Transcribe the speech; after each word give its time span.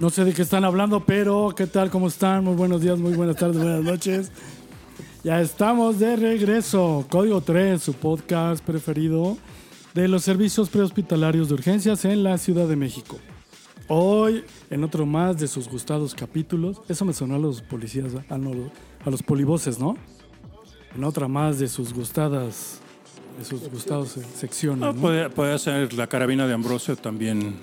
No 0.00 0.10
sé 0.10 0.24
de 0.24 0.32
qué 0.32 0.42
están 0.42 0.64
hablando, 0.64 1.04
pero 1.04 1.54
¿qué 1.56 1.66
tal? 1.66 1.90
¿Cómo 1.90 2.08
están? 2.08 2.44
Muy 2.44 2.54
buenos 2.54 2.80
días, 2.80 2.98
muy 2.98 3.14
buenas 3.14 3.36
tardes, 3.36 3.58
buenas 3.58 3.84
noches. 3.84 4.32
Ya 5.22 5.40
estamos 5.40 5.98
de 5.98 6.16
regreso. 6.16 7.06
Código 7.08 7.40
3, 7.40 7.80
su 7.80 7.92
podcast 7.92 8.64
preferido 8.64 9.36
de 9.94 10.08
los 10.08 10.24
servicios 10.24 10.70
prehospitalarios 10.70 11.48
de 11.48 11.54
urgencias 11.54 12.04
en 12.04 12.22
la 12.22 12.38
Ciudad 12.38 12.66
de 12.66 12.76
México. 12.76 13.18
Hoy, 13.88 14.44
en 14.70 14.82
otro 14.82 15.04
más 15.04 15.38
de 15.38 15.48
sus 15.48 15.68
gustados 15.68 16.14
capítulos, 16.14 16.80
eso 16.88 17.04
me 17.04 17.12
sonó 17.12 17.34
a 17.34 17.38
los 17.38 17.60
policías, 17.62 18.12
no, 18.14 18.70
a 19.04 19.10
los 19.10 19.22
polivoces, 19.22 19.78
¿no? 19.78 19.96
En 20.96 21.04
otra 21.04 21.28
más 21.28 21.58
de 21.58 21.68
sus 21.68 21.92
gustadas, 21.92 22.80
de 23.38 23.44
sus 23.44 23.68
gustados 23.70 24.16
secciones, 24.36 24.82
Ah, 24.84 24.92
¿no? 24.92 25.00
puede, 25.00 25.30
puede 25.30 25.58
ser 25.58 25.92
la 25.94 26.06
carabina 26.06 26.46
de 26.46 26.54
Ambrosio 26.54 26.96
también. 26.96 27.56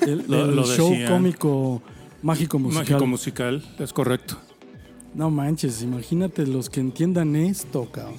El, 0.00 0.24
lo- 0.28 0.44
el 0.46 0.56
lo 0.56 0.64
show 0.66 0.90
decían. 0.90 1.12
cómico 1.12 1.82
mágico 2.22 2.58
musical. 2.58 2.82
Mágico 2.84 3.06
musical, 3.06 3.74
es 3.78 3.92
correcto. 3.92 4.36
No 5.14 5.30
manches, 5.30 5.82
imagínate 5.82 6.46
los 6.46 6.68
que 6.70 6.80
entiendan 6.80 7.36
esto, 7.36 7.90
cabrón. 7.90 8.16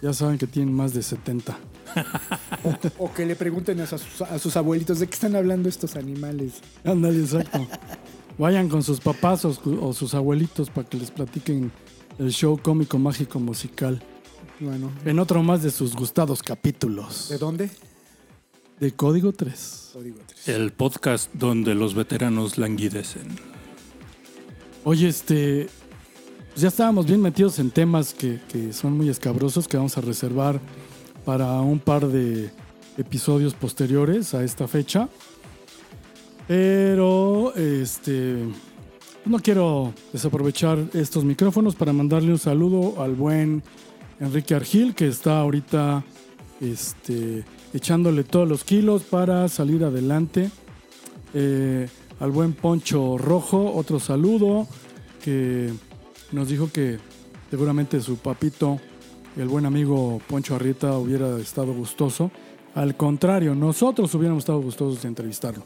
Ya 0.00 0.12
saben 0.12 0.38
que 0.38 0.46
tienen 0.46 0.74
más 0.74 0.94
de 0.94 1.02
70. 1.02 1.56
O 2.98 3.12
que 3.12 3.26
le 3.26 3.36
pregunten 3.36 3.80
a 3.80 3.86
sus, 3.86 4.22
a 4.22 4.38
sus 4.38 4.56
abuelitos 4.56 5.00
de 5.00 5.06
qué 5.06 5.14
están 5.14 5.36
hablando 5.36 5.68
estos 5.68 5.96
animales. 5.96 6.54
Ándale, 6.84 7.20
exacto. 7.20 7.66
Vayan 8.38 8.68
con 8.68 8.82
sus 8.82 9.00
papás 9.00 9.44
o 9.44 9.92
sus 9.92 10.14
abuelitos 10.14 10.70
para 10.70 10.88
que 10.88 10.96
les 10.96 11.10
platiquen 11.10 11.70
el 12.18 12.30
show 12.32 12.58
cómico 12.62 12.98
mágico 12.98 13.38
musical. 13.40 14.02
Bueno, 14.60 14.90
En 15.04 15.18
otro 15.18 15.42
más 15.42 15.62
de 15.62 15.70
sus 15.70 15.94
gustados 15.94 16.42
capítulos. 16.42 17.28
¿de 17.28 17.38
dónde? 17.38 17.70
De 18.78 18.92
Código 18.92 19.32
3. 19.32 19.90
Código 19.92 20.18
tres. 20.26 20.48
El 20.48 20.72
podcast 20.72 21.32
donde 21.34 21.74
los 21.74 21.94
veteranos 21.94 22.58
languidecen. 22.58 23.22
Oye, 24.84 25.08
este. 25.08 25.68
ya 26.56 26.68
estábamos 26.68 27.06
bien 27.06 27.20
metidos 27.20 27.58
en 27.58 27.70
temas 27.70 28.14
que, 28.14 28.40
que 28.48 28.72
son 28.72 28.96
muy 28.96 29.08
escabrosos 29.08 29.68
que 29.68 29.76
vamos 29.76 29.96
a 29.98 30.00
reservar 30.00 30.60
para 31.24 31.60
un 31.60 31.78
par 31.78 32.06
de 32.08 32.50
episodios 32.98 33.54
posteriores 33.54 34.34
a 34.34 34.42
esta 34.42 34.66
fecha. 34.68 35.08
Pero, 36.48 37.54
este. 37.54 38.36
No 39.24 39.38
quiero 39.38 39.94
desaprovechar 40.12 40.78
estos 40.94 41.24
micrófonos 41.24 41.76
para 41.76 41.92
mandarle 41.92 42.32
un 42.32 42.38
saludo 42.38 43.00
al 43.00 43.14
buen 43.14 43.62
Enrique 44.20 44.54
Argil, 44.54 44.94
que 44.94 45.08
está 45.08 45.40
ahorita 45.40 46.04
este, 46.60 47.44
echándole 47.72 48.24
todos 48.24 48.48
los 48.48 48.64
kilos 48.64 49.02
para 49.02 49.48
salir 49.48 49.84
adelante. 49.84 50.50
Eh, 51.34 51.88
al 52.20 52.30
buen 52.30 52.52
Poncho 52.52 53.18
Rojo, 53.18 53.72
otro 53.74 53.98
saludo, 53.98 54.68
que 55.24 55.72
nos 56.30 56.48
dijo 56.48 56.70
que 56.72 56.98
seguramente 57.50 58.00
su 58.00 58.16
papito, 58.16 58.78
el 59.36 59.48
buen 59.48 59.66
amigo 59.66 60.20
Poncho 60.28 60.54
Arrieta, 60.54 60.96
hubiera 60.98 61.38
estado 61.38 61.72
gustoso. 61.72 62.30
Al 62.74 62.96
contrario, 62.96 63.54
nosotros 63.54 64.14
hubiéramos 64.14 64.42
estado 64.42 64.60
gustosos 64.60 65.02
de 65.02 65.08
entrevistarlo. 65.08 65.64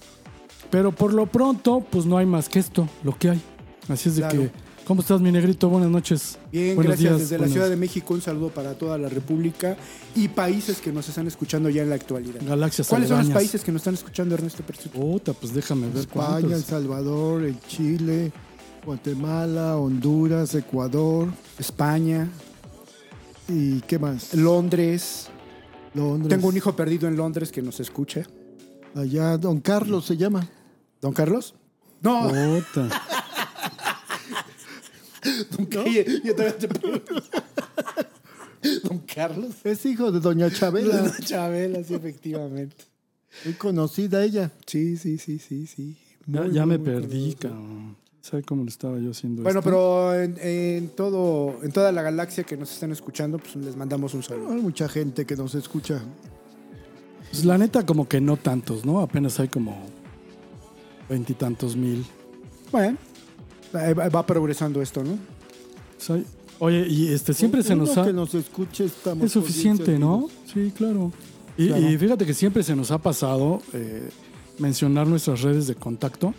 Pero 0.71 0.93
por 0.93 1.13
lo 1.13 1.27
pronto, 1.27 1.85
pues 1.89 2.07
no 2.07 2.17
hay 2.17 2.27
más 2.27 2.49
que 2.49 2.59
esto, 2.59 2.89
lo 3.05 3.17
que 3.17 3.31
hay. 3.31 3.41
Así 3.89 4.09
es 4.09 4.17
de 4.17 4.27
que, 4.29 4.51
¿cómo 4.87 5.01
estás, 5.01 5.21
mi 5.21 5.33
negrito? 5.33 5.69
Buenas 5.69 5.91
noches. 5.91 6.39
Bien, 6.53 6.77
Buenos 6.77 6.93
gracias. 6.93 7.19
días, 7.19 7.31
Desde 7.31 7.39
la 7.45 7.49
Ciudad 7.51 7.69
de 7.69 7.77
México, 7.77 8.15
un 8.15 8.23
saludo 8.23 8.51
para 8.51 8.75
toda 8.75 8.97
la 8.97 9.09
República 9.09 9.77
y 10.15 10.29
países 10.29 10.81
que 10.81 10.93
nos 10.93 11.09
están 11.09 11.27
escuchando 11.27 11.69
ya 11.69 11.83
en 11.83 11.91
la 11.91 11.97
actualidad. 11.97 12.41
Galaxias 12.43 12.89
¿Cuáles 12.89 13.09
son 13.09 13.19
los 13.19 13.31
países 13.31 13.63
que 13.63 13.73
nos 13.73 13.81
están 13.81 13.95
escuchando, 13.95 14.35
Ernesto 14.35 14.63
Persuto? 14.63 14.99
Puta, 14.99 15.33
pues 15.33 15.53
déjame 15.53 15.89
ver 15.89 15.99
España, 15.99 16.57
El. 16.57 16.63
Salvador, 16.63 17.43
el 17.45 17.61
Chile, 17.69 18.33
Guatemala, 18.85 19.77
Honduras, 19.77 20.55
Ecuador 20.55 21.29
España, 21.59 22.29
y 23.49 23.81
¿qué 23.83 23.99
más? 23.99 24.35
Londres. 24.35 25.29
Londres. 25.95 26.29
Tengo 26.29 26.49
un 26.49 26.57
hijo 26.57 26.75
perdido 26.77 27.09
en 27.09 27.17
Londres 27.17 27.51
que 27.51 27.63
nos 27.63 27.81
escucha. 27.81 28.23
Allá, 28.95 29.37
Don 29.39 29.61
Carlos 29.61 30.05
se 30.07 30.17
llama. 30.17 30.49
¿Don 31.01 31.13
Carlos? 31.13 31.55
No, 32.03 32.29
Puta. 32.29 33.03
Don 35.57 35.67
Calle, 35.67 36.05
yo 36.25 36.33
todavía 36.35 36.59
te 36.59 36.69
pregunto. 36.69 37.15
Don 38.85 38.99
Carlos. 39.01 39.55
Es 39.65 39.85
hijo 39.87 40.11
de 40.11 40.21
Doña 40.21 40.51
Chabela. 40.51 40.97
Don 41.03 41.13
Chabela, 41.21 41.85
sí, 41.85 41.95
efectivamente. 41.95 42.77
Muy 43.45 43.55
conocida 43.55 44.25
ella. 44.25 44.51
Sí, 44.67 44.97
sí, 44.97 45.19
sí, 45.19 45.39
sí, 45.39 45.67
sí. 45.67 45.97
Ya, 46.27 46.43
Muy, 46.43 46.53
ya 46.53 46.67
muy, 46.67 46.79
me 46.79 46.79
muy 46.79 46.87
perdí, 47.01 47.35
cabrón. 47.35 47.97
¿Sabe 48.23 48.43
cómo 48.43 48.65
le 48.65 48.71
estaba 48.71 48.99
yo 48.99 49.13
haciendo 49.13 49.45
Bueno, 49.45 49.61
esto? 49.61 49.71
pero 49.71 50.21
en, 50.21 50.37
en 50.41 50.89
todo, 50.89 51.63
en 51.63 51.71
toda 51.71 51.93
la 51.93 52.03
galaxia 52.03 52.43
que 52.43 52.57
nos 52.57 52.73
están 52.73 52.91
escuchando, 52.91 53.39
pues 53.39 53.55
les 53.55 53.77
mandamos 53.77 54.15
un 54.15 54.25
saludo. 54.25 54.51
Hay 54.51 54.61
mucha 54.61 54.89
gente 54.89 55.25
que 55.25 55.37
nos 55.37 55.55
escucha. 55.55 56.03
Pues 57.31 57.45
la 57.45 57.57
neta, 57.57 57.87
como 57.87 58.09
que 58.09 58.21
no 58.21 58.37
tantos, 58.37 58.85
¿no? 58.85 59.01
Apenas 59.01 59.39
hay 59.39 59.47
como 59.47 59.81
veintitantos 61.09 61.77
mil. 61.77 62.05
Bueno, 62.73 62.97
va, 63.77 64.27
progresando 64.27 64.83
esto, 64.83 65.03
¿no? 65.05 65.19
Oye, 66.59 66.87
y 66.89 67.09
este 67.09 67.35
siempre 67.35 67.63
se 67.63 67.77
nos 67.77 67.97
ha... 67.99 68.05
que 68.05 68.13
nos 68.13 68.35
escuche 68.35 68.85
estamos 68.87 69.25
Es 69.25 69.33
suficiente, 69.33 69.99
¿no? 69.99 70.29
Sí, 70.53 70.73
claro. 70.77 71.13
Y, 71.59 71.69
Claro. 71.69 71.91
y 71.91 71.99
fíjate 71.99 72.27
que 72.27 72.35
siempre 72.35 72.63
se 72.63 72.75
nos 72.75 72.91
ha 72.91 72.99
pasado 72.99 73.61
eh, 73.73 74.09
mencionar 74.59 75.07
nuestras 75.07 75.43
redes 75.43 75.67
de 75.67 75.75
contacto. 75.75 76.35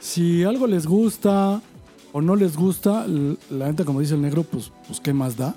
Si 0.00 0.44
algo 0.44 0.66
les 0.66 0.86
gusta 0.86 1.60
o 2.12 2.20
no 2.22 2.36
les 2.36 2.56
gusta, 2.56 3.06
la 3.50 3.66
neta, 3.68 3.84
como 3.84 4.00
dice 4.00 4.14
el 4.14 4.22
negro, 4.22 4.42
pues, 4.42 4.72
pues 4.86 5.00
qué 5.00 5.12
más 5.12 5.36
da. 5.36 5.54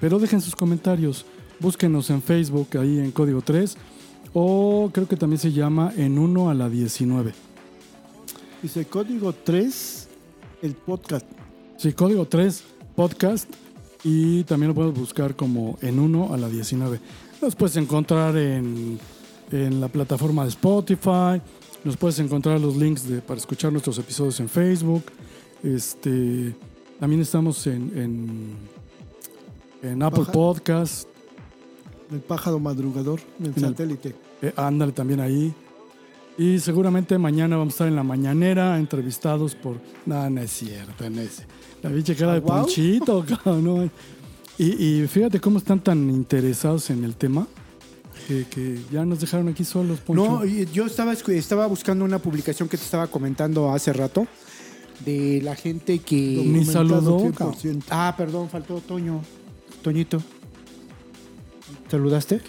Pero 0.00 0.18
dejen 0.18 0.40
sus 0.40 0.56
comentarios. 0.56 1.26
Búsquenos 1.58 2.08
en 2.08 2.22
Facebook, 2.22 2.68
ahí 2.78 2.98
en 2.98 3.10
Código 3.10 3.42
3. 3.42 3.76
O 4.32 4.90
creo 4.92 5.08
que 5.08 5.16
también 5.16 5.38
se 5.38 5.52
llama 5.52 5.92
En 5.96 6.18
1 6.18 6.48
a 6.50 6.54
la 6.54 6.70
19. 6.70 7.34
Dice 8.62 8.84
código 8.84 9.32
3, 9.32 9.99
el 10.62 10.74
podcast. 10.74 11.26
Sí, 11.76 11.92
Código 11.92 12.26
3 12.26 12.62
Podcast. 12.94 13.48
Y 14.02 14.44
también 14.44 14.68
lo 14.68 14.74
puedes 14.74 14.94
buscar 14.94 15.36
como 15.36 15.78
en 15.82 15.98
1 15.98 16.32
a 16.32 16.36
la 16.38 16.48
19. 16.48 17.00
Nos 17.42 17.54
puedes 17.54 17.76
encontrar 17.76 18.36
en, 18.36 18.98
en 19.52 19.80
la 19.80 19.88
plataforma 19.88 20.42
de 20.44 20.48
Spotify. 20.50 21.40
Nos 21.84 21.96
puedes 21.96 22.18
encontrar 22.18 22.60
los 22.60 22.76
links 22.76 23.06
de, 23.08 23.20
para 23.20 23.38
escuchar 23.38 23.72
nuestros 23.72 23.98
episodios 23.98 24.40
en 24.40 24.48
Facebook. 24.48 25.02
Este, 25.62 26.54
también 26.98 27.20
estamos 27.22 27.66
en, 27.66 27.92
en, 29.82 29.90
en 29.90 30.02
Apple 30.02 30.20
Baja. 30.20 30.32
Podcast. 30.32 31.08
El 32.10 32.20
pájaro 32.20 32.58
madrugador, 32.58 33.20
En 33.38 33.46
el- 33.46 33.54
satélite. 33.60 34.14
Eh, 34.42 34.52
ándale 34.56 34.92
también 34.92 35.20
ahí. 35.20 35.54
Y 36.38 36.58
seguramente 36.58 37.18
mañana 37.18 37.56
vamos 37.56 37.74
a 37.74 37.74
estar 37.74 37.88
en 37.88 37.96
la 37.96 38.02
mañanera 38.02 38.78
entrevistados 38.78 39.54
por. 39.54 39.80
No, 40.06 40.30
no 40.30 40.40
es 40.40 40.50
cierto, 40.50 41.08
no 41.10 41.20
es. 41.20 41.42
La 41.82 41.90
bicha 41.90 42.14
cara 42.14 42.32
de 42.32 42.38
¿Ah? 42.38 42.42
Ponchito, 42.42 43.24
cabrón, 43.44 43.64
no. 43.64 43.90
Y, 44.58 45.02
y 45.02 45.06
fíjate 45.06 45.40
cómo 45.40 45.58
están 45.58 45.80
tan 45.80 46.10
interesados 46.10 46.90
en 46.90 47.04
el 47.04 47.16
tema 47.16 47.46
que, 48.26 48.46
que 48.46 48.80
ya 48.92 49.04
nos 49.04 49.20
dejaron 49.20 49.48
aquí 49.48 49.64
solos, 49.64 50.00
Poncho. 50.00 50.22
No, 50.24 50.44
yo 50.44 50.86
estaba, 50.86 51.12
estaba 51.12 51.66
buscando 51.66 52.04
una 52.04 52.18
publicación 52.18 52.68
que 52.68 52.76
te 52.76 52.84
estaba 52.84 53.06
comentando 53.06 53.72
hace 53.72 53.92
rato 53.92 54.26
de 55.04 55.40
la 55.42 55.56
gente 55.56 55.98
que... 56.00 56.64
Saludó, 56.70 57.20
100%. 57.20 57.84
Ah, 57.90 58.14
perdón, 58.16 58.48
faltó 58.48 58.80
Toño. 58.80 59.22
Toñito. 59.82 60.22
¿Saludaste? 61.90 62.40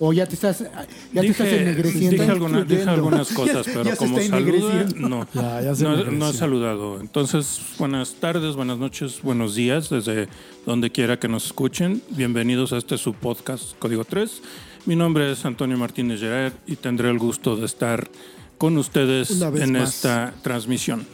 O 0.00 0.12
ya 0.12 0.26
te 0.26 0.34
estás, 0.34 0.58
ya 0.58 1.20
te 1.20 1.26
estás 1.28 1.46
Dije, 1.46 1.62
ennegreciendo. 1.62 2.10
dije 2.10 2.30
alguna- 2.32 2.64
dije 2.64 2.82
algunas 2.82 3.28
cosas, 3.32 3.64
Ya- 3.66 3.72
pero 3.72 3.84
ya 3.84 3.96
como 3.96 4.20
saluda, 4.20 4.86
no. 4.96 5.28
Ya, 5.32 5.60
ya 5.72 5.72
No, 5.84 6.04
no 6.10 6.28
he 6.30 6.32
saludado. 6.32 7.00
Entonces, 7.00 7.60
buenas 7.78 8.14
tardes, 8.14 8.56
buenas 8.56 8.78
noches, 8.78 9.20
buenos 9.22 9.54
días, 9.54 9.90
desde 9.90 10.28
donde 10.66 10.90
quiera 10.90 11.20
que 11.20 11.28
nos 11.28 11.46
escuchen. 11.46 12.02
Bienvenidos 12.10 12.72
a 12.72 12.78
este 12.78 12.98
su 12.98 13.14
podcast 13.14 13.78
Código 13.78 14.04
3. 14.04 14.42
Mi 14.86 14.96
nombre 14.96 15.30
es 15.30 15.44
Antonio 15.44 15.78
Martínez 15.78 16.18
Gerard 16.20 16.54
y 16.66 16.74
tendré 16.74 17.08
el 17.10 17.18
gusto 17.20 17.54
de 17.56 17.66
estar 17.66 18.10
con 18.58 18.76
ustedes 18.78 19.40
en 19.40 19.72
más. 19.74 19.94
esta 19.94 20.34
transmisión. 20.42 21.06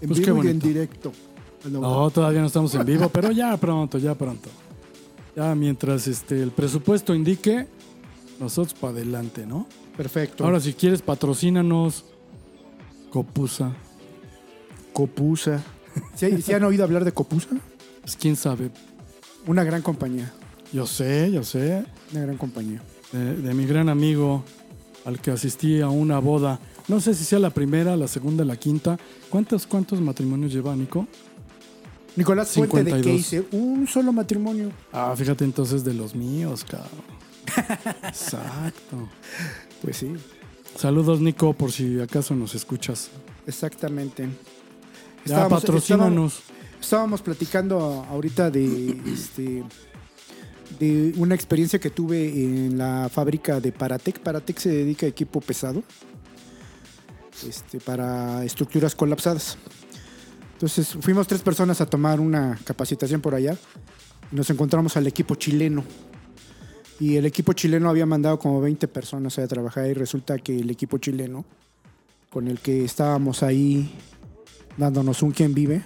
En 0.00 0.08
Pues 0.08 0.18
qué 0.20 0.26
vivo 0.32 0.42
y 0.44 0.48
en 0.48 0.58
directo. 0.58 1.12
No, 1.70 2.10
todavía 2.10 2.40
no 2.40 2.48
estamos 2.48 2.74
en 2.74 2.84
vivo, 2.84 3.08
pero 3.10 3.30
ya 3.30 3.56
pronto, 3.58 3.96
ya 3.98 4.14
pronto. 4.16 4.48
Ya 5.36 5.54
mientras 5.54 6.06
este, 6.08 6.42
el 6.42 6.50
presupuesto 6.50 7.14
indique, 7.14 7.66
nosotros 8.38 8.74
para 8.74 8.94
adelante, 8.94 9.46
¿no? 9.46 9.66
Perfecto. 9.96 10.44
Ahora, 10.44 10.60
si 10.60 10.72
quieres, 10.72 11.02
patrocínanos. 11.02 12.04
Copusa. 13.10 13.72
Copusa. 14.92 15.62
¿Sí, 16.14 16.42
sí 16.42 16.52
han 16.52 16.64
oído 16.64 16.84
hablar 16.84 17.04
de 17.04 17.12
Copusa? 17.12 17.48
Pues 18.02 18.16
quién 18.16 18.36
sabe. 18.36 18.70
Una 19.46 19.64
gran 19.64 19.82
compañía. 19.82 20.32
Yo 20.72 20.86
sé, 20.86 21.30
yo 21.32 21.42
sé. 21.42 21.84
Una 22.12 22.22
gran 22.22 22.36
compañía. 22.36 22.82
De, 23.12 23.36
de 23.36 23.54
mi 23.54 23.66
gran 23.66 23.88
amigo 23.88 24.44
al 25.04 25.20
que 25.20 25.30
asistí 25.30 25.80
a 25.80 25.88
una 25.88 26.18
boda. 26.18 26.60
No 26.88 27.00
sé 27.00 27.14
si 27.14 27.24
sea 27.24 27.38
la 27.38 27.50
primera, 27.50 27.96
la 27.96 28.08
segunda, 28.08 28.44
la 28.44 28.56
quinta. 28.56 28.98
¿Cuántos, 29.28 29.66
cuántos 29.66 30.00
matrimonios 30.00 30.52
lleva, 30.52 30.74
Nico? 30.76 31.06
Nicolás 32.16 32.50
Fuente, 32.52 32.78
¿de 32.84 32.90
qué 32.90 32.96
52. 33.02 33.20
hice? 33.20 33.44
Un 33.52 33.86
solo 33.86 34.12
matrimonio. 34.12 34.72
Ah, 34.92 35.14
fíjate 35.16 35.44
entonces 35.44 35.84
de 35.84 35.94
los 35.94 36.14
míos, 36.14 36.64
cabrón. 36.68 36.88
Exacto. 38.04 39.08
Pues 39.82 39.96
sí, 39.96 40.12
Saludos, 40.76 41.20
Nico, 41.20 41.52
por 41.52 41.72
si 41.72 42.00
acaso 42.00 42.34
nos 42.34 42.54
escuchas. 42.54 43.10
exactamente. 43.46 44.24
Ya, 45.24 45.34
Estábamos- 45.36 45.60
patrocínanos. 45.60 46.32
Estábamos, 46.34 46.80
estábamos 46.80 47.22
platicando 47.22 48.06
ahorita 48.08 48.50
de, 48.50 48.98
este, 49.12 49.64
de 50.78 51.12
una 51.16 51.34
experiencia 51.34 51.78
que 51.78 51.90
tuve 51.90 52.28
en 52.28 52.78
la 52.78 53.08
fábrica 53.12 53.60
de 53.60 53.72
Paratec. 53.72 54.20
Paratec 54.20 54.58
se 54.58 54.70
dedica 54.70 55.06
a 55.06 55.08
equipo 55.08 55.40
pesado 55.40 55.82
este, 57.46 57.80
para 57.80 58.44
estructuras 58.44 58.94
colapsadas. 58.94 59.58
Entonces 60.60 60.94
fuimos 61.00 61.26
tres 61.26 61.40
personas 61.40 61.80
a 61.80 61.86
tomar 61.86 62.20
una 62.20 62.58
capacitación 62.64 63.22
por 63.22 63.34
allá 63.34 63.56
y 64.30 64.36
nos 64.36 64.50
encontramos 64.50 64.94
al 64.98 65.06
equipo 65.06 65.34
chileno. 65.34 65.82
Y 66.98 67.16
el 67.16 67.24
equipo 67.24 67.54
chileno 67.54 67.88
había 67.88 68.04
mandado 68.04 68.38
como 68.38 68.60
20 68.60 68.86
personas 68.88 69.38
a 69.38 69.48
trabajar 69.48 69.86
y 69.86 69.94
resulta 69.94 70.36
que 70.36 70.58
el 70.58 70.68
equipo 70.68 70.98
chileno 70.98 71.46
con 72.28 72.46
el 72.46 72.60
que 72.60 72.84
estábamos 72.84 73.42
ahí 73.42 73.90
dándonos 74.76 75.22
un 75.22 75.30
quien 75.30 75.54
vive, 75.54 75.82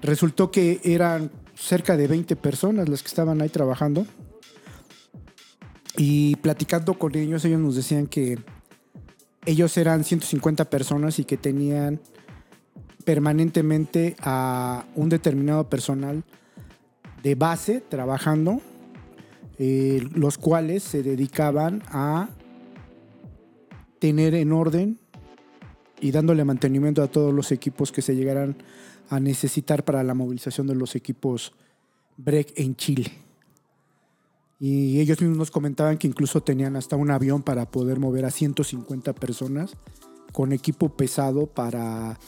resultó 0.00 0.52
que 0.52 0.80
eran 0.84 1.32
cerca 1.56 1.96
de 1.96 2.06
20 2.06 2.36
personas 2.36 2.88
las 2.88 3.02
que 3.02 3.08
estaban 3.08 3.42
ahí 3.42 3.48
trabajando. 3.48 4.06
Y 5.96 6.36
platicando 6.36 6.96
con 6.96 7.16
ellos, 7.16 7.44
ellos 7.44 7.60
nos 7.60 7.74
decían 7.74 8.06
que 8.06 8.38
ellos 9.46 9.76
eran 9.78 10.04
150 10.04 10.70
personas 10.70 11.18
y 11.18 11.24
que 11.24 11.36
tenían 11.36 12.00
permanentemente 13.04 14.16
a 14.20 14.84
un 14.94 15.08
determinado 15.08 15.68
personal 15.68 16.24
de 17.22 17.34
base 17.34 17.80
trabajando, 17.80 18.60
eh, 19.58 20.06
los 20.14 20.38
cuales 20.38 20.82
se 20.82 21.02
dedicaban 21.02 21.82
a 21.88 22.28
tener 23.98 24.34
en 24.34 24.52
orden 24.52 24.98
y 26.00 26.10
dándole 26.10 26.44
mantenimiento 26.44 27.02
a 27.02 27.08
todos 27.08 27.32
los 27.32 27.52
equipos 27.52 27.92
que 27.92 28.02
se 28.02 28.14
llegaran 28.14 28.56
a 29.08 29.20
necesitar 29.20 29.84
para 29.84 30.02
la 30.02 30.14
movilización 30.14 30.66
de 30.66 30.74
los 30.74 30.96
equipos 30.96 31.52
BREC 32.16 32.52
en 32.56 32.76
Chile. 32.76 33.12
Y 34.60 35.00
ellos 35.00 35.20
mismos 35.20 35.38
nos 35.38 35.50
comentaban 35.50 35.98
que 35.98 36.06
incluso 36.06 36.42
tenían 36.42 36.76
hasta 36.76 36.96
un 36.96 37.10
avión 37.10 37.42
para 37.42 37.70
poder 37.70 37.98
mover 37.98 38.24
a 38.24 38.30
150 38.30 39.12
personas 39.14 39.76
con 40.32 40.52
equipo 40.52 40.90
pesado 40.90 41.46
para 41.46 42.18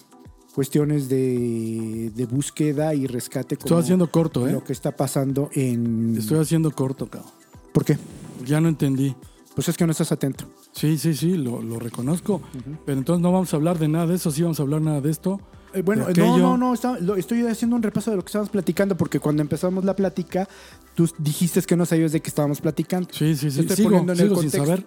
cuestiones 0.57 1.11
de, 1.11 2.11
de 2.15 2.25
búsqueda 2.25 2.95
y 2.95 3.07
rescate. 3.07 3.57
Estoy 3.57 3.69
como 3.69 3.81
haciendo 3.83 4.11
corto, 4.11 4.49
¿eh? 4.49 4.53
Lo 4.53 4.65
que 4.65 4.73
está 4.73 4.97
pasando 4.97 5.51
en... 5.53 6.17
Estoy 6.17 6.39
haciendo 6.39 6.71
corto, 6.71 7.09
cabrón. 7.11 7.31
¿Por 7.75 7.85
qué? 7.85 7.99
Ya 8.47 8.59
no 8.59 8.71
entendí. 8.71 9.15
Pues 9.55 9.69
es 9.69 9.77
que 9.77 9.85
no 9.85 9.91
estás 9.93 10.13
atento. 10.13 10.47
Sí, 10.73 10.97
sí, 10.97 11.13
sí, 11.15 11.37
lo, 11.37 11.61
lo 11.61 11.79
reconozco. 11.79 12.41
Pero 12.87 12.97
entonces 12.99 13.21
no 13.23 13.33
vamos 13.33 13.53
a 13.53 13.57
hablar 13.59 13.79
de 13.79 13.87
nada 13.89 14.07
de 14.07 14.15
eso, 14.15 14.31
sí 14.31 14.41
vamos 14.43 14.59
a 14.59 14.63
hablar 14.63 14.81
nada 14.81 15.03
de 15.03 15.11
esto. 15.11 15.39
Eh, 15.75 15.83
bueno, 15.83 16.07
de 16.07 16.15
no, 16.23 16.39
no, 16.39 16.57
no, 16.57 16.73
está- 16.73 16.99
lo- 17.01 17.17
estoy 17.17 17.43
haciendo 17.47 17.77
un 17.77 17.83
repaso 17.83 18.11
de 18.11 18.17
lo 18.17 18.23
que 18.23 18.29
estábamos 18.29 18.49
platicando 18.49 18.97
porque 18.97 19.21
cuando 19.21 19.43
empezamos 19.43 19.85
la 19.85 19.95
plática, 19.95 20.49
tú 20.95 21.07
dijiste 21.19 21.61
que 21.63 21.77
no 21.77 21.85
sabías 21.85 22.13
de 22.13 22.21
qué 22.21 22.29
estábamos 22.31 22.63
platicando. 22.63 23.11
Sí, 23.13 23.37
sí, 23.37 23.51
sí. 23.51 23.61
Estoy 23.61 23.77
Sigo, 23.77 23.91
poniendo 23.91 24.15
en 24.15 24.21
el 24.21 24.29
sigo 24.29 24.41
sin 24.41 24.51
contexto. 24.51 24.67
saber. 24.67 24.87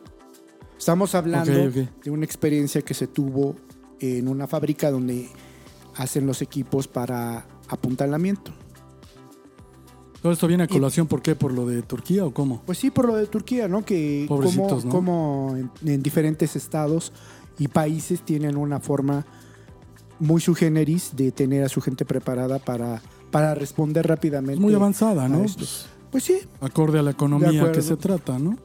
Estamos 0.79 1.13
hablando 1.13 1.51
de 1.51 2.09
una 2.09 2.25
experiencia 2.25 2.81
que 2.81 2.95
se 2.95 3.05
tuvo 3.05 3.55
en 3.99 4.27
una 4.27 4.47
fábrica 4.47 4.89
donde 4.89 5.29
hacen 5.99 6.25
los 6.25 6.41
equipos 6.41 6.87
para 6.87 7.45
apuntalamiento. 7.67 8.51
Todo 10.21 10.31
esto 10.31 10.47
viene 10.47 10.63
a 10.63 10.67
colación, 10.67 11.07
¿por 11.07 11.21
qué? 11.21 11.35
¿Por 11.35 11.51
lo 11.51 11.65
de 11.65 11.81
Turquía 11.81 12.25
o 12.25 12.33
cómo? 12.33 12.61
Pues 12.65 12.77
sí, 12.77 12.89
por 12.89 13.05
lo 13.05 13.15
de 13.15 13.27
Turquía, 13.27 13.67
¿no? 13.67 13.83
Que 13.83 14.25
como, 14.27 14.41
Pobrecitos, 14.41 14.85
¿no? 14.85 14.91
como 14.91 15.55
en, 15.57 15.71
en 15.85 16.01
diferentes 16.01 16.55
estados 16.55 17.11
y 17.57 17.67
países 17.67 18.21
tienen 18.21 18.57
una 18.57 18.79
forma 18.79 19.25
muy 20.19 20.41
su 20.41 20.55
generis 20.55 21.15
de 21.15 21.31
tener 21.31 21.63
a 21.63 21.69
su 21.69 21.81
gente 21.81 22.05
preparada 22.05 22.59
para, 22.59 23.01
para 23.29 23.53
responder 23.53 24.07
rápidamente. 24.07 24.53
Es 24.53 24.59
muy 24.59 24.73
avanzada, 24.73 25.27
¿no? 25.27 25.39
Pues, 25.39 25.85
Pues 26.11 26.23
sí, 26.23 26.39
acorde 26.61 26.99
a 26.99 27.03
la 27.03 27.11
economía 27.11 27.71
que 27.71 27.81
se 27.81 27.97
trata, 27.97 28.39
¿no? 28.39 28.57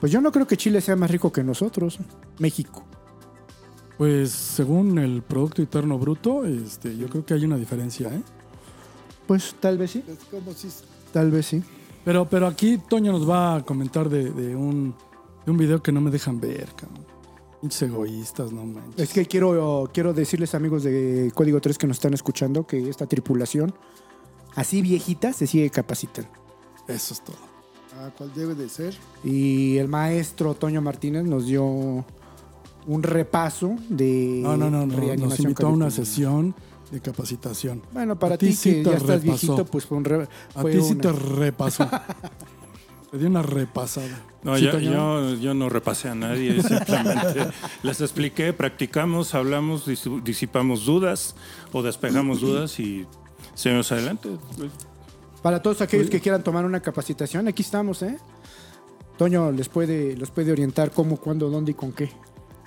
pues 0.00 0.10
yo 0.10 0.22
no 0.22 0.32
creo 0.32 0.46
que 0.46 0.56
Chile 0.56 0.80
sea 0.80 0.96
más 0.96 1.10
rico 1.10 1.30
que 1.30 1.44
nosotros, 1.44 1.98
México. 2.38 2.84
Pues 4.00 4.30
según 4.30 4.98
el 4.98 5.20
Producto 5.20 5.60
Interno 5.60 5.98
Bruto, 5.98 6.46
este, 6.46 6.96
yo 6.96 7.06
creo 7.10 7.26
que 7.26 7.34
hay 7.34 7.44
una 7.44 7.58
diferencia, 7.58 8.08
¿eh? 8.08 8.22
Pues 9.26 9.54
tal 9.60 9.76
vez 9.76 9.90
sí, 9.90 10.02
Es 10.08 10.24
como 10.30 10.54
si 10.54 10.68
tal 11.12 11.30
vez 11.30 11.44
sí. 11.44 11.62
Pero, 12.02 12.24
pero 12.24 12.46
aquí 12.46 12.78
Toño 12.78 13.12
nos 13.12 13.28
va 13.28 13.56
a 13.56 13.62
comentar 13.62 14.08
de, 14.08 14.30
de 14.30 14.56
un, 14.56 14.94
de 15.44 15.50
un 15.50 15.58
video 15.58 15.82
que 15.82 15.92
no 15.92 16.00
me 16.00 16.10
dejan 16.10 16.40
ver, 16.40 16.68
cabrón. 16.74 17.04
Pinches 17.60 17.82
egoístas, 17.82 18.52
no 18.52 18.64
manches. 18.64 19.00
Es 19.00 19.12
que 19.12 19.26
quiero, 19.26 19.90
quiero 19.92 20.14
decirles, 20.14 20.54
amigos 20.54 20.82
de 20.82 21.30
Código 21.34 21.60
3 21.60 21.76
que 21.76 21.86
nos 21.86 21.98
están 21.98 22.14
escuchando, 22.14 22.66
que 22.66 22.88
esta 22.88 23.04
tripulación, 23.04 23.74
así 24.54 24.80
viejita, 24.80 25.34
se 25.34 25.46
sigue 25.46 25.68
capacitando. 25.68 26.30
Eso 26.88 27.12
es 27.12 27.22
todo. 27.22 27.36
Ah, 27.98 28.10
¿cuál 28.16 28.32
debe 28.32 28.54
de 28.54 28.70
ser? 28.70 28.94
Y 29.22 29.76
el 29.76 29.88
maestro 29.88 30.54
Toño 30.54 30.80
Martínez 30.80 31.24
nos 31.24 31.44
dio 31.44 32.06
un 32.92 33.02
repaso 33.02 33.76
de 33.88 34.40
No, 34.42 34.56
no, 34.56 34.68
no, 34.70 34.84
no. 34.86 35.16
Nos 35.16 35.38
invitó 35.40 35.66
a 35.68 35.70
una 35.70 35.90
sesión 35.90 36.54
de 36.90 37.00
capacitación. 37.00 37.82
Bueno, 37.92 38.18
para 38.18 38.36
ti, 38.36 38.56
que 38.60 38.82
ya 38.82 38.94
estás 38.96 39.22
viejito, 39.22 39.64
pues 39.64 39.86
fue 39.86 39.96
un 39.98 40.04
re- 40.04 40.28
A 40.54 40.64
ti 40.64 40.82
sí 40.82 40.92
una- 40.92 41.00
te 41.02 41.12
repasó. 41.12 41.88
te 43.12 43.18
dio 43.18 43.28
una 43.28 43.42
repasada. 43.42 44.22
No, 44.42 44.56
¿Sí, 44.56 44.64
yo, 44.64 44.78
yo, 44.80 45.34
yo 45.34 45.54
no 45.54 45.68
repasé 45.68 46.08
a 46.08 46.14
nadie, 46.14 46.60
simplemente 46.62 47.46
les 47.82 48.00
expliqué, 48.00 48.52
practicamos, 48.52 49.34
hablamos, 49.34 49.86
dis- 49.86 50.22
disipamos 50.24 50.84
dudas 50.86 51.36
o 51.72 51.82
despejamos 51.82 52.40
dudas 52.46 52.80
y 52.80 53.06
seguimos 53.54 53.92
adelante. 53.92 54.30
Para 55.42 55.62
todos 55.62 55.80
aquellos 55.80 56.10
que 56.10 56.20
quieran 56.20 56.42
tomar 56.42 56.64
una 56.64 56.80
capacitación, 56.80 57.46
aquí 57.48 57.62
estamos, 57.62 58.02
¿eh? 58.02 58.18
Toño 59.16 59.52
les 59.52 59.68
puede, 59.68 60.16
los 60.16 60.30
puede 60.30 60.50
orientar 60.52 60.90
cómo, 60.90 61.18
cuándo, 61.18 61.50
dónde 61.50 61.70
y 61.72 61.74
con 61.74 61.92
qué. 61.92 62.10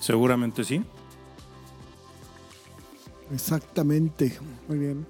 Seguramente 0.04 0.66
sí. 0.66 0.84
Exactamente. 3.34 4.38
Muy 4.68 4.78
bien. 4.80 5.06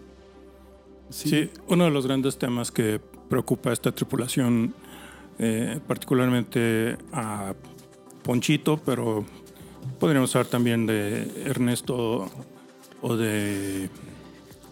Sí. 1.09 1.49
uno 1.67 1.85
de 1.85 1.89
los 1.91 2.05
grandes 2.05 2.37
temas 2.37 2.71
que 2.71 3.01
preocupa 3.27 3.71
a 3.71 3.73
esta 3.73 3.91
tripulación, 3.91 4.75
eh, 5.39 5.79
particularmente 5.87 6.95
a 7.11 7.55
Ponchito, 8.23 8.79
pero 8.85 9.25
podríamos 9.99 10.35
hablar 10.35 10.51
también 10.51 10.85
de 10.85 11.23
Ernesto 11.45 12.29
o 13.01 13.15
de 13.15 13.89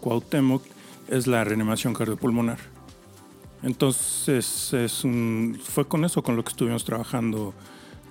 Cuauhtémoc, 0.00 0.62
es 1.08 1.26
la 1.26 1.42
reanimación 1.42 1.94
cardiopulmonar. 1.94 2.58
Entonces, 3.64 4.72
es 4.72 5.02
un- 5.02 5.58
fue 5.62 5.86
con 5.88 6.04
eso 6.04 6.22
con 6.22 6.36
lo 6.36 6.44
que 6.44 6.50
estuvimos 6.50 6.84
trabajando 6.84 7.54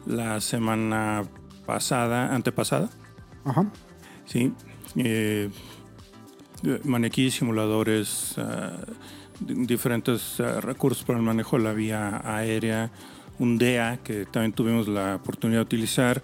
la 0.06 0.42
semana 0.42 1.24
pasada, 1.66 2.34
antepasada. 2.34 2.90
Ajá. 3.46 3.66
Sí. 4.26 4.54
Eh, 4.96 5.50
maniquí, 6.84 7.32
simuladores, 7.32 8.36
ah, 8.38 8.72
di- 9.40 9.66
diferentes 9.66 10.40
eh, 10.40 10.62
recursos 10.62 11.04
para 11.04 11.18
el 11.20 11.26
manejo 11.26 11.58
de 11.58 11.64
la 11.64 11.74
vía 11.74 12.22
aérea, 12.24 12.92
un 13.40 13.58
DEA 13.58 14.00
que 14.04 14.26
también 14.26 14.54
tuvimos 14.54 14.88
la 14.88 15.16
oportunidad 15.16 15.60
de 15.60 15.64
utilizar, 15.64 16.22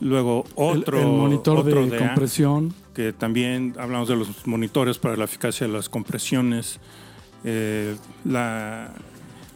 luego 0.00 0.44
otro, 0.56 1.00
el, 1.00 1.06
monitor 1.06 1.58
otro 1.58 1.84
de 1.84 1.90
DEA, 1.90 1.98
compresión. 2.08 2.74
que 2.94 3.12
también 3.12 3.74
hablamos 3.78 4.08
de 4.08 4.16
los 4.16 4.46
monitores 4.46 4.98
para 4.98 5.16
la 5.16 5.24
eficacia 5.24 5.66
de 5.66 5.72
las 5.72 5.88
compresiones, 5.88 6.80
eh, 7.44 7.94
la, 8.24 8.92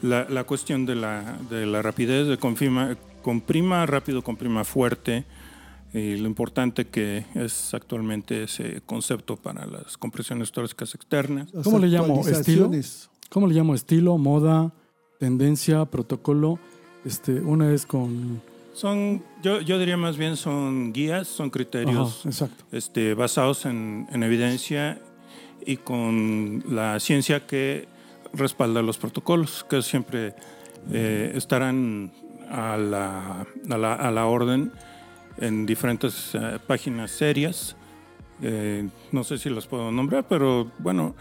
la, 0.02 0.26
la 0.28 0.44
cuestión 0.44 0.86
de 0.86 0.94
la, 0.94 1.36
de 1.50 1.66
la 1.66 1.82
rapidez, 1.82 2.28
de 2.28 2.38
comprima, 2.38 2.96
comprima 3.22 3.86
rápido, 3.86 4.22
comprima 4.22 4.64
fuerte, 4.64 5.24
y 5.92 6.16
lo 6.16 6.28
importante 6.28 6.86
que 6.86 7.26
es 7.34 7.74
actualmente 7.74 8.44
ese 8.44 8.80
concepto 8.86 9.36
para 9.36 9.66
las 9.66 9.96
compresiones 9.98 10.52
tóxicas 10.52 10.94
externas. 10.94 11.50
¿Cómo 11.64 11.78
le 11.78 11.88
llamo? 11.88 12.26
¿Estilo? 12.26 12.70
¿Cómo 13.28 13.46
le 13.46 13.54
llamo? 13.54 13.74
Estilo, 13.74 14.16
moda, 14.16 14.72
tendencia, 15.18 15.84
protocolo. 15.86 16.58
Este, 17.04 17.40
una 17.40 17.72
es 17.72 17.86
con. 17.86 18.40
Son, 18.72 19.22
yo, 19.42 19.60
yo 19.60 19.78
diría 19.78 19.96
más 19.96 20.16
bien 20.16 20.36
son 20.36 20.92
guías, 20.92 21.26
son 21.26 21.50
criterios 21.50 22.20
Ajá, 22.20 22.28
exacto. 22.28 22.64
este, 22.70 23.14
basados 23.14 23.66
en, 23.66 24.06
en 24.12 24.22
evidencia 24.22 25.00
y 25.66 25.76
con 25.76 26.62
la 26.68 26.98
ciencia 27.00 27.46
que 27.46 27.88
respalda 28.32 28.80
los 28.80 28.96
protocolos, 28.96 29.66
que 29.68 29.82
siempre 29.82 30.34
eh, 30.92 31.32
estarán 31.34 32.12
a 32.50 32.76
la, 32.76 33.46
a, 33.70 33.78
la, 33.78 33.94
a 33.94 34.10
la 34.10 34.26
orden 34.26 34.72
en 35.38 35.64
diferentes 35.66 36.34
eh, 36.34 36.58
páginas 36.66 37.10
serias. 37.10 37.76
Eh, 38.42 38.88
no 39.12 39.22
sé 39.24 39.38
si 39.38 39.50
las 39.50 39.66
puedo 39.66 39.90
nombrar, 39.92 40.26
pero 40.28 40.70
bueno, 40.78 41.14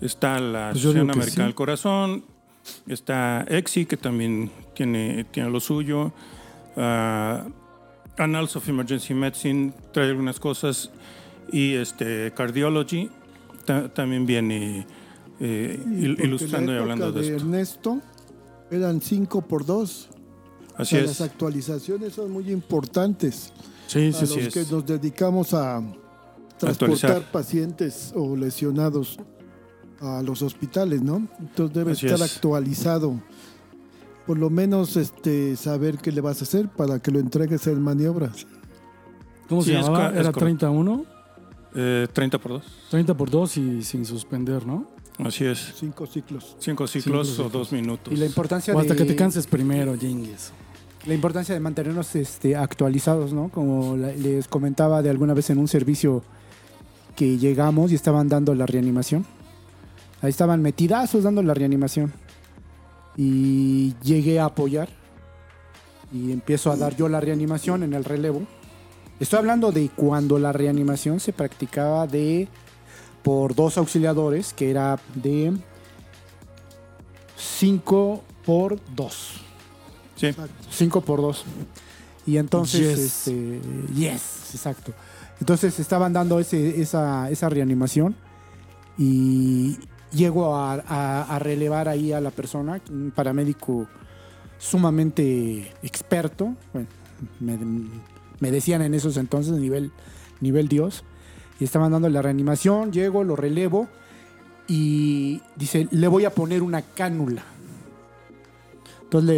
está 0.00 0.38
la 0.40 0.70
Pues 0.72 0.80
Asociación 0.84 1.10
Americana 1.10 1.34
sí. 1.34 1.42
del 1.42 1.54
Corazón, 1.54 2.24
está 2.86 3.44
EXI, 3.48 3.86
que 3.86 3.96
también 3.96 4.50
tiene, 4.74 5.24
tiene 5.30 5.50
lo 5.50 5.60
suyo. 5.60 6.12
Ah, 6.76 7.44
Annals 8.18 8.56
of 8.56 8.68
Emergency 8.68 9.14
Medicine 9.14 9.72
trae 9.92 10.08
algunas 10.08 10.38
cosas 10.40 10.90
y 11.50 11.74
este 11.74 12.32
Cardiology 12.34 13.10
ta- 13.64 13.88
también 13.92 14.26
viene 14.26 14.86
eh, 15.40 15.78
ilustrando 16.22 16.72
y 16.72 16.74
la 16.76 16.80
hablando 16.82 17.06
época 17.08 17.20
de 17.20 17.26
esto. 17.26 17.44
Ernesto 17.44 18.00
eran 18.70 19.00
5 19.00 19.42
por 19.42 19.64
2. 19.66 20.08
Así 20.82 20.96
Las 20.96 21.10
es. 21.12 21.20
actualizaciones 21.20 22.12
son 22.14 22.30
muy 22.30 22.50
importantes 22.50 23.52
Sí, 23.86 24.08
a 24.08 24.12
sí, 24.12 24.20
los 24.22 24.30
sí. 24.30 24.40
es. 24.40 24.54
que 24.54 24.64
nos 24.70 24.86
dedicamos 24.86 25.54
a 25.54 25.80
transportar 26.58 26.70
Actualizar. 27.10 27.32
pacientes 27.32 28.12
o 28.14 28.36
lesionados 28.36 29.18
a 30.00 30.22
los 30.22 30.42
hospitales, 30.42 31.02
¿no? 31.02 31.26
Entonces 31.38 31.74
debe 31.74 31.92
Así 31.92 32.06
estar 32.06 32.24
es. 32.26 32.34
actualizado. 32.36 33.20
Por 34.26 34.38
lo 34.38 34.50
menos 34.50 34.96
este 34.96 35.56
saber 35.56 35.98
qué 35.98 36.12
le 36.12 36.20
vas 36.20 36.40
a 36.40 36.44
hacer 36.44 36.68
para 36.68 37.00
que 37.00 37.10
lo 37.10 37.18
entregues 37.18 37.66
en 37.66 37.80
maniobras. 37.82 38.46
¿Cómo 39.48 39.62
Sí, 39.62 39.70
se 39.70 39.74
llamaba? 39.80 40.06
Era 40.10 40.32
correcto. 40.32 40.38
31, 40.40 41.04
Eh, 41.74 42.06
30 42.12 42.38
por 42.38 42.52
2. 42.52 42.64
30 42.90 43.16
por 43.16 43.30
2 43.30 43.56
y 43.56 43.82
sin 43.82 44.04
suspender, 44.04 44.66
¿no? 44.66 44.86
Así 45.18 45.44
es. 45.44 45.72
Cinco 45.78 46.06
ciclos. 46.06 46.56
Cinco 46.58 46.86
ciclos 46.86 47.04
Cinco 47.04 47.18
o 47.20 47.24
ciclos. 47.24 47.52
dos 47.52 47.72
minutos. 47.72 48.12
Y 48.12 48.16
la 48.16 48.26
importancia 48.26 48.74
O 48.74 48.78
hasta 48.78 48.94
de, 48.94 48.98
que 48.98 49.04
te 49.06 49.16
canses 49.16 49.46
primero, 49.46 49.96
Jingues. 49.98 50.52
La 51.06 51.14
importancia 51.14 51.52
de 51.52 51.60
mantenernos 51.60 52.14
este, 52.14 52.54
actualizados, 52.54 53.32
¿no? 53.32 53.48
Como 53.48 53.96
les 53.96 54.46
comentaba 54.46 55.02
de 55.02 55.10
alguna 55.10 55.34
vez 55.34 55.50
en 55.50 55.58
un 55.58 55.66
servicio 55.66 56.22
que 57.16 57.38
llegamos 57.38 57.90
y 57.90 57.96
estaban 57.96 58.28
dando 58.28 58.54
la 58.54 58.66
reanimación. 58.66 59.26
Ahí 60.20 60.30
estaban 60.30 60.62
metidazos 60.62 61.24
dando 61.24 61.42
la 61.42 61.54
reanimación. 61.54 62.12
Y 63.16 63.94
llegué 64.02 64.38
a 64.38 64.44
apoyar. 64.44 64.88
Y 66.12 66.30
empiezo 66.30 66.70
a 66.70 66.76
dar 66.76 66.94
yo 66.94 67.08
la 67.08 67.20
reanimación 67.20 67.82
en 67.82 67.94
el 67.94 68.04
relevo. 68.04 68.42
Estoy 69.18 69.40
hablando 69.40 69.72
de 69.72 69.88
cuando 69.88 70.38
la 70.38 70.52
reanimación 70.52 71.18
se 71.18 71.32
practicaba 71.32 72.06
de 72.06 72.48
por 73.22 73.54
dos 73.54 73.76
auxiliadores, 73.78 74.52
que 74.52 74.70
era 74.70 75.00
de 75.14 75.52
5 77.36 78.22
por 78.44 78.78
2. 78.94 79.41
Sí. 80.16 80.30
5 80.70 81.00
por 81.00 81.20
2. 81.20 81.44
Y 82.26 82.36
entonces, 82.36 82.96
Yes. 82.96 82.98
este, 83.28 83.60
yes, 83.94 84.22
exacto. 84.54 84.92
Entonces 85.40 85.78
estaban 85.80 86.12
dando 86.12 86.38
ese, 86.38 86.80
esa, 86.80 87.28
esa 87.30 87.48
reanimación 87.48 88.14
y 88.96 89.76
llego 90.12 90.54
a, 90.56 90.74
a- 90.74 91.22
a 91.34 91.38
relevar 91.38 91.88
ahí 91.88 92.12
a 92.12 92.20
la 92.20 92.30
persona, 92.30 92.80
un 92.90 93.10
paramédico 93.14 93.88
sumamente 94.58 95.72
experto, 95.82 96.54
bueno, 96.72 96.88
me, 97.40 97.58
me 98.38 98.50
decían 98.50 98.82
en 98.82 98.94
esos 98.94 99.16
entonces 99.16 99.54
nivel, 99.54 99.90
nivel 100.40 100.68
Dios, 100.68 101.02
y 101.58 101.64
estaban 101.64 101.90
dando 101.92 102.08
la 102.08 102.22
reanimación, 102.22 102.92
llego, 102.92 103.24
lo 103.24 103.34
relevo 103.34 103.88
y 104.68 105.40
dice, 105.56 105.88
le 105.90 106.06
voy 106.08 106.24
a 106.24 106.30
poner 106.30 106.62
una 106.62 106.82
cánula. 106.82 107.42
Entonces 109.12 109.28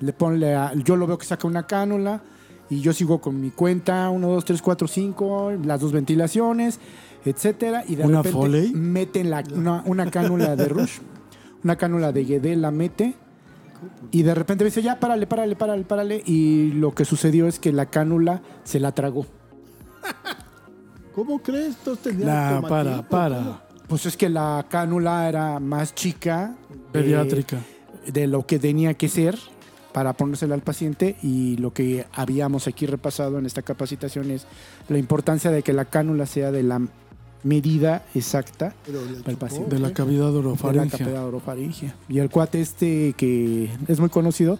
le, 0.00 0.06
le 0.06 0.12
pone, 0.12 0.54
a- 0.56 0.72
yo 0.74 0.96
lo 0.96 1.06
veo 1.06 1.16
que 1.18 1.24
saca 1.24 1.46
una 1.46 1.68
cánula 1.68 2.20
y 2.68 2.80
yo 2.80 2.92
sigo 2.92 3.20
con 3.20 3.40
mi 3.40 3.50
cuenta, 3.52 4.10
1, 4.10 4.26
2, 4.28 4.44
3, 4.44 4.60
4, 4.60 4.88
5, 4.88 5.52
las 5.64 5.80
dos 5.80 5.92
ventilaciones, 5.92 6.80
etcétera. 7.24 7.84
Y 7.86 7.94
de 7.94 8.02
¿Una 8.04 8.18
repente 8.22 8.32
Foley? 8.36 8.72
meten 8.74 9.30
la, 9.30 9.44
una, 9.54 9.84
una 9.86 10.10
cánula 10.10 10.56
de 10.56 10.68
Rush, 10.68 10.98
una 11.62 11.76
cánula 11.76 12.10
de 12.10 12.24
Guedel 12.24 12.60
la 12.62 12.72
mete. 12.72 13.14
Y 14.10 14.22
de 14.24 14.34
repente 14.34 14.64
me 14.64 14.70
dice, 14.70 14.82
ya, 14.82 14.98
párale, 14.98 15.28
párale, 15.28 15.54
párale, 15.54 15.84
párale. 15.84 16.20
Y 16.26 16.72
lo 16.72 16.92
que 16.92 17.04
sucedió 17.04 17.46
es 17.46 17.60
que 17.60 17.72
la 17.72 17.86
cánula 17.86 18.42
se 18.64 18.80
la 18.80 18.90
tragó. 18.92 19.26
¿Cómo 21.14 21.40
crees? 21.40 21.76
Entonces 21.78 22.02
tenía 22.16 22.48
tomatipo, 22.48 22.68
para, 22.68 22.90
¿cómo? 22.96 23.08
para. 23.08 23.64
Pues 23.86 24.06
es 24.06 24.16
que 24.16 24.28
la 24.28 24.66
cánula 24.68 25.28
era 25.28 25.60
más 25.60 25.94
chica. 25.94 26.56
de- 26.70 26.78
Pediátrica. 27.00 27.58
De 28.12 28.26
lo 28.26 28.46
que 28.46 28.58
tenía 28.58 28.94
que 28.94 29.08
ser 29.08 29.38
para 29.92 30.12
ponérsela 30.12 30.54
al 30.54 30.62
paciente 30.62 31.16
y 31.22 31.56
lo 31.58 31.72
que 31.72 32.04
habíamos 32.12 32.66
aquí 32.66 32.86
repasado 32.86 33.38
en 33.38 33.46
esta 33.46 33.62
capacitación 33.62 34.30
es 34.30 34.46
la 34.88 34.98
importancia 34.98 35.50
de 35.50 35.62
que 35.62 35.72
la 35.72 35.84
cánula 35.84 36.26
sea 36.26 36.50
de 36.50 36.62
la 36.64 36.80
medida 37.44 38.04
exacta 38.14 38.74
Pero 38.86 39.00
le 39.04 39.06
Para 39.06 39.16
el 39.18 39.24
chupó, 39.24 39.38
paciente. 39.38 39.74
De 39.76 39.80
la 39.80 39.88
¿qué? 39.88 39.94
cavidad 39.94 40.26
de 40.28 40.32
la 40.32 40.38
orofaringea. 40.38 40.98
cavidad 40.98 41.24
orofaringea. 41.26 41.94
Y 42.08 42.18
el 42.18 42.30
cuate 42.30 42.60
este 42.60 43.12
que 43.16 43.70
es 43.86 44.00
muy 44.00 44.08
conocido, 44.08 44.58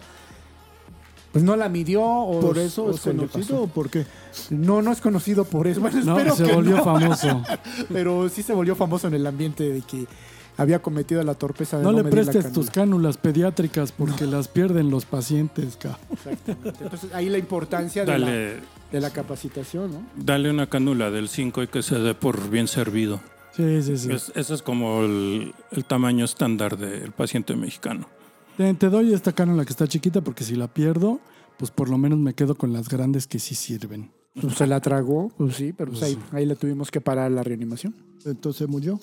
pues 1.33 1.43
no 1.43 1.57
la 1.57 1.69
midió 1.69 2.01
o 2.05 2.41
¿Por 2.41 2.59
eso 2.59 2.85
o 2.85 2.91
es 2.93 3.01
conocido 3.01 3.63
o 3.63 3.67
por 3.67 3.91
qué? 3.91 4.07
No, 4.51 4.83
no 4.83 4.93
es 4.93 5.01
conocido 5.01 5.45
por 5.45 5.67
eso. 5.67 5.81
Bueno, 5.81 6.01
No, 6.05 6.17
espero 6.19 6.37
se 6.37 6.45
que 6.45 6.53
volvió 6.53 6.77
no, 6.77 6.85
famoso. 6.85 7.43
pero 7.93 8.29
sí 8.29 8.43
se 8.45 8.53
volvió 8.53 8.77
famoso 8.77 9.09
en 9.09 9.15
el 9.15 9.27
ambiente 9.27 9.65
de 9.69 9.81
que 9.81 10.07
había 10.57 10.81
cometido 10.83 11.23
la 11.23 11.35
torpeza 11.35 11.79
de 11.79 11.85
No 11.85 11.91
no, 11.93 11.99
le 11.99 12.05
medir 12.05 12.25
la 12.27 12.33
prestes 12.33 12.53
tus 12.53 12.67
cánula. 12.71 12.73
cánulas 12.73 13.17
pediátricas 13.19 13.93
porque 13.93 14.27
las 14.27 14.49
pierden 14.49 14.91
los 14.91 15.05
pacientes, 15.05 15.77
cabrón. 15.77 16.01
Exactamente. 16.13 16.85
Entonces 16.85 17.13
ahí 17.15 17.29
la 17.29 17.39
importancia 17.39 18.05
de 18.05 18.19
la, 18.19 18.31
de 18.31 19.01
la 19.01 19.11
capacitación, 19.11 19.93
¿no? 19.93 20.03
dale 20.17 20.51
una 20.51 20.69
cánula 20.69 21.11
del 21.11 21.29
5 21.29 21.63
y 21.65 21.67
que 21.69 21.83
se 21.83 21.99
dé 21.99 22.15
por 22.15 22.51
bien 22.51 22.69
servido. 22.69 23.21
Sí, 23.57 23.83
sí, 23.83 23.97
sí. 23.99 24.13
Es- 24.13 24.33
ese 24.35 24.55
es 24.55 24.63
como 24.63 25.03
el, 25.05 25.55
el 25.71 25.85
tamaño 25.85 26.25
estándar 26.25 26.77
del 26.77 27.13
paciente 27.13 27.55
mexicano. 27.57 28.09
Te, 28.57 28.73
te 28.75 28.89
doy 28.89 29.13
esta 29.15 29.33
cánula 29.33 29.65
que 29.65 29.71
está 29.71 29.87
chiquita 29.89 30.21
porque 30.23 30.45
si 30.45 30.55
la 30.57 30.69
pierdo, 30.69 31.21
pues 31.59 31.71
por 31.71 31.89
lo 31.89 31.99
menos 31.99 32.19
me 32.19 32.35
quedo 32.35 32.55
con 32.57 32.73
las 32.73 32.89
grandes 32.89 33.27
que 33.27 33.39
sí 33.39 33.55
sirven. 33.55 34.11
Pues 34.41 34.55
se 34.55 34.67
la 34.67 34.81
tragó, 34.81 35.29
pues 35.37 35.55
sí, 35.57 35.73
pero 35.73 35.93
pues 35.93 36.01
Pues 36.01 36.11
ahí, 36.13 36.19
ahí 36.33 36.47
le 36.47 36.57
tuvimos 36.57 36.91
que 36.91 37.01
parar 37.01 37.31
la 37.31 37.45
reanimación. 37.45 37.95
Entonces 38.25 38.67
murió. 38.69 38.99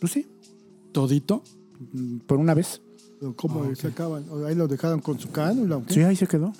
Pues 0.00 0.12
sí, 0.12 0.28
Todito. 0.94 1.42
por 2.26 2.38
una 2.38 2.54
vez. 2.54 2.80
¿Cómo 3.36 3.64
Ah, 3.70 3.74
se 3.74 3.88
acaban? 3.88 4.24
¿O 4.30 4.46
Ahí 4.46 4.54
lo 4.54 4.66
dejaron 4.68 5.00
con 5.00 5.18
su 5.18 5.30
cánula. 5.30 5.76
¿o 5.78 5.84
qué? 5.84 5.94
Sí, 5.94 6.00
ahí 6.02 6.16
se 6.16 6.26
quedó. 6.26 6.52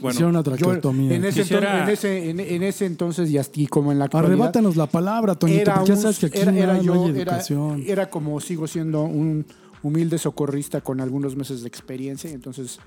Bueno, 0.00 0.14
Hicieron 0.14 0.30
una 0.36 1.14
en, 1.14 1.24
ese 1.26 1.42
Quisiera- 1.42 1.80
entonces, 1.80 2.04
en, 2.04 2.18
ese, 2.18 2.30
en, 2.30 2.40
en 2.40 2.62
ese 2.62 2.86
entonces 2.86 3.30
y, 3.30 3.38
y 3.62 3.66
como 3.66 3.92
en 3.92 3.98
la 3.98 4.06
actualidad, 4.06 4.32
Arrebátanos 4.32 4.76
la 4.76 4.86
palabra, 4.86 5.34
Toñito, 5.34 5.60
era, 5.60 5.74
porque 5.74 5.88
ya 5.88 5.94
un- 5.96 6.00
sabes 6.00 6.18
que 6.18 6.26
aquí 6.26 6.38
era, 6.38 6.56
era 6.56 6.74
no, 6.74 6.82
yo, 6.82 6.92
hay 7.04 7.10
era, 7.10 7.18
educación. 7.20 7.84
era 7.86 8.08
como 8.08 8.40
sigo 8.40 8.66
siendo 8.66 9.02
un 9.02 9.44
humilde 9.82 10.16
socorrista 10.18 10.80
con 10.80 11.00
algunos 11.02 11.36
meses 11.36 11.60
de 11.62 11.68
experiencia 11.68 12.30
y 12.30 12.32
entonces 12.32 12.78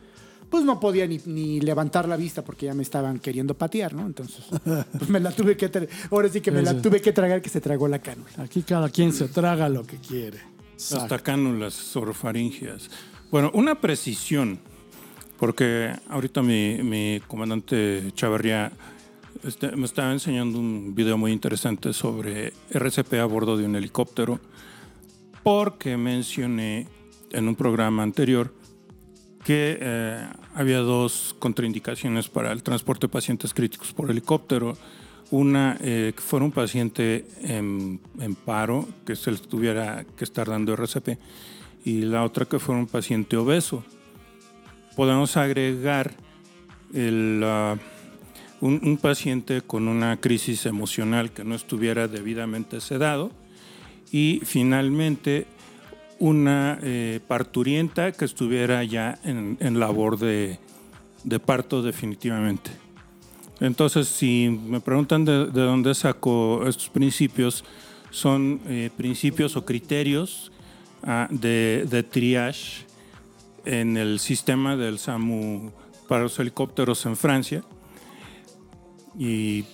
pues 0.54 0.64
no 0.66 0.80
podía 0.80 1.08
ni, 1.08 1.20
ni 1.26 1.60
levantar 1.62 2.08
la 2.08 2.16
vista 2.16 2.44
porque 2.44 2.68
ya 2.68 2.76
me 2.76 2.84
estaban 2.84 3.18
queriendo 3.18 3.56
patear, 3.56 3.96
¿no? 3.96 4.06
Entonces, 4.06 4.46
pues 4.64 5.10
me 5.10 5.20
la 5.20 5.32
tuve 5.32 5.58
que 5.58 5.72
tra- 5.72 5.88
ahora 6.12 6.30
sí 6.30 6.42
que 6.42 6.52
me 6.52 6.62
la 6.62 6.80
tuve 6.80 7.02
que 7.02 7.12
tragar 7.12 7.42
que 7.42 7.50
se 7.50 7.60
tragó 7.60 7.88
la 7.88 7.98
cánula. 7.98 8.30
Aquí 8.38 8.62
cada 8.62 8.88
quien 8.90 9.12
se 9.14 9.28
traga 9.30 9.68
lo 9.68 9.82
que 9.84 9.98
quiere. 9.98 10.38
hasta 10.78 11.18
cánulas 11.18 11.96
orofaringeas. 11.96 12.92
Bueno, 13.32 13.50
una 13.56 13.82
precisión, 13.82 14.60
porque 15.40 15.92
ahorita 16.08 16.44
mi, 16.44 16.84
mi 16.84 17.20
comandante 17.28 18.12
Chavarría 18.14 18.72
este, 19.44 19.76
me 19.76 19.86
estaba 19.86 20.12
enseñando 20.12 20.60
un 20.60 20.94
video 20.94 21.18
muy 21.18 21.32
interesante 21.32 21.94
sobre 21.94 22.54
RCP 22.70 23.14
a 23.16 23.26
bordo 23.26 23.58
de 23.58 23.66
un 23.66 23.76
helicóptero. 23.76 24.40
porque 25.42 25.98
mencioné 25.98 26.88
en 27.32 27.48
un 27.48 27.56
programa 27.56 28.04
anterior 28.04 28.54
que 29.44 29.78
eh, 29.82 30.28
había 30.56 30.80
dos 30.80 31.36
contraindicaciones 31.40 32.30
para 32.30 32.52
el 32.52 32.64
transporte 32.64 33.08
de 33.08 33.12
pacientes 33.12 33.54
críticos 33.54 33.94
por 33.94 34.10
helicóptero. 34.10 34.78
Una, 35.32 35.78
eh, 35.82 36.14
que 36.16 36.22
fuera 36.22 36.46
un 36.46 36.52
paciente 36.52 37.26
en, 37.42 38.00
paro, 38.46 38.88
que 39.06 39.16
se 39.16 39.32
le 39.32 39.38
tuviera 39.38 40.06
que 40.16 40.24
estar 40.24 40.48
dando 40.48 40.74
RCP, 40.74 41.18
y 41.86 42.02
la 42.02 42.24
otra 42.24 42.46
que 42.46 42.60
fuera 42.60 42.80
un 42.80 42.88
paciente 42.88 43.36
obeso. 43.36 43.84
Podemos 44.96 45.36
agregar 45.38 46.14
un, 46.94 47.50
un, 48.62 48.98
paciente 49.02 49.62
con 49.62 49.88
una 49.88 50.18
crisis 50.18 50.68
emocional 50.68 51.32
que 51.32 51.44
no 51.44 51.56
estuviera 51.56 52.08
debidamente 52.08 52.80
sedado 52.80 53.32
y 54.12 54.42
finalmente 54.44 55.48
una 56.24 56.80
eh, 56.82 57.20
parturienta 57.27 58.13
que 58.13 58.24
estuviera 58.24 58.82
ya 58.86 59.20
en, 59.25 59.77
labor 59.77 60.18
de, 60.18 60.58
parto 61.46 61.82
definitivamente. 61.82 62.72
Entonces, 63.60 64.08
si 64.08 64.48
me 64.48 64.80
preguntan 64.80 65.25
de, 65.25 65.48
de 65.48 65.62
dónde 65.62 65.94
saco 65.94 66.65
estos 66.65 66.88
principios, 66.88 67.65
son 68.10 68.62
eh, 68.68 68.89
principios 68.96 69.58
o 69.58 69.65
criterios 69.65 70.53
uh, 71.01 71.27
de, 71.30 71.86
de, 71.89 72.03
triage 72.03 72.86
en 73.65 73.98
el 73.98 74.20
sistema 74.20 74.77
del 74.77 75.00
SAMU 75.00 75.74
para 76.08 76.24
los 76.24 76.39
helicópteros 76.39 77.06
en 77.06 77.18
Francia. 77.18 77.65
Y 79.20 79.65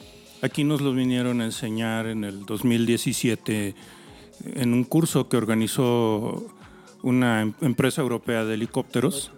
aquí 0.42 0.64
nos 0.64 0.82
los 0.82 0.96
vinieron 0.96 1.42
a 1.42 1.46
enseñar 1.46 2.08
en 2.08 2.24
el 2.24 2.44
2017 2.44 3.76
en 4.46 4.74
un 4.74 4.84
curso 4.84 5.30
que 5.30 5.38
organizó 5.38 6.46
una 7.02 7.42
empresa 7.62 8.02
europea 8.02 8.46
de 8.46 8.56
helicópteros 8.56 9.32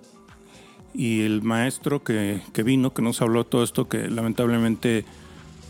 y 0.94 1.22
el 1.22 1.42
maestro 1.42 2.04
que, 2.04 2.42
que, 2.54 2.64
vino, 2.64 2.94
que 2.94 3.02
nos 3.02 3.22
habló 3.22 3.46
todo 3.46 3.64
esto, 3.64 3.88
que 3.88 4.10
lamentablemente 4.10 5.06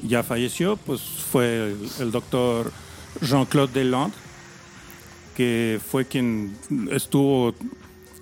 ya 0.07 0.23
falleció, 0.23 0.77
pues 0.77 1.01
fue 1.01 1.71
el, 1.71 1.77
el 2.00 2.11
doctor 2.11 2.71
Jean-Claude 3.21 3.73
Deland, 3.73 4.13
que 5.35 5.79
fue 5.85 6.05
quien 6.05 6.55
estuvo 6.91 7.53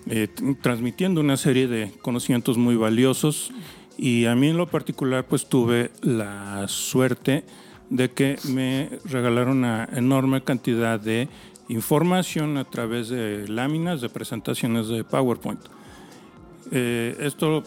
eh, 0.07 0.27
transmitiendo 0.61 1.21
una 1.21 1.37
serie 1.37 1.67
de 1.67 1.91
conocimientos 2.01 2.57
muy 2.57 2.75
valiosos. 2.75 3.51
Y 3.97 4.25
a 4.25 4.35
mí 4.35 4.49
en 4.49 4.57
lo 4.57 4.67
particular 4.67 5.25
pues 5.27 5.47
tuve 5.47 5.91
la 6.01 6.67
suerte 6.67 7.43
de 7.89 8.11
que 8.11 8.37
me 8.49 8.89
regalaron 9.05 9.57
una 9.57 9.87
enorme 9.93 10.43
cantidad 10.43 10.99
de 10.99 11.27
información 11.69 12.57
a 12.57 12.65
través 12.65 13.09
de 13.09 13.47
láminas 13.47 14.01
de 14.01 14.09
presentaciones 14.09 14.87
de 14.87 15.03
PowerPoint. 15.03 15.61
Eh, 16.71 17.15
esto 17.19 17.63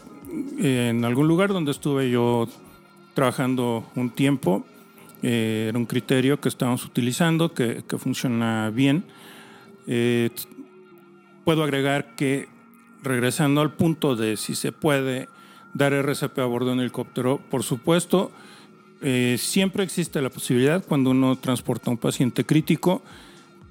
eh, 0.59 0.89
en 0.91 1.05
algún 1.05 1.29
lugar 1.29 1.53
donde 1.53 1.71
estuve 1.71 2.11
yo 2.11 2.49
trabajando 3.15 3.85
un 3.95 4.11
tiempo, 4.11 4.65
eh, 5.23 5.67
era 5.69 5.79
un 5.79 5.87
criterio 5.87 6.41
que 6.41 6.49
estamos 6.49 6.85
utilizando, 6.85 7.53
que, 7.53 7.85
que 7.87 7.99
funciona 7.99 8.71
bien. 8.71 9.05
Puedo 11.45 11.65
agregar 11.65 12.15
que, 12.15 12.49
regresando 13.03 13.61
al 13.61 13.73
punto 13.73 14.15
de 14.15 14.37
si 14.37 14.55
se 14.55 14.71
puede 14.71 15.29
dar 15.75 15.93
RCP 15.93 16.39
a 16.39 16.45
bordo 16.45 16.69
de 16.69 16.73
un 16.75 16.81
helicóptero, 16.81 17.41
por 17.51 17.65
supuesto, 17.65 18.31
eh, 19.03 19.37
siempre 19.39 19.83
existe 19.83 20.23
la 20.23 20.31
posibilidad 20.31 20.85
cuando 20.85 21.11
uno 21.11 21.37
transporta 21.37 21.91
a 21.91 21.93
un 21.93 21.99
paciente 21.99 22.47
crítico 22.47 23.03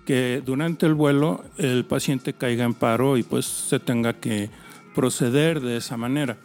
que 0.06 0.42
durante 0.46 0.86
el 0.86 0.94
vuelo 0.94 1.46
el 1.58 1.86
paciente 1.86 2.34
caiga 2.34 2.66
en 2.66 2.74
paro 2.74 3.18
y 3.18 3.24
pues 3.24 3.46
se 3.46 3.80
tenga 3.80 4.20
que 4.20 4.50
proceder 4.94 5.62
de 5.62 5.78
esa 5.78 5.96
manera. 5.96 6.38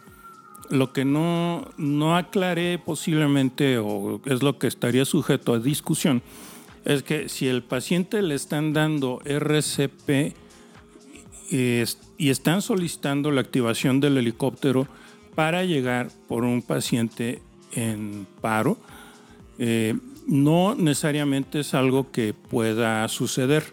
Lo 0.69 0.93
que 0.93 1.03
no, 1.03 1.67
no 1.77 2.15
aclaré 2.15 2.79
posiblemente 2.79 3.77
o 3.77 4.21
es 4.25 4.41
lo 4.41 4.57
que 4.57 4.67
estaría 4.67 5.03
sujeto 5.03 5.53
a 5.53 5.59
discusión 5.59 6.21
es 6.85 7.03
que 7.03 7.27
si 7.27 7.47
el 7.47 7.63
paciente 7.63 8.21
le 8.21 8.35
están 8.35 8.71
dando 8.71 9.19
RCP 9.25 10.33
y, 11.51 11.83
y 12.17 12.29
están 12.29 12.61
solicitando 12.61 13.31
la 13.31 13.41
activación 13.41 13.99
del 13.99 14.17
helicóptero 14.17 14.87
para 15.35 15.65
llegar 15.65 16.09
por 16.29 16.45
un 16.45 16.61
paciente 16.61 17.41
en 17.71 18.27
paro, 18.41 18.77
eh, 19.59 19.95
no 20.27 20.75
necesariamente 20.75 21.61
es 21.61 21.73
algo 21.73 22.11
que 22.11 22.33
pueda 22.33 23.07
suceder. 23.07 23.63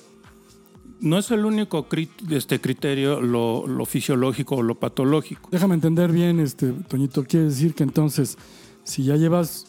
No 1.01 1.19
es 1.19 1.31
el 1.31 1.45
único 1.45 1.89
crit 1.89 2.11
este 2.31 2.61
criterio 2.61 3.21
lo, 3.21 3.67
lo, 3.67 3.85
fisiológico 3.85 4.57
o 4.57 4.63
lo 4.63 4.77
patológico. 4.77 5.49
Déjame 5.53 5.75
entender 5.75 6.13
bien, 6.13 6.41
este, 6.41 6.73
Toñito, 6.73 7.25
quiere 7.25 7.47
decir 7.47 7.75
que 7.75 7.83
entonces, 7.83 8.39
si 8.85 9.05
ya 9.05 9.17
llevas 9.17 9.67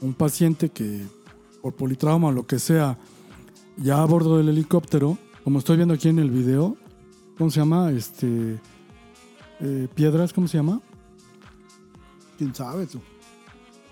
un 0.00 0.14
paciente 0.14 0.70
que 0.70 1.02
por 1.60 1.74
politrauma 1.74 2.28
o 2.28 2.32
lo 2.32 2.46
que 2.46 2.58
sea, 2.58 2.96
ya 3.76 4.02
a 4.02 4.04
bordo 4.06 4.38
del 4.38 4.48
helicóptero, 4.48 5.18
como 5.44 5.58
estoy 5.58 5.76
viendo 5.76 5.94
aquí 5.94 6.08
en 6.08 6.18
el 6.18 6.30
video, 6.30 6.76
¿cómo 7.36 7.50
se 7.50 7.60
llama? 7.60 7.90
Este, 7.90 8.58
eh, 9.60 9.88
Piedras, 9.94 10.32
¿cómo 10.32 10.48
se 10.48 10.58
llama? 10.58 10.80
¿Quién 12.38 12.54
sabe 12.54 12.86
tú? 12.86 13.00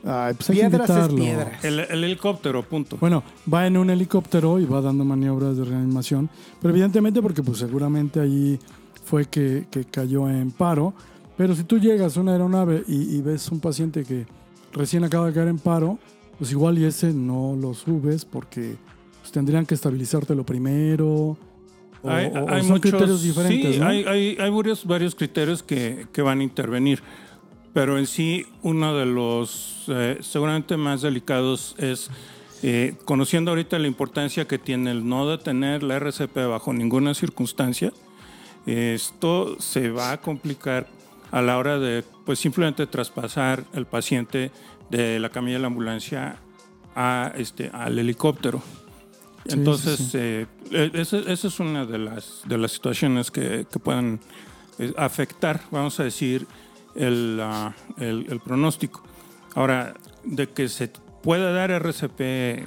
Ay, 0.04 0.34
pues 0.34 0.50
piedras 0.50 0.88
es 0.88 1.08
piedras. 1.08 1.64
El, 1.64 1.80
el, 1.80 2.04
helicóptero, 2.04 2.62
punto. 2.62 2.96
Bueno, 3.00 3.22
va 3.52 3.66
en 3.66 3.76
un 3.76 3.90
helicóptero 3.90 4.58
y 4.60 4.64
va 4.64 4.80
dando 4.80 5.04
maniobras 5.04 5.56
de 5.56 5.64
reanimación, 5.64 6.30
pero 6.60 6.72
evidentemente 6.72 7.20
porque 7.20 7.42
pues 7.42 7.58
seguramente 7.58 8.20
ahí 8.20 8.58
fue 9.04 9.26
que, 9.26 9.66
que 9.70 9.84
cayó 9.84 10.28
en 10.28 10.50
paro. 10.50 10.94
Pero 11.36 11.54
si 11.54 11.64
tú 11.64 11.78
llegas 11.78 12.16
a 12.16 12.20
una 12.20 12.32
aeronave 12.32 12.82
y, 12.86 13.16
y, 13.16 13.20
ves 13.20 13.50
un 13.50 13.60
paciente 13.60 14.04
que 14.04 14.26
recién 14.72 15.04
acaba 15.04 15.26
de 15.26 15.34
caer 15.34 15.48
en 15.48 15.58
paro, 15.58 15.98
pues 16.38 16.50
igual 16.50 16.78
y 16.78 16.84
ese 16.84 17.12
no 17.12 17.56
lo 17.60 17.74
subes 17.74 18.24
porque 18.24 18.76
pues, 19.20 19.32
tendrían 19.32 19.66
que 19.66 19.74
estabilizártelo 19.74 20.44
primero. 20.44 21.36
O, 22.02 22.10
hay, 22.10 22.26
o, 22.26 22.48
hay 22.48 22.62
son 22.62 22.72
muchos, 22.72 22.90
criterios 22.90 23.22
diferentes. 23.22 23.74
Sí, 23.74 23.80
¿no? 23.80 23.86
hay, 23.86 24.04
hay, 24.04 24.36
hay 24.38 24.50
varios, 24.50 24.86
varios 24.86 25.14
criterios 25.14 25.62
que, 25.62 26.06
que 26.12 26.22
van 26.22 26.40
a 26.40 26.42
intervenir 26.42 27.02
pero 27.76 27.98
en 27.98 28.06
sí 28.06 28.46
uno 28.62 28.96
de 28.96 29.04
los 29.04 29.84
eh, 29.88 30.16
seguramente 30.22 30.78
más 30.78 31.02
delicados 31.02 31.74
es 31.76 32.08
eh, 32.62 32.94
conociendo 33.04 33.50
ahorita 33.50 33.78
la 33.78 33.86
importancia 33.86 34.48
que 34.48 34.56
tiene 34.58 34.92
el 34.92 35.06
no 35.06 35.28
detener 35.28 35.82
la 35.82 35.96
RCP 35.96 36.34
bajo 36.48 36.72
ninguna 36.72 37.12
circunstancia, 37.12 37.92
esto 38.64 39.60
se 39.60 39.90
va 39.90 40.12
a 40.12 40.22
complicar 40.22 40.86
a 41.30 41.42
la 41.42 41.58
hora 41.58 41.78
de 41.78 42.02
pues 42.24 42.38
simplemente 42.38 42.86
traspasar 42.86 43.64
el 43.74 43.84
paciente 43.84 44.52
de 44.88 45.20
la 45.20 45.28
camilla 45.28 45.56
de 45.56 45.60
la 45.60 45.66
ambulancia 45.66 46.38
a 46.94 47.30
este 47.36 47.68
al 47.74 47.98
helicóptero. 47.98 48.62
Entonces, 49.44 49.98
sí, 49.98 50.04
sí. 50.12 50.18
eh, 50.18 50.46
esa, 50.94 51.18
esa, 51.18 51.48
es 51.48 51.60
una 51.60 51.84
de 51.84 51.98
las, 51.98 52.40
de 52.46 52.56
las 52.56 52.72
situaciones 52.72 53.30
que, 53.30 53.66
que 53.70 53.78
pueden 53.78 54.18
eh, 54.78 54.94
afectar, 54.96 55.60
vamos 55.70 56.00
a 56.00 56.04
decir, 56.04 56.46
el, 56.96 57.40
uh, 57.40 58.02
el, 58.02 58.26
el, 58.28 58.40
pronóstico. 58.40 59.02
Ahora, 59.54 59.94
de 60.24 60.48
que 60.48 60.68
se 60.68 60.90
puede 61.22 61.52
dar 61.52 61.70
RCP, 61.70 62.20
eh, 62.20 62.64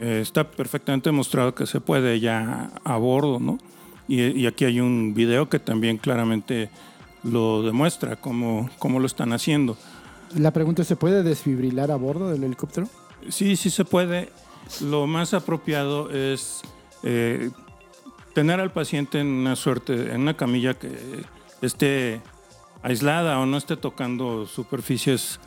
está 0.00 0.50
perfectamente 0.50 1.10
demostrado 1.10 1.54
que 1.54 1.66
se 1.66 1.80
puede 1.80 2.20
ya 2.20 2.70
a 2.84 2.96
bordo, 2.96 3.38
¿no? 3.38 3.58
Y, 4.08 4.20
y, 4.22 4.46
aquí 4.46 4.64
hay 4.64 4.80
un 4.80 5.14
video 5.14 5.48
que 5.48 5.58
también 5.58 5.96
claramente 5.96 6.70
lo 7.22 7.62
demuestra, 7.62 8.16
cómo, 8.16 8.68
cómo 8.78 8.98
lo 8.98 9.06
están 9.06 9.32
haciendo. 9.32 9.76
La 10.36 10.50
pregunta 10.50 10.82
es, 10.82 10.88
¿se 10.88 10.96
puede 10.96 11.22
desfibrilar 11.22 11.90
a 11.90 11.96
bordo 11.96 12.30
del 12.30 12.42
helicóptero? 12.44 12.88
Sí, 13.28 13.56
sí 13.56 13.70
se 13.70 13.84
puede. 13.84 14.30
Lo 14.80 15.06
más 15.06 15.34
apropiado 15.34 16.10
es 16.10 16.62
eh, 17.02 17.50
tener 18.34 18.60
al 18.60 18.72
paciente 18.72 19.20
en 19.20 19.26
una 19.26 19.56
suerte, 19.56 20.12
en 20.12 20.22
una 20.22 20.36
camilla 20.36 20.74
que 20.74 20.90
esté 21.60 22.20
aislada 22.82 23.38
o 23.38 23.46
no 23.46 23.56
esté 23.56 23.76
tocando 23.76 24.46
superficies 24.46 25.38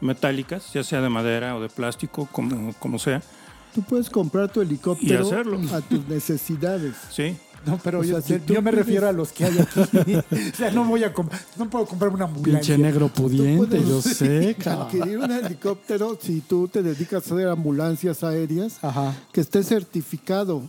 metálicas, 0.00 0.72
ya 0.72 0.82
sea 0.84 1.00
de 1.00 1.08
madera 1.08 1.56
o 1.56 1.60
de 1.60 1.68
plástico, 1.68 2.28
como, 2.32 2.72
como 2.74 2.98
sea. 2.98 3.22
Tú 3.74 3.82
puedes 3.82 4.10
comprar 4.10 4.50
tu 4.52 4.60
helicóptero 4.60 5.24
y 5.24 5.26
hacerlo. 5.26 5.60
a 5.72 5.80
tus 5.80 6.06
necesidades. 6.08 6.94
Sí. 7.10 7.36
No, 7.64 7.78
pero 7.78 8.00
O 8.00 8.02
yo, 8.02 8.14
sea, 8.14 8.22
si 8.22 8.32
yo 8.32 8.40
tú 8.40 8.54
me 8.54 8.60
puedes- 8.62 8.74
refiero 8.80 9.08
a 9.08 9.12
los 9.12 9.30
que 9.30 9.44
hay 9.44 9.56
aquí. 9.60 10.16
o 10.16 10.56
sea, 10.56 10.72
no 10.72 10.84
voy 10.84 11.04
a 11.04 11.12
no 11.56 11.70
puedo 11.70 11.86
comprar 11.86 12.10
una 12.12 12.24
ambulancia. 12.24 12.74
Pinche 12.74 12.76
negro 12.76 13.06
pudiente, 13.06 13.56
puedes 13.56 13.86
yo 13.88 14.02
sé, 14.02 14.56
cabrón. 14.58 14.86
Adquirir 14.88 15.18
un 15.18 15.30
helicóptero 15.30 16.18
si 16.20 16.40
tú 16.40 16.66
te 16.66 16.82
dedicas 16.82 17.30
a 17.30 17.34
hacer 17.36 17.46
ambulancias 17.46 18.24
aéreas 18.24 18.82
Ajá. 18.82 19.14
que 19.32 19.40
esté 19.42 19.62
certificado 19.62 20.60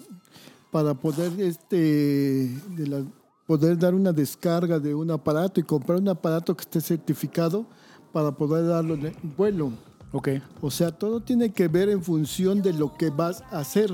para 0.69 0.93
poder 0.93 1.31
este 1.41 1.77
de 1.77 2.87
la- 2.87 3.03
poder 3.45 3.77
dar 3.77 3.93
una 3.93 4.11
descarga 4.11 4.79
de 4.79 4.95
un 4.95 5.11
aparato 5.11 5.59
y 5.59 5.63
comprar 5.63 5.99
un 5.99 6.09
aparato 6.09 6.55
que 6.55 6.61
esté 6.61 6.81
certificado 6.81 7.65
para 8.11 8.31
poder 8.31 8.67
darlo 8.67 8.95
en 8.95 9.13
vuelo. 9.35 9.71
Ok. 10.11 10.29
O 10.61 10.69
sea, 10.69 10.91
todo 10.91 11.19
tiene 11.19 11.51
que 11.51 11.67
ver 11.67 11.89
en 11.89 12.03
función 12.03 12.61
de 12.61 12.73
lo 12.73 12.95
que 12.95 13.09
vas 13.09 13.41
a 13.51 13.59
hacer. 13.59 13.89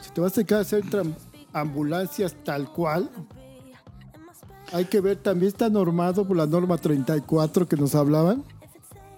Si 0.00 0.10
te 0.10 0.20
vas 0.20 0.32
a 0.32 0.36
dedicar 0.36 0.58
a 0.58 0.62
hacer 0.62 0.84
ambulancias 1.52 2.34
tal 2.44 2.72
cual. 2.72 3.10
Hay 4.72 4.84
que 4.84 5.00
ver, 5.00 5.16
también 5.16 5.48
está 5.48 5.68
normado 5.68 6.26
por 6.26 6.36
la 6.36 6.46
norma 6.46 6.76
34 6.76 7.66
que 7.66 7.76
nos 7.76 7.94
hablaban, 7.94 8.44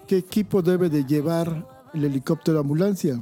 qué 0.07 0.17
equipo 0.17 0.61
debe 0.61 0.89
de 0.89 1.03
llevar 1.03 1.67
el 1.93 2.05
helicóptero 2.05 2.59
ambulancia. 2.59 3.21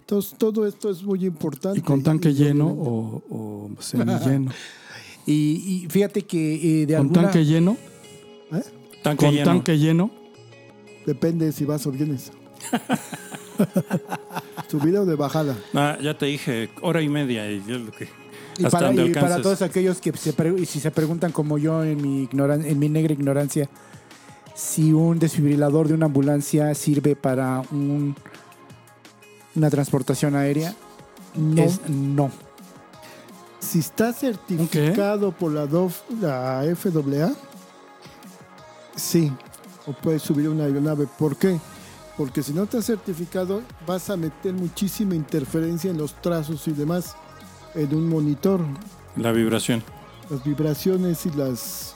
Entonces, 0.00 0.36
todo 0.36 0.66
esto 0.66 0.90
es 0.90 1.02
muy 1.02 1.24
importante. 1.24 1.78
¿Y 1.78 1.82
con 1.82 2.02
tanque 2.02 2.34
lleno 2.34 2.66
o, 2.66 3.22
o 3.30 3.70
semilleno? 3.80 4.52
Y, 5.26 5.84
y 5.84 5.86
fíjate 5.88 6.22
que 6.22 6.82
eh, 6.82 6.86
de 6.86 6.94
¿Con 6.96 7.06
alguna... 7.06 7.22
tanque 7.22 7.44
lleno? 7.44 7.76
¿Eh? 8.52 8.62
Tanque 9.02 9.26
¿Con 9.26 9.34
lleno. 9.34 9.44
tanque 9.46 9.78
lleno? 9.78 10.10
Depende 11.06 11.52
si 11.52 11.64
vas 11.64 11.86
o 11.86 11.92
vienes. 11.92 12.32
¿Subida 14.68 15.02
o 15.02 15.04
de 15.06 15.16
bajada? 15.16 15.56
Ah, 15.74 15.98
ya 16.02 16.16
te 16.16 16.26
dije, 16.26 16.70
hora 16.80 17.02
y 17.02 17.08
media. 17.08 17.50
Y 17.50 17.62
yo 17.66 17.78
lo 17.78 17.90
que, 17.92 18.08
Y 18.58 18.64
hasta 18.64 18.70
para, 18.78 18.86
donde 18.88 19.04
y 19.06 19.08
para 19.10 19.20
alcances. 19.26 19.42
todos 19.42 19.62
aquellos 19.62 20.00
que 20.00 20.12
se 20.12 20.32
pre- 20.32 20.54
y 20.58 20.66
si 20.66 20.80
se 20.80 20.90
preguntan 20.90 21.32
como 21.32 21.58
yo 21.58 21.84
en 21.84 22.00
mi, 22.00 22.26
ignoran- 22.26 22.64
en 22.64 22.78
mi 22.78 22.88
negra 22.88 23.12
ignorancia, 23.12 23.68
si 24.54 24.92
un 24.92 25.18
desfibrilador 25.18 25.88
de 25.88 25.94
una 25.94 26.06
ambulancia 26.06 26.74
sirve 26.74 27.16
para 27.16 27.62
un, 27.70 28.14
una 29.54 29.70
transportación 29.70 30.34
aérea, 30.36 30.74
No. 31.36 31.62
es 31.62 31.80
no. 31.88 32.30
Si 33.72 33.78
está 33.78 34.12
certificado 34.12 35.32
por 35.32 35.50
la, 35.50 35.66
DOF, 35.66 36.02
la 36.20 36.62
FAA, 36.76 37.32
sí, 38.94 39.32
o 39.86 39.94
puedes 39.94 40.20
subir 40.20 40.50
una 40.50 40.64
aeronave. 40.64 41.08
¿Por 41.18 41.36
qué? 41.36 41.58
Porque 42.18 42.42
si 42.42 42.52
no 42.52 42.64
está 42.64 42.82
certificado, 42.82 43.62
vas 43.86 44.10
a 44.10 44.18
meter 44.18 44.52
muchísima 44.52 45.14
interferencia 45.14 45.90
en 45.90 45.96
los 45.96 46.12
trazos 46.20 46.68
y 46.68 46.72
demás 46.72 47.16
en 47.74 47.94
un 47.94 48.10
monitor. 48.10 48.60
La 49.16 49.32
vibración. 49.32 49.82
Las 50.28 50.44
vibraciones 50.44 51.24
y 51.24 51.30
las 51.30 51.94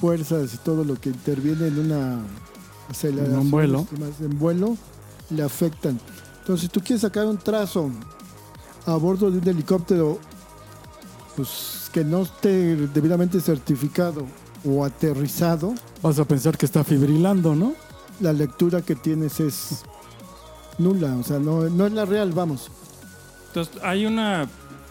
fuerzas 0.00 0.54
y 0.54 0.58
todo 0.58 0.84
lo 0.84 0.94
que 0.94 1.08
interviene 1.08 1.66
en 1.66 1.78
una 1.80 2.20
aceleración, 2.88 3.34
En 3.34 3.40
un 3.40 3.50
vuelo. 3.50 3.86
en 4.20 4.38
vuelo 4.38 4.76
le 5.30 5.42
afectan. 5.42 5.98
Entonces, 6.38 6.60
si 6.60 6.68
tú 6.68 6.78
quieres 6.78 7.00
sacar 7.00 7.26
un 7.26 7.38
trazo 7.38 7.90
a 8.86 8.94
bordo 8.94 9.28
de 9.28 9.38
un 9.38 9.48
helicóptero 9.48 10.20
pues 11.36 11.88
que 11.92 12.04
no 12.04 12.22
esté 12.22 12.76
debidamente 12.76 13.40
certificado 13.40 14.26
o 14.64 14.84
aterrizado, 14.84 15.74
Vas 16.02 16.18
a 16.18 16.24
pensar 16.24 16.56
que 16.56 16.66
está 16.66 16.82
fibrilando, 16.84 17.54
¿no? 17.54 17.74
la 18.20 18.32
lectura 18.34 18.82
que 18.82 18.94
tienes 18.94 19.40
es 19.40 19.82
nula, 20.78 21.16
o 21.16 21.22
sea, 21.22 21.38
no, 21.38 21.62
no 21.70 21.86
es 21.86 21.92
la 21.92 22.04
real, 22.04 22.32
vamos. 22.32 22.70
Entonces, 23.48 23.74
hay 23.82 24.04
una, 24.06 24.46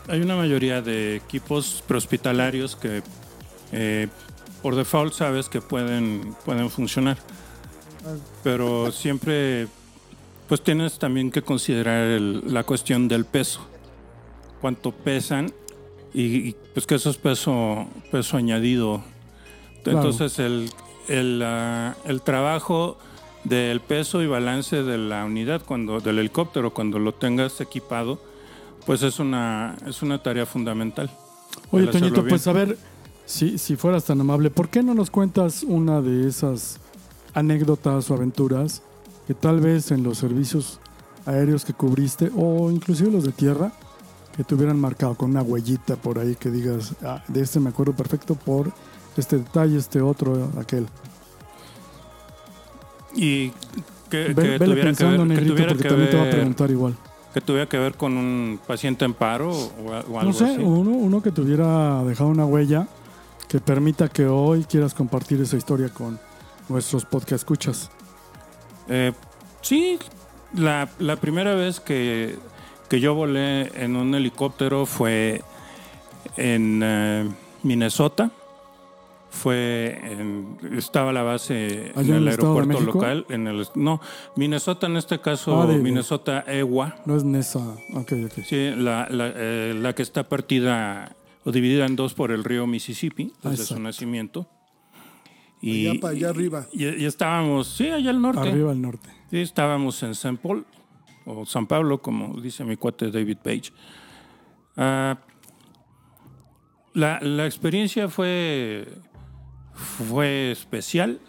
hay 0.07 0.21
una 0.21 0.35
mayoría 0.35 0.81
de 0.81 1.15
equipos 1.17 1.83
prehospitalarios 1.87 2.75
que 2.75 3.03
eh, 3.71 4.07
por 4.63 4.75
default 4.75 5.13
sabes 5.13 5.47
que 5.47 5.61
pueden, 5.61 6.35
pueden 6.43 6.69
funcionar. 6.71 7.17
Pero 8.43 8.91
siempre, 8.91 9.67
pues 10.47 10.63
tienes 10.63 10.97
también 10.97 11.29
que 11.31 11.41
considerar 11.41 12.07
el- 12.07 12.53
la 12.53 12.63
cuestión 12.63 13.07
del 13.07 13.25
peso. 13.25 13.59
Cuánto 14.61 14.91
pesan 14.91 15.53
y, 16.13 16.49
y, 16.49 16.55
pues 16.73 16.85
que 16.85 16.95
eso 16.95 17.09
es 17.09 17.17
peso, 17.17 17.87
peso 18.11 18.37
añadido. 18.37 19.03
Claro. 19.83 19.99
Entonces 19.99 20.39
el, 20.39 20.69
el, 21.07 21.41
ah, 21.43 21.95
el 22.05 22.21
trabajo 22.21 22.97
del 23.43 23.79
peso 23.79 24.21
y 24.21 24.27
balance 24.27 24.83
de 24.83 24.97
la 24.97 25.25
unidad 25.25 25.61
cuando 25.65 26.01
del 26.01 26.19
helicóptero 26.19 26.73
cuando 26.73 26.99
lo 26.99 27.13
tengas 27.13 27.61
equipado 27.61 28.21
pues 28.85 29.01
es 29.01 29.17
una 29.17 29.77
es 29.87 30.01
una 30.01 30.21
tarea 30.21 30.45
fundamental 30.45 31.09
Oye, 31.71 31.87
Toñito, 31.87 32.25
pues 32.25 32.47
a 32.47 32.53
ver, 32.53 32.77
si, 33.25 33.57
si 33.57 33.75
fueras 33.75 34.05
tan 34.05 34.19
amable, 34.21 34.49
¿por 34.49 34.69
qué 34.69 34.81
no 34.81 34.93
nos 34.93 35.11
cuentas 35.11 35.63
una 35.63 36.01
de 36.01 36.27
esas 36.27 36.79
anécdotas 37.33 38.09
o 38.09 38.15
aventuras 38.15 38.81
que 39.27 39.33
tal 39.35 39.59
vez 39.59 39.91
en 39.91 40.03
los 40.03 40.17
servicios 40.17 40.79
aéreos 41.25 41.63
que 41.63 41.73
cubriste 41.73 42.31
o 42.35 42.71
inclusive 42.71 43.11
los 43.11 43.23
de 43.23 43.31
tierra 43.31 43.71
que 44.39 44.45
te 44.45 44.55
hubieran 44.55 44.79
marcado 44.79 45.15
con 45.15 45.31
una 45.31 45.41
huellita 45.41 45.97
por 45.97 46.17
ahí 46.17 46.33
que 46.37 46.49
digas, 46.49 46.93
"Ah, 47.03 47.21
de 47.27 47.41
este 47.41 47.59
me 47.59 47.71
acuerdo 47.71 47.91
perfecto 47.91 48.35
por 48.35 48.71
este 49.17 49.35
detalle, 49.39 49.77
este 49.77 49.99
otro, 49.99 50.49
aquel? 50.57 50.87
y 53.15 53.49
que, 54.09 54.33
Ve- 54.33 54.35
que 54.35 54.59
tuviera 54.59 54.93
que 54.93 55.03
ver, 55.03 55.27
que 55.37 55.45
tuviera 55.45 55.67
porque 55.67 55.83
que 55.83 55.89
también 55.89 56.09
te 56.09 56.15
va 56.15 56.21
a 56.21 56.25
ver- 56.25 56.35
preguntar 56.35 56.71
igual. 56.71 56.95
que 57.33 57.41
tuviera 57.41 57.67
que 57.67 57.77
ver 57.77 57.93
con 57.95 58.15
un 58.17 58.59
paciente 58.65 59.03
en 59.05 59.13
paro 59.13 59.51
o, 59.51 59.89
o 59.89 59.93
algo 59.93 60.23
No 60.23 60.33
sé, 60.33 60.45
así 60.45 60.61
uno, 60.63 60.91
uno 60.91 61.21
que 61.21 61.31
te 61.31 61.41
hubiera 61.41 62.01
dejado 62.03 62.29
una 62.29 62.45
huella 62.45 62.87
que 63.47 63.59
permita 63.59 64.07
que 64.07 64.25
hoy 64.25 64.63
quieras 64.63 64.93
compartir 64.93 65.41
esa 65.41 65.57
historia 65.57 65.89
con 65.89 66.17
nuestros 66.69 67.03
podcast 67.03 67.41
escuchas. 67.41 67.89
Eh, 68.87 69.11
sí, 69.61 69.99
la, 70.53 70.87
la 70.99 71.15
primera 71.17 71.55
vez 71.55 71.79
que, 71.79 72.37
que 72.89 72.99
yo 72.99 73.13
volé 73.13 73.71
en 73.83 73.95
un 73.95 74.13
helicóptero 74.15 74.85
fue 74.85 75.41
en 76.37 76.81
eh, 76.83 77.29
Minnesota. 77.63 78.31
Fue 79.31 79.99
en- 80.03 80.57
estaba 80.75 81.13
la 81.13 81.21
base 81.21 81.91
¿Allá 81.95 82.15
en 82.15 82.15
el 82.15 82.23
el 82.23 82.27
Estado 82.29 82.55
de 82.55 82.59
aeropuerto 82.61 82.91
local. 82.93 83.25
En 83.29 83.45
el, 83.47 83.67
no, 83.75 84.01
Minnesota 84.35 84.87
en 84.87 84.97
este 84.97 85.19
caso, 85.19 85.61
Ah, 85.61 85.67
de- 85.67 85.77
Minnesota 85.77 86.43
EWA. 86.47 86.95
No 87.05 87.15
es 87.15 87.23
Nesa. 87.23 87.59
Ok, 87.93 88.13
ok. 88.25 88.43
Sí, 88.43 88.71
la, 88.75 89.07
la, 89.11 89.31
eh, 89.35 89.75
la 89.79 89.93
que 89.93 90.01
está 90.01 90.27
partida 90.27 91.15
o 91.45 91.51
dividida 91.51 91.85
en 91.85 91.95
dos 91.95 92.15
por 92.15 92.31
el 92.31 92.43
río 92.43 92.65
Mississippi 92.65 93.31
Ah, 93.43 93.49
desde 93.51 93.57
su 93.57 93.61
exacto. 93.75 93.83
nacimiento. 93.83 94.47
Y, 95.61 95.87
Allá 95.87 95.99
para 95.99 96.13
allá 96.15 96.29
arriba. 96.29 96.65
Y, 96.73 96.85
y 96.87 97.05
estábamos, 97.05 97.67
sí, 97.67 97.87
allá 97.89 98.09
al 98.09 98.21
norte. 98.21 98.49
Arriba 98.49 98.71
al 98.71 98.81
norte. 98.81 99.09
Sí, 99.29 99.37
estábamos 99.41 100.01
en 100.01 100.15
San 100.15 100.37
Paul, 100.37 100.65
o 101.31 101.45
San 101.45 101.67
Pablo, 101.67 102.01
como 102.01 102.39
dice 102.41 102.63
mi 102.63 102.75
cuate 102.75 103.11
David 103.11 103.37
Page. 103.43 103.71
Ah, 104.77 105.17
la, 106.93 107.19
la 107.21 107.45
experiencia 107.45 108.09
fue, 108.09 108.87
fue 109.73 110.51
especial 110.51 111.19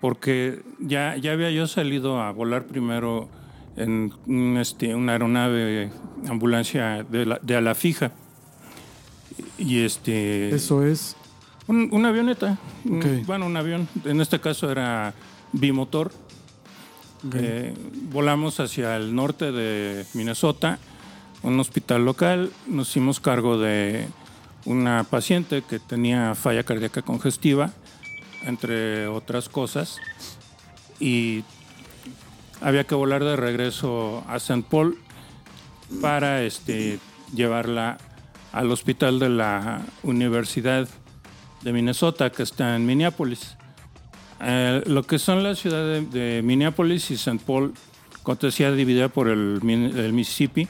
porque 0.00 0.62
ya, 0.78 1.16
ya 1.16 1.32
había 1.32 1.50
yo 1.50 1.66
salido 1.66 2.20
a 2.20 2.32
volar 2.32 2.66
primero 2.66 3.28
en 3.76 4.12
un, 4.26 4.56
este, 4.56 4.94
una 4.94 5.12
aeronave 5.12 5.90
ambulancia 6.28 7.04
de, 7.04 7.26
la, 7.26 7.38
de 7.42 7.56
ala 7.56 7.74
fija. 7.74 8.12
Y 9.58 9.80
este. 9.84 10.54
Eso 10.54 10.84
es. 10.84 11.16
Un- 11.66 11.88
una 11.92 12.08
avioneta. 12.08 12.58
Bueno, 13.26 13.46
un 13.46 13.56
avión. 13.56 13.88
En 14.04 14.20
este 14.20 14.40
caso 14.40 14.70
era 14.70 15.14
bimotor. 15.52 16.10
Eh, 17.34 17.74
volamos 18.10 18.60
hacia 18.60 18.96
el 18.96 19.14
norte 19.14 19.52
de 19.52 20.06
Minnesota, 20.14 20.78
un 21.42 21.58
hospital 21.60 22.04
local. 22.04 22.50
Nos 22.66 22.90
hicimos 22.90 23.20
cargo 23.20 23.58
de 23.58 24.06
una 24.64 25.04
paciente 25.04 25.62
que 25.62 25.78
tenía 25.78 26.34
falla 26.34 26.64
cardíaca 26.64 27.02
congestiva, 27.02 27.72
entre 28.44 29.06
otras 29.06 29.48
cosas. 29.48 29.98
Y 30.98 31.44
había 32.60 32.84
que 32.84 32.94
volar 32.94 33.24
de 33.24 33.36
regreso 33.36 34.24
a 34.28 34.36
St. 34.36 34.64
Paul 34.68 34.98
para 36.00 36.42
este, 36.42 36.98
llevarla 37.34 37.98
al 38.52 38.70
hospital 38.70 39.18
de 39.18 39.28
la 39.28 39.82
Universidad 40.02 40.88
de 41.62 41.72
Minnesota, 41.72 42.30
que 42.30 42.42
está 42.42 42.76
en 42.76 42.86
Minneapolis. 42.86 43.56
Eh, 44.42 44.82
lo 44.86 45.02
que 45.02 45.18
son 45.18 45.42
las 45.42 45.58
ciudades 45.58 46.10
de, 46.10 46.34
de 46.36 46.42
Minneapolis 46.42 47.10
y 47.10 47.14
St. 47.14 47.40
Paul, 47.44 47.74
como 48.22 48.36
te 48.36 48.46
decía, 48.46 48.72
dividida 48.72 49.08
por 49.08 49.28
el, 49.28 49.60
Mississippi, 49.62 50.68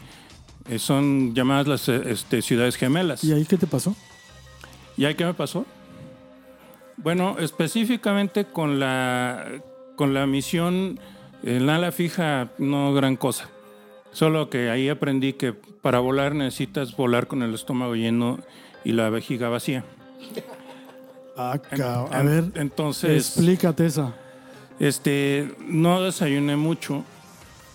eh, 0.68 0.78
son 0.78 1.34
llamadas 1.34 1.66
las 1.66 1.88
eh, 1.88 2.02
este, 2.06 2.42
ciudades 2.42 2.76
gemelas. 2.76 3.22
¿Y 3.22 3.32
ahí 3.32 3.44
qué 3.44 3.56
te 3.56 3.66
pasó? 3.66 3.94
¿Y 4.96 5.04
ahí 5.04 5.14
qué 5.14 5.24
me 5.24 5.34
pasó? 5.34 5.64
Bueno, 6.96 7.36
específicamente 7.38 8.44
con 8.44 8.80
la, 8.80 9.46
con 9.96 10.12
la 10.14 10.26
misión 10.26 11.00
en 11.42 11.66
la 11.66 11.76
ala 11.76 11.92
fija, 11.92 12.50
no 12.58 12.92
gran 12.92 13.16
cosa. 13.16 13.48
Solo 14.12 14.50
que 14.50 14.70
ahí 14.70 14.88
aprendí 14.88 15.34
que 15.34 15.52
para 15.52 16.00
volar 16.00 16.34
necesitas 16.34 16.96
volar 16.96 17.28
con 17.28 17.42
el 17.42 17.54
estómago 17.54 17.94
lleno 17.94 18.40
y 18.84 18.92
la 18.92 19.08
vejiga 19.08 19.48
vacía. 19.48 19.84
Ah, 21.42 21.58
a 22.12 22.20
En- 22.20 22.26
ver, 22.26 22.44
entonces 22.54 23.26
explícate 23.28 23.86
esa. 23.86 24.12
este, 24.78 25.54
no 25.66 26.02
desayuné 26.02 26.56
mucho 26.56 27.04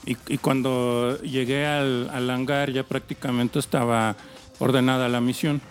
y, 0.06 0.16
y 0.28 0.38
cuando 0.38 1.20
llegué 1.22 1.66
al, 1.66 2.10
al 2.12 2.30
hangar 2.30 2.72
ya 2.72 2.84
prácticamente 2.84 3.58
estaba 3.60 4.16
ordenada 4.60 5.10
la 5.10 5.20
misión. 5.22 5.62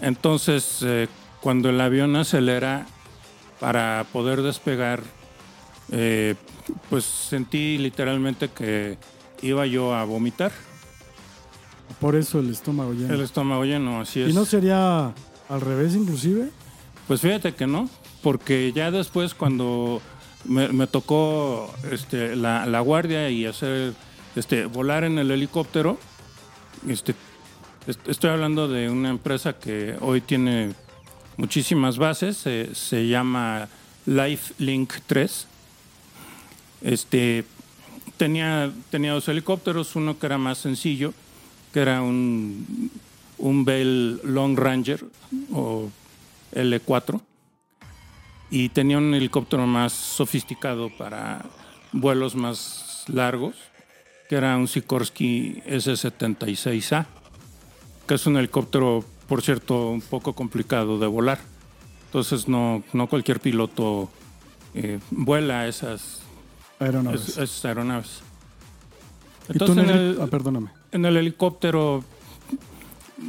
Entonces, 0.00 0.78
eh, 0.82 1.08
cuando 1.40 1.68
el 1.70 1.80
avión 1.80 2.14
acelera 2.16 2.86
para 3.58 4.06
poder 4.12 4.42
despegar, 4.42 5.02
eh, 5.90 6.36
pues 6.88 7.04
sentí 7.04 7.76
literalmente 7.78 8.48
que 8.48 8.96
iba 9.42 9.66
yo 9.66 9.94
a 9.94 10.04
vomitar. 10.04 10.52
Por 12.00 12.14
eso 12.14 12.38
el 12.38 12.50
estómago 12.50 12.92
lleno. 12.94 13.12
El 13.12 13.20
estómago 13.20 13.64
lleno, 13.64 14.00
así 14.00 14.20
es. 14.22 14.30
¿Y 14.30 14.32
no 14.32 14.44
sería 14.44 15.12
al 15.48 15.60
revés 15.60 15.94
inclusive? 15.96 16.50
Pues 17.10 17.22
fíjate 17.22 17.54
que 17.56 17.66
no, 17.66 17.90
porque 18.22 18.72
ya 18.72 18.92
después 18.92 19.34
cuando 19.34 20.00
me, 20.44 20.86
tocó 20.86 21.68
este, 21.90 22.36
la, 22.36 22.78
guardia 22.82 23.28
y 23.30 23.46
hacer 23.46 23.94
este, 24.36 24.66
volar 24.66 25.02
en 25.02 25.18
el 25.18 25.32
helicóptero, 25.32 25.98
este, 26.86 27.16
est- 27.88 28.08
estoy 28.08 28.30
hablando 28.30 28.68
de 28.68 28.90
una 28.90 29.10
empresa 29.10 29.54
que 29.54 29.96
hoy 30.00 30.20
tiene 30.20 30.72
muchísimas 31.36 31.98
bases, 31.98 32.36
se- 32.36 32.76
se 32.76 33.08
llama 33.08 33.68
Lifelink 34.06 34.92
3. 35.08 35.48
Este, 36.80 37.44
tenía, 38.18 38.70
tenía 38.90 39.14
dos 39.14 39.26
helicópteros, 39.28 39.96
uno 39.96 40.16
que 40.16 40.26
era 40.26 40.38
más 40.38 40.58
sencillo, 40.58 41.12
que 41.72 41.80
era 41.80 42.02
un, 42.02 42.88
un 43.38 43.64
Bell 43.64 44.20
Long 44.22 44.56
Ranger 44.56 45.04
o 45.52 45.90
L4 46.52 47.20
y 48.50 48.68
tenía 48.70 48.98
un 48.98 49.14
helicóptero 49.14 49.66
más 49.66 49.92
sofisticado 49.92 50.90
para 50.96 51.44
vuelos 51.92 52.34
más 52.34 53.04
largos, 53.08 53.54
que 54.28 54.36
era 54.36 54.56
un 54.56 54.66
Sikorsky 54.68 55.62
S-76A, 55.66 57.06
que 58.06 58.14
es 58.14 58.26
un 58.26 58.36
helicóptero, 58.36 59.04
por 59.28 59.42
cierto, 59.42 59.90
un 59.90 60.00
poco 60.00 60.32
complicado 60.34 60.98
de 60.98 61.06
volar. 61.06 61.38
Entonces 62.06 62.48
no, 62.48 62.82
no 62.92 63.06
cualquier 63.08 63.38
piloto 63.40 64.10
eh, 64.74 64.98
vuela 65.10 65.68
esas, 65.68 66.20
Aeronaves. 66.80 67.28
es- 67.28 67.38
esas 67.38 67.64
aeronaves. 67.64 68.20
¿Y 69.48 69.58
tú 69.58 69.64
Entonces 69.64 69.84
en 69.84 69.90
en 69.90 69.96
el- 69.96 70.10
el, 70.16 70.20
ah, 70.22 70.26
perdóname. 70.28 70.70
en 70.92 71.04
el 71.06 71.16
helicóptero 71.16 72.04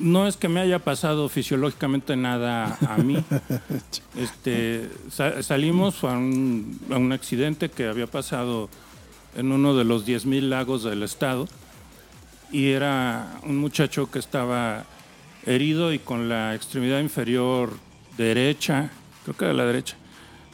no 0.01 0.27
es 0.27 0.35
que 0.37 0.47
me 0.49 0.59
haya 0.59 0.79
pasado 0.79 1.29
fisiológicamente 1.29 2.15
nada 2.15 2.77
a 2.87 2.97
mí. 2.97 3.23
este, 4.17 4.89
sa- 5.09 5.41
salimos 5.43 6.03
a 6.03 6.17
un, 6.17 6.79
a 6.91 6.97
un 6.97 7.11
accidente 7.11 7.69
que 7.69 7.87
había 7.87 8.07
pasado 8.07 8.69
en 9.35 9.51
uno 9.51 9.75
de 9.75 9.83
los 9.85 10.05
10.000 10.05 10.49
lagos 10.49 10.83
del 10.83 11.03
estado 11.03 11.47
y 12.51 12.69
era 12.71 13.39
un 13.43 13.57
muchacho 13.57 14.11
que 14.11 14.19
estaba 14.19 14.83
herido 15.45 15.93
y 15.93 15.99
con 15.99 16.27
la 16.29 16.53
extremidad 16.55 16.99
inferior 16.99 17.71
derecha, 18.17 18.91
creo 19.23 19.37
que 19.37 19.45
de 19.45 19.53
la 19.53 19.65
derecha, 19.65 19.95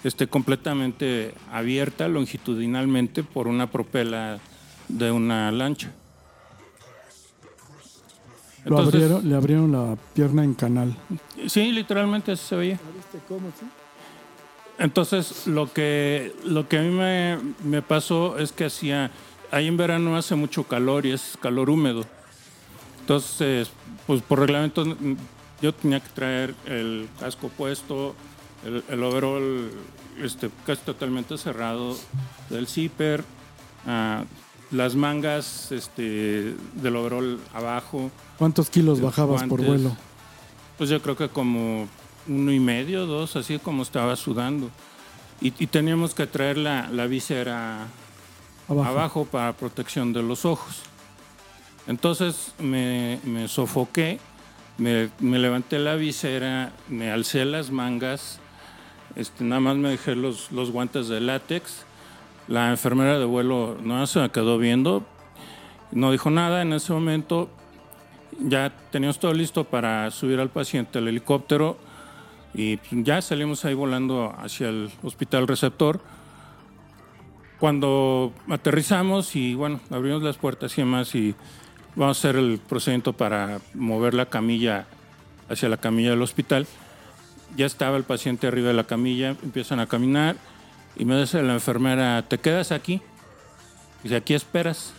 este, 0.04 0.28
completamente 0.28 1.34
abierta 1.52 2.08
longitudinalmente 2.08 3.24
por 3.24 3.48
una 3.48 3.68
propela 3.72 4.40
de 4.88 5.12
una 5.12 5.52
lancha. 5.52 5.92
Lo 8.68 8.80
Entonces- 8.80 9.02
abrieron, 9.04 9.30
le 9.30 9.36
abrieron 9.36 9.72
la 9.72 9.98
pierna 10.14 10.44
en 10.44 10.54
canal. 10.54 10.96
Sí, 11.48 11.72
literalmente 11.72 12.32
así 12.34 12.44
se 12.46 12.56
veía. 12.56 12.80
¿Viste 12.96 13.20
cómo, 13.28 13.50
sí? 13.60 13.66
Entonces, 14.80 15.48
lo 15.48 15.72
que, 15.74 16.36
lo 16.46 16.68
que 16.68 16.78
a 16.78 16.82
mí 16.82 16.90
me, 16.90 17.40
me 17.64 17.82
pasó 17.82 18.38
es 18.38 18.52
que 18.52 18.66
hacía, 18.66 19.10
ahí 19.52 19.68
en 19.68 19.78
verano 19.78 20.16
hace 20.16 20.36
mucho 20.36 20.64
calor 20.66 21.06
y 21.06 21.12
es 21.12 21.38
calor 21.42 21.70
húmedo. 21.70 22.06
Entonces, 23.02 23.72
pues 24.06 24.22
por 24.22 24.40
reglamento 24.40 24.86
yo 25.62 25.74
tenía 25.74 26.00
que 26.00 26.10
traer 26.10 26.54
el 26.66 27.08
casco 27.20 27.50
puesto, 27.50 28.14
el, 28.66 28.84
el 28.90 29.04
overall 29.04 29.72
este, 30.22 30.50
casi 30.66 30.82
totalmente 30.84 31.38
cerrado 31.38 31.98
del 32.50 32.68
zipper, 32.68 33.24
ah, 33.88 34.26
las 34.72 34.96
mangas 34.96 35.72
este, 35.72 36.56
del 36.74 36.96
overall 36.96 37.40
abajo. 37.54 38.12
¿Cuántos 38.38 38.70
kilos 38.70 39.00
Los 39.00 39.08
bajabas 39.08 39.44
por 39.44 39.64
vuelo? 39.64 39.96
Pues 40.78 40.90
yo 40.90 41.02
creo 41.02 41.16
que 41.16 41.30
como 41.30 41.88
uno 42.28 42.52
y 42.52 42.60
medio, 42.60 43.06
dos, 43.06 43.36
así 43.36 43.58
como 43.60 43.84
estaba 43.84 44.16
sudando. 44.16 44.70
Y, 45.42 45.54
y 45.64 45.68
teníamos 45.68 46.14
que 46.14 46.28
traer 46.28 46.58
la, 46.58 46.90
la 46.90 47.08
visera 47.08 47.88
Abajo. 48.68 48.90
abajo. 48.90 49.26
para 49.26 49.54
protección 49.54 50.12
de 50.14 50.22
los 50.24 50.46
ojos. 50.46 50.82
Entonces 51.88 52.54
me, 52.60 53.20
me 53.24 53.48
sofoqué, 53.48 54.20
me, 54.78 55.10
me 55.20 55.40
levanté 55.40 55.80
la 55.80 55.96
visera, 55.96 56.74
me 56.90 57.10
alcé 57.12 57.46
las 57.46 57.72
mangas, 57.72 58.40
este, 59.16 59.44
nada 59.46 59.62
más 59.62 59.78
me 59.78 59.90
dejé 59.90 60.16
los, 60.16 60.52
los 60.52 60.72
guantes 60.72 61.08
de 61.08 61.22
látex. 61.22 61.86
La 62.48 62.70
enfermera 62.70 63.20
de 63.20 63.26
vuelo 63.26 63.78
no 63.82 64.08
se 64.08 64.20
me 64.20 64.30
quedó 64.30 64.58
viendo, 64.58 65.06
no 65.92 66.12
dijo 66.12 66.30
nada 66.30 66.62
en 66.62 66.72
ese 66.72 66.94
momento. 66.94 67.50
Ya 68.40 68.72
teníamos 68.92 69.20
todo 69.20 69.34
listo 69.34 69.66
para 69.66 70.10
subir 70.12 70.40
al 70.40 70.50
paciente 70.50 71.00
al 71.00 71.08
helicóptero 71.08 71.78
y 72.54 72.80
ya 72.92 73.22
salimos 73.22 73.66
ahí 73.66 73.74
volando 73.74 74.34
hacia 74.38 74.70
el 74.70 74.90
hospital 75.04 75.48
receptor. 75.48 76.00
Cuando 77.60 78.32
aterrizamos 78.50 79.36
y 79.36 79.56
bueno, 79.56 79.80
abrimos 79.90 80.24
las 80.24 80.38
puertas 80.38 80.78
y 80.78 80.82
demás 80.82 81.16
y 81.16 81.36
vamos 81.96 82.18
a 82.18 82.20
hacer 82.20 82.36
el 82.38 82.60
procedimiento 82.60 83.14
para 83.14 83.60
mover 83.74 84.14
la 84.14 84.28
camilla 84.28 84.86
hacia 85.50 85.68
la 85.68 85.78
camilla 85.78 86.12
del 86.12 86.22
hospital, 86.22 86.68
ya 87.56 87.66
estaba 87.66 87.98
el 87.98 88.04
paciente 88.04 88.48
arriba 88.48 88.68
de 88.68 88.74
la 88.74 88.84
camilla, 88.84 89.30
empiezan 89.44 89.80
a 89.80 89.88
caminar 89.88 90.36
y 90.98 91.06
me 91.06 91.20
dice 91.20 91.42
la 91.44 91.54
enfermera, 91.54 92.24
¿te 92.28 92.38
quedas 92.40 92.72
aquí? 92.72 93.02
Dice, 94.04 94.16
aquí 94.16 94.34
esperas. 94.34 94.94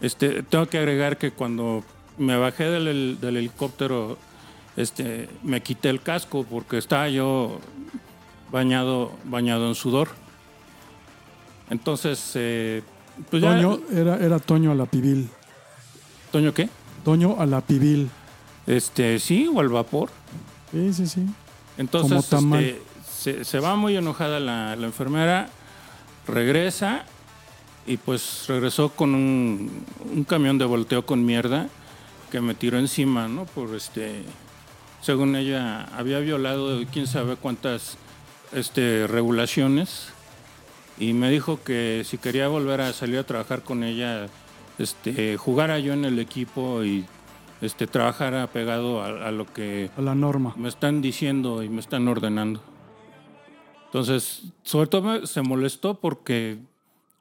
Este, 0.00 0.42
tengo 0.42 0.66
que 0.66 0.78
agregar 0.78 1.16
que 1.18 1.30
cuando 1.32 1.82
me 2.18 2.36
bajé 2.36 2.64
del, 2.64 2.86
hel- 2.88 3.18
del 3.18 3.36
helicóptero, 3.38 4.18
este, 4.76 5.28
me 5.42 5.62
quité 5.62 5.88
el 5.88 6.02
casco 6.02 6.44
porque 6.48 6.78
estaba 6.78 7.08
yo 7.08 7.58
bañado, 8.50 9.12
bañado 9.24 9.68
en 9.68 9.74
sudor. 9.74 10.08
Entonces, 11.70 12.32
eh, 12.34 12.82
pues 13.30 13.42
ya- 13.42 13.58
era, 13.92 14.16
era 14.18 14.38
Toño 14.38 14.70
a 14.72 14.74
la 14.74 14.86
pibil. 14.86 15.28
¿Toño 16.30 16.52
qué? 16.54 16.68
Toño 17.04 17.36
a 17.40 17.46
la 17.46 17.60
pibil. 17.60 18.08
Este, 18.66 19.18
sí, 19.18 19.48
o 19.52 19.60
al 19.60 19.68
vapor. 19.68 20.10
Sí, 20.72 20.92
sí, 20.92 21.06
sí. 21.06 21.26
Entonces, 21.78 22.26
Como 22.26 22.56
este, 22.56 22.80
se, 23.16 23.44
se 23.44 23.60
va 23.60 23.74
muy 23.76 23.96
enojada 23.96 24.38
la, 24.40 24.76
la 24.76 24.86
enfermera, 24.86 25.48
regresa 26.26 27.04
y 27.86 27.96
pues 27.96 28.44
regresó 28.48 28.90
con 28.90 29.14
un, 29.14 29.84
un 30.12 30.24
camión 30.24 30.58
de 30.58 30.64
volteo 30.64 31.06
con 31.06 31.24
mierda 31.24 31.68
que 32.30 32.40
me 32.40 32.54
tiró 32.54 32.78
encima, 32.78 33.28
¿no? 33.28 33.44
Por 33.46 33.74
este, 33.74 34.22
según 35.00 35.36
ella, 35.36 35.84
había 35.96 36.18
violado 36.18 36.80
quién 36.92 37.06
sabe 37.06 37.36
cuántas 37.36 37.96
este, 38.52 39.06
regulaciones 39.06 40.08
y 40.98 41.12
me 41.12 41.30
dijo 41.30 41.60
que 41.62 42.02
si 42.04 42.18
quería 42.18 42.48
volver 42.48 42.80
a 42.80 42.92
salir 42.92 43.18
a 43.18 43.24
trabajar 43.24 43.62
con 43.62 43.84
ella, 43.84 44.26
este, 44.78 45.36
jugara 45.36 45.78
yo 45.78 45.92
en 45.92 46.04
el 46.04 46.18
equipo 46.18 46.82
y 46.84 47.04
este, 47.60 47.86
trabajara 47.86 48.46
pegado 48.48 49.02
a- 49.02 49.28
a 49.28 49.30
lo 49.30 49.46
que 49.52 49.90
A 49.96 50.00
la 50.02 50.14
norma. 50.14 50.52
me 50.56 50.68
están 50.68 51.00
diciendo 51.00 51.62
y 51.62 51.68
me 51.68 51.80
están 51.80 52.08
ordenando. 52.08 52.60
Entonces, 53.86 54.52
sobre 54.62 54.88
todo 54.88 55.26
se 55.26 55.42
molestó 55.42 56.00
porque 56.00 56.58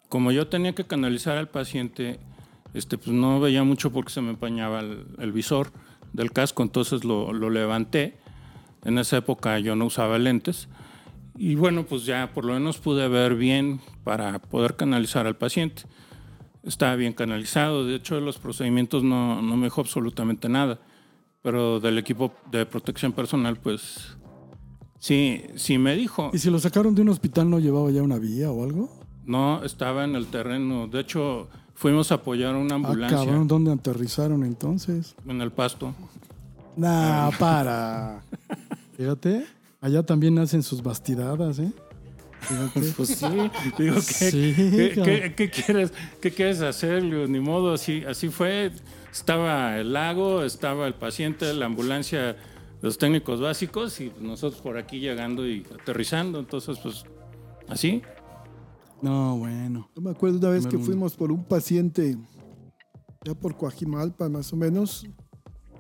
como 0.10 0.32
yo 0.32 0.48
tenía 0.48 0.74
que 0.74 0.86
canalizar 0.86 1.38
al 1.38 1.50
paciente, 1.50 2.20
este, 2.74 2.98
pues 2.98 3.10
no 3.10 3.40
veía 3.40 3.64
mucho 3.64 3.92
porque 3.92 4.12
se 4.12 4.22
me 4.22 4.32
empañaba 4.32 4.82
el, 4.82 5.32
visor 5.32 5.72
del 6.14 6.32
casco, 6.32 6.64
entonces 6.64 7.04
lo, 7.04 7.34
lo 7.34 7.50
levanté. 7.50 8.18
En 8.84 8.98
esa 8.98 9.18
época 9.18 9.58
yo 9.60 9.76
no 9.76 9.86
usaba 9.86 10.20
lentes. 10.20 10.68
Y 11.38 11.56
bueno, 11.56 11.86
pues 11.86 12.06
ya 12.06 12.32
por 12.34 12.46
lo 12.46 12.54
menos 12.54 12.78
pude 12.78 13.08
ver 13.08 13.36
bien 13.36 13.82
para 14.04 14.40
poder 14.40 14.76
canalizar 14.76 15.28
al 15.28 15.36
paciente. 15.36 15.84
Estaba 16.64 16.96
bien 16.96 17.14
canalizado, 17.14 17.86
de 17.86 17.96
hecho 17.96 18.20
los 18.20 18.38
procedimientos 18.38 19.04
no, 19.04 19.42
no 19.42 19.58
me 19.58 19.66
dejó 19.66 19.82
absolutamente 19.82 20.50
nada 20.50 20.80
pero 21.46 21.80
del 21.80 22.00
equipo 22.00 22.34
de 22.50 22.66
protección 22.66 23.14
personal, 23.14 23.56
pues 23.58 24.18
sí, 25.06 25.44
sí 25.56 25.78
me 25.78 25.96
dijo. 25.96 26.32
¿Y 26.34 26.40
si 26.40 26.50
lo 26.50 26.60
sacaron 26.60 26.96
de 26.96 27.02
un 27.04 27.10
hospital 27.10 27.50
no 27.50 27.60
llevaba 27.60 27.90
ya 27.92 28.02
una 28.02 28.18
vía 28.18 28.52
o 28.52 28.64
algo? 28.64 28.90
No, 29.26 29.64
estaba 29.64 30.04
en 30.04 30.16
el 30.16 30.28
terreno. 30.28 30.88
De 30.88 31.00
hecho, 31.02 31.48
fuimos 31.76 32.12
a 32.12 32.16
apoyar 32.16 32.56
una 32.56 32.74
Ah, 32.74 32.78
ambulancia 32.78 33.18
cabrón, 33.18 33.48
¿dónde 33.48 33.72
aterrizaron 33.72 34.44
entonces? 34.44 35.16
en 35.28 35.42
el 35.42 35.52
pasto. 35.52 35.94
Nah, 36.76 37.32
para. 37.40 38.22
Fíjate, 38.98 39.46
allá 39.82 40.04
también 40.04 40.38
hacen 40.40 40.64
sus 40.64 40.82
bastidadas, 40.82 41.60
¿eh? 41.60 41.72
Fíjate. 42.42 42.94
Pues 42.98 43.10
sí, 43.10 43.26
digo, 43.78 43.96
¿qué, 43.96 44.02
Sí, 44.32 44.54
qué- 44.56 44.92
cabrón. 44.96 45.06
qué- 45.06 45.34
qué 45.36 45.50
quieres, 45.50 45.94
¿qué 46.22 46.32
quieres 46.32 46.62
hacer? 46.62 47.04
Ni 47.04 47.40
modo, 47.40 47.74
así, 47.74 48.04
así 48.08 48.30
fue. 48.30 48.72
Estaba 49.12 49.78
el 49.80 49.94
lago, 49.94 50.44
estaba 50.44 50.86
el 50.88 50.94
paciente, 50.94 51.52
la 51.54 51.66
ambulancia, 51.68 52.36
los 52.86 53.00
técnicos 53.00 53.42
básicos 53.42 54.00
y 54.00 54.14
nosotros 54.22 54.62
por 54.62 54.78
aquí 54.78 55.00
llegando 55.00 55.48
y 55.48 55.66
aterrizando. 55.74 56.38
Entonces, 56.38 56.78
pues, 56.78 57.04
así. 57.68 58.04
No, 59.02 59.38
bueno. 59.38 59.90
Yo 59.96 60.04
me 60.04 60.12
acuerdo 60.12 60.38
una 60.38 60.50
vez 60.50 60.68
que 60.68 60.78
fuimos 60.78 61.16
por 61.16 61.32
un 61.32 61.44
paciente 61.44 62.16
ya 63.24 63.34
por 63.34 63.58
Coajimalpa 63.58 64.30
más 64.30 64.54
o 64.54 64.56
menos. 64.56 65.08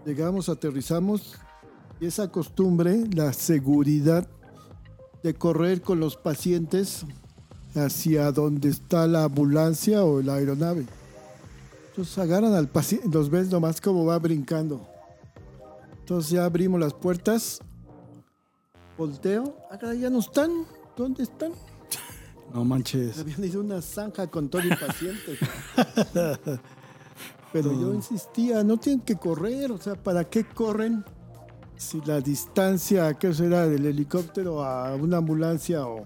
Llegamos, 0.04 0.50
aterrizamos 0.50 1.38
y 2.02 2.08
esa 2.08 2.32
costumbre, 2.32 3.04
la 3.13 3.34
seguridad 3.34 4.28
de 5.22 5.36
correr 5.36 5.84
con 5.84 6.00
los 6.00 6.18
pacientes 6.18 7.06
hacia 7.76 8.32
donde 8.32 8.70
está 8.70 9.06
la 9.06 9.26
ambulancia 9.26 10.04
o 10.04 10.24
la 10.24 10.36
aeronave. 10.36 10.88
Entonces 11.89 12.18
agarran 12.18 12.54
al 12.54 12.68
paciente, 12.68 13.08
los 13.12 13.30
ves 13.30 13.52
nomás 13.52 13.80
como 13.80 14.06
va 14.06 14.18
brincando. 14.18 14.94
Entonces 16.06 16.30
ya 16.34 16.46
abrimos 16.46 16.80
las 16.80 16.94
puertas, 16.94 17.60
volteo, 18.96 19.58
caray, 19.80 20.02
ya 20.02 20.12
no 20.12 20.20
están, 20.20 20.52
¿dónde 20.96 21.24
están? 21.24 21.52
No 22.54 22.63
manches. 22.63 23.18
Habían 23.18 23.44
ido 23.44 23.60
una 23.60 23.82
zanja 23.82 24.28
con 24.28 24.48
todo 24.50 24.62
el 24.62 24.78
paciente. 24.78 25.36
Pero 27.52 27.72
yo 27.74 27.91
insistía, 27.94 28.63
no 28.63 28.78
tienen 28.78 29.02
que 29.02 29.15
correr, 29.15 29.72
o 29.72 29.80
sea, 29.80 29.96
¿para 29.96 30.24
qué 30.26 30.46
corren? 30.46 31.04
Si 31.76 32.00
la 32.02 32.22
distancia, 32.22 33.15
¿qué 33.15 33.34
será? 33.34 33.68
Del 33.68 33.88
helicóptero 33.88 34.63
a 34.63 34.94
una 34.96 35.18
ambulancia 35.18 35.88
o, 35.88 36.06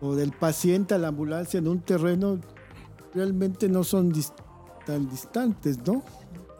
o 0.00 0.14
del 0.16 0.32
paciente 0.32 0.94
a 0.94 0.98
la 0.98 1.08
ambulancia 1.08 1.58
en 1.58 1.68
un 1.68 1.80
terreno, 1.80 2.40
realmente 3.14 3.68
no 3.68 3.84
son 3.84 4.10
dis- 4.10 4.32
tan 4.86 5.08
distantes, 5.08 5.78
¿no? 5.86 6.02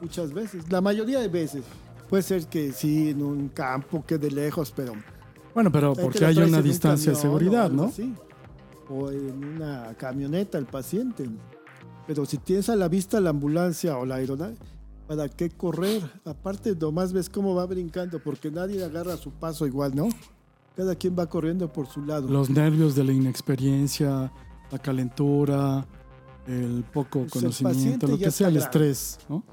Muchas 0.03 0.35
veces, 0.35 0.71
la 0.71 0.83
mayoría 0.83 1.19
de 1.19 1.29
veces. 1.29 1.65
Puede 2.09 2.23
ser 2.23 2.47
que 2.47 2.73
sí, 2.73 3.11
en 3.11 3.23
un 3.23 3.49
campo, 3.49 4.05
que 4.07 4.19
de 4.19 4.31
lejos, 4.31 4.73
pero... 4.75 4.95
Bueno, 5.55 5.71
pero 5.73 5.95
porque 5.95 6.25
hay 6.25 6.39
una 6.39 6.63
distancia 6.63 7.13
de 7.13 7.19
seguridad, 7.19 7.71
¿no? 7.71 7.85
así. 7.85 8.15
O 8.89 9.11
en 9.11 9.45
una 9.45 9.95
camioneta 9.99 10.57
el 10.57 10.67
paciente. 10.67 11.29
Pero 12.07 12.25
si 12.25 12.39
tienes 12.39 12.71
a 12.71 12.77
la 12.77 12.89
vista 12.89 13.21
la 13.21 13.31
ambulancia 13.31 13.99
o 13.99 14.07
la 14.07 14.17
aeronave, 14.17 14.57
¿para 15.07 15.29
qué 15.29 15.51
correr? 15.51 16.03
Aparte, 16.25 16.75
nomás 16.75 17.13
ves 17.13 17.29
cómo 17.29 17.55
va 17.55 17.67
brincando, 17.67 18.19
porque 18.23 18.51
nadie 18.51 18.83
agarra 18.83 19.17
su 19.17 19.31
paso 19.31 19.67
igual, 19.67 19.95
¿no? 19.95 20.09
Cada 20.77 20.95
quien 20.95 21.17
va 21.19 21.27
corriendo 21.27 21.71
por 21.71 21.87
su 21.87 22.03
lado. 22.03 22.29
Los 22.29 22.49
nervios 22.49 22.95
de 22.95 23.05
la 23.05 23.13
inexperiencia, 23.13 24.33
la 24.71 24.79
calentura, 24.79 25.87
el 26.47 26.85
poco 26.93 27.21
Pues 27.21 27.33
conocimiento, 27.33 28.07
lo 28.07 28.19
que 28.19 28.31
sea, 28.31 28.49
el 28.49 28.57
estrés, 28.57 29.19
¿no? 29.29 29.45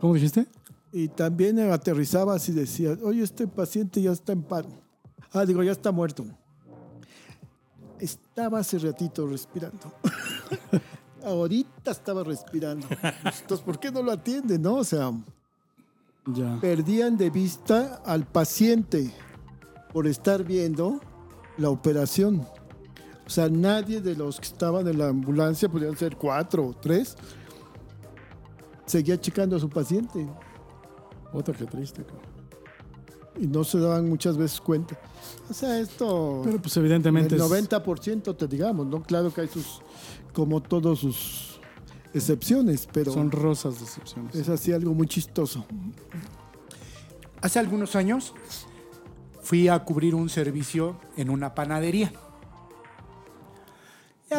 ¿Cómo 0.00 0.14
dijiste? 0.14 0.46
Y 0.92 1.08
también 1.08 1.58
aterrizabas 1.70 2.48
y 2.48 2.52
decías, 2.52 2.98
oye, 3.02 3.22
este 3.22 3.46
paciente 3.46 4.00
ya 4.00 4.12
está 4.12 4.32
en 4.32 4.42
paro. 4.42 4.68
Ah, 5.32 5.44
digo, 5.44 5.62
ya 5.62 5.72
está 5.72 5.92
muerto. 5.92 6.24
Estaba 7.98 8.60
hace 8.60 8.78
ratito 8.78 9.26
respirando. 9.26 9.92
Ahorita 11.24 11.90
estaba 11.90 12.22
respirando. 12.24 12.86
Entonces, 13.40 13.60
¿por 13.60 13.78
qué 13.78 13.90
no 13.90 14.02
lo 14.02 14.12
atienden, 14.12 14.62
no? 14.62 14.76
O 14.76 14.84
sea, 14.84 15.12
Ya. 16.26 16.58
perdían 16.60 17.16
de 17.18 17.28
vista 17.28 18.00
al 18.06 18.24
paciente 18.24 19.12
por 19.92 20.06
estar 20.06 20.44
viendo 20.44 21.00
la 21.58 21.70
operación. 21.70 22.46
O 23.26 23.30
sea, 23.30 23.48
nadie 23.50 24.00
de 24.00 24.14
los 24.14 24.38
que 24.40 24.46
estaban 24.46 24.86
en 24.88 24.96
la 24.98 25.08
ambulancia, 25.08 25.68
podían 25.68 25.96
ser 25.98 26.16
cuatro 26.16 26.68
o 26.68 26.72
tres, 26.74 27.14
seguía 28.86 29.20
checando 29.20 29.56
a 29.56 29.58
su 29.60 29.68
paciente 29.68 30.26
Otra 31.32 31.54
que 31.54 31.64
triste. 31.66 32.02
cabrón. 32.04 32.38
y 33.40 33.46
no 33.46 33.62
se 33.62 33.78
daban 33.78 34.08
muchas 34.08 34.36
veces 34.36 34.60
cuenta. 34.60 34.98
O 35.48 35.54
sea, 35.54 35.78
esto, 35.78 36.40
Pero 36.44 36.60
pues 36.60 36.76
evidentemente 36.76 37.36
el 37.36 37.40
es- 37.40 37.46
90% 37.48 38.34
te 38.36 38.48
digamos, 38.48 38.86
¿no? 38.86 39.00
Claro 39.02 39.32
que 39.32 39.42
hay 39.42 39.48
sus, 39.48 39.80
como 40.32 40.60
todos 40.60 40.98
sus 41.00 41.60
excepciones, 42.12 42.88
pero 42.92 43.12
son 43.12 43.30
rosas 43.30 43.78
decepciones. 43.78 44.34
es 44.34 44.48
así 44.48 44.72
algo 44.72 44.92
muy 44.92 45.06
chistoso. 45.06 45.64
Hace 47.40 47.58
algunos 47.60 47.94
años 47.94 48.34
fui 49.42 49.68
a 49.68 49.78
cubrir 49.84 50.14
un 50.16 50.28
servicio 50.28 50.98
en 51.16 51.30
una 51.30 51.54
panadería. 51.54 52.12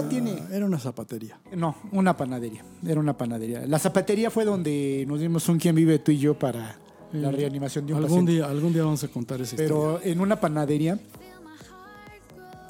Ya 0.02 0.10
tiene. 0.10 0.40
Era 0.52 0.66
una 0.66 0.80
zapatería. 0.80 1.40
No, 1.56 1.76
una 1.92 2.16
panadería. 2.16 2.64
Era 2.86 3.00
una 3.00 3.18
panadería. 3.18 3.66
La 3.68 3.80
zapatería 3.80 4.30
fue 4.32 4.46
donde 4.46 5.06
nos 5.08 5.20
dimos 5.20 5.48
un 5.50 5.58
quien 5.60 5.76
vive 5.76 6.00
tú 6.00 6.12
y 6.12 6.18
yo 6.20 6.38
para 6.38 6.78
la 7.12 7.30
Eh, 7.30 7.32
reanimación 7.32 7.86
de 7.88 7.94
un 7.94 7.98
Algún 7.98 8.10
paciente. 8.12 8.32
día, 8.34 8.46
algún 8.46 8.74
día 8.74 8.84
vamos 8.84 9.04
a 9.04 9.08
contar 9.08 9.42
esa 9.42 9.56
historia. 9.56 9.68
Pero 9.68 10.02
en 10.04 10.20
una 10.20 10.40
panadería 10.40 11.00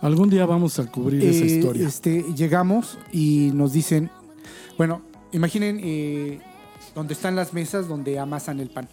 Algún 0.02 0.30
día 0.30 0.46
vamos 0.46 0.80
a 0.80 0.86
cubrir 0.90 1.22
esa 1.26 1.44
eh, 1.44 1.48
historia. 1.48 1.86
Este, 1.88 2.24
llegamos 2.34 2.98
y 3.12 3.52
nos 3.54 3.74
dicen, 3.74 4.10
bueno, 4.78 5.02
imaginen 5.34 5.82
eh, 5.84 6.40
donde 6.96 7.14
están 7.14 7.36
las 7.36 7.54
mesas 7.54 7.90
donde 7.90 8.18
amasan 8.18 8.62
el 8.62 8.70
pan. 8.70 8.88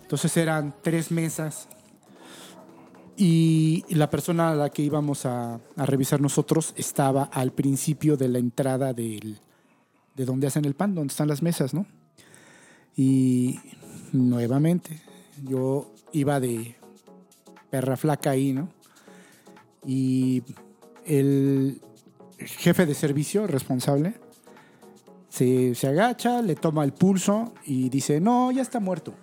Entonces 0.00 0.34
eran 0.38 0.74
tres 0.82 1.10
mesas 1.10 1.68
y 3.16 3.84
la 3.90 4.08
persona 4.08 4.50
a 4.50 4.54
la 4.54 4.70
que 4.70 4.82
íbamos 4.82 5.26
a, 5.26 5.60
revisar 5.76 6.20
nosotros 6.20 6.72
estaba 6.76 7.24
al 7.24 7.52
principio 7.52 8.16
de 8.16 8.28
la 8.28 8.38
entrada 8.38 8.92
del, 8.92 9.38
de 10.16 10.24
donde 10.24 10.46
hacen 10.46 10.64
el 10.64 10.74
pan, 10.74 10.94
donde 10.94 11.12
están 11.12 11.28
las 11.28 11.42
mesas, 11.42 11.74
¿no? 11.74 11.86
Y 12.96 13.58
nuevamente, 14.12 15.00
yo 15.44 15.90
iba 16.12 16.40
de 16.40 16.76
perra 17.70 17.96
flaca 17.96 18.30
ahí, 18.30 18.52
¿no? 18.52 18.68
Y 19.86 20.42
el 21.04 21.80
jefe 22.38 22.86
de 22.86 22.94
servicio 22.94 23.46
responsable 23.46 24.14
se, 25.28 25.74
se 25.74 25.86
agacha, 25.88 26.42
le 26.42 26.54
toma 26.54 26.84
el 26.84 26.92
pulso 26.92 27.52
y 27.64 27.88
dice, 27.88 28.20
no, 28.20 28.52
ya 28.52 28.62
está 28.62 28.80
muerto. 28.80 29.14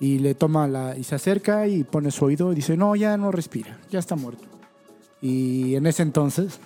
Y 0.00 0.18
le 0.20 0.34
toma 0.34 0.68
la, 0.68 0.96
y 0.96 1.02
se 1.04 1.14
acerca 1.16 1.66
y 1.66 1.82
pone 1.84 2.10
su 2.10 2.24
oído 2.24 2.52
y 2.52 2.56
dice, 2.56 2.76
no, 2.76 2.94
ya 2.94 3.16
no 3.16 3.32
respira, 3.32 3.78
ya 3.90 3.98
está 3.98 4.14
muerto. 4.16 4.44
Y 5.20 5.74
en 5.74 5.86
ese 5.86 6.02
entonces 6.02 6.60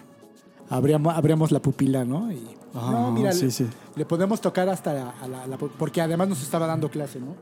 abríamos, 0.69 1.15
abríamos 1.15 1.51
la 1.51 1.61
pupila, 1.61 2.05
¿no? 2.05 2.31
Y, 2.33 2.41
Ah, 2.75 2.89
no, 2.91 3.13
mira, 3.13 3.33
sí, 3.33 3.45
le, 3.47 3.51
sí. 3.51 3.67
le 3.97 4.07
podemos 4.07 4.41
tocar 4.41 4.67
hasta 4.71 4.95
la, 4.95 5.11
a 5.11 5.29
la- 5.29 5.47
la 5.47 5.59
pu- 5.59 5.71
porque 5.79 6.01
además 6.01 6.27
nos 6.29 6.43
estaba 6.43 6.67
dando 6.67 6.91
clase, 6.91 7.21
¿no? 7.21 7.35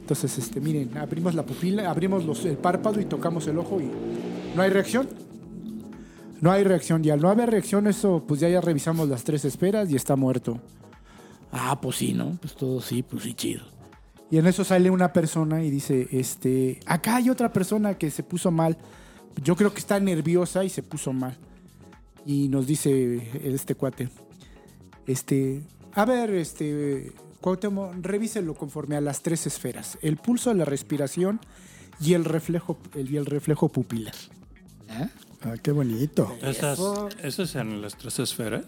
Entonces, 0.00 0.36
este, 0.36 0.60
miren, 0.60 0.94
abrimos 0.98 1.34
la 1.34 1.42
pupila, 1.42 1.90
abrimos 1.90 2.24
los- 2.26 2.44
el 2.44 2.58
párpado 2.58 3.00
y 3.00 3.06
tocamos 3.06 3.46
el 3.46 3.56
ojo 3.58 3.80
y 3.80 3.90
no 4.54 4.60
hay 4.60 4.68
reacción. 4.68 5.08
No 6.42 6.52
hay 6.52 6.64
reacción. 6.64 7.02
Y 7.04 7.08
al 7.10 7.20
no 7.20 7.30
haber 7.30 7.50
reacción, 7.50 7.86
eso, 7.86 8.22
pues 8.28 8.40
ya, 8.40 8.48
ya 8.50 8.60
revisamos 8.60 9.08
las 9.08 9.24
tres 9.24 9.44
esferas 9.46 9.90
y 9.90 9.96
está 9.96 10.16
muerto. 10.16 10.58
Ah, 11.50 11.78
pues 11.80 11.96
sí, 11.96 12.12
¿no? 12.12 12.36
Pues 12.40 12.54
todo 12.54 12.80
sí, 12.82 13.02
pues 13.02 13.22
sí, 13.22 13.32
chido. 13.32 13.62
Y 14.30 14.38
en 14.38 14.46
eso 14.46 14.64
sale 14.64 14.90
una 14.90 15.12
persona 15.12 15.62
y 15.62 15.70
dice, 15.70 16.08
este, 16.10 16.80
acá 16.86 17.16
hay 17.16 17.30
otra 17.30 17.52
persona 17.52 17.96
que 17.96 18.10
se 18.10 18.22
puso 18.22 18.50
mal. 18.50 18.76
Yo 19.42 19.56
creo 19.56 19.72
que 19.72 19.80
está 19.80 19.98
nerviosa 20.00 20.64
y 20.64 20.68
se 20.68 20.82
puso 20.82 21.12
mal. 21.12 21.36
Y 22.26 22.48
nos 22.48 22.66
dice 22.66 23.22
este 23.42 23.74
cuate, 23.74 24.10
este, 25.06 25.62
a 25.92 26.04
ver, 26.04 26.30
este, 26.30 27.12
Cuauhtémoc, 27.40 27.94
revíselo 28.02 28.54
conforme 28.54 28.96
a 28.96 29.00
las 29.00 29.22
tres 29.22 29.46
esferas. 29.46 29.96
El 30.02 30.16
pulso, 30.16 30.52
la 30.52 30.64
respiración 30.64 31.40
y 32.00 32.14
el 32.14 32.24
reflejo, 32.24 32.78
el, 32.94 33.10
y 33.10 33.16
el 33.16 33.26
reflejo 33.26 33.68
pupilar. 33.68 34.14
Ah, 34.88 35.54
qué 35.62 35.70
bonito. 35.70 36.36
Esas, 36.42 36.80
esas 37.22 37.54
eran 37.54 37.80
las 37.80 37.96
tres 37.96 38.18
esferas. 38.18 38.64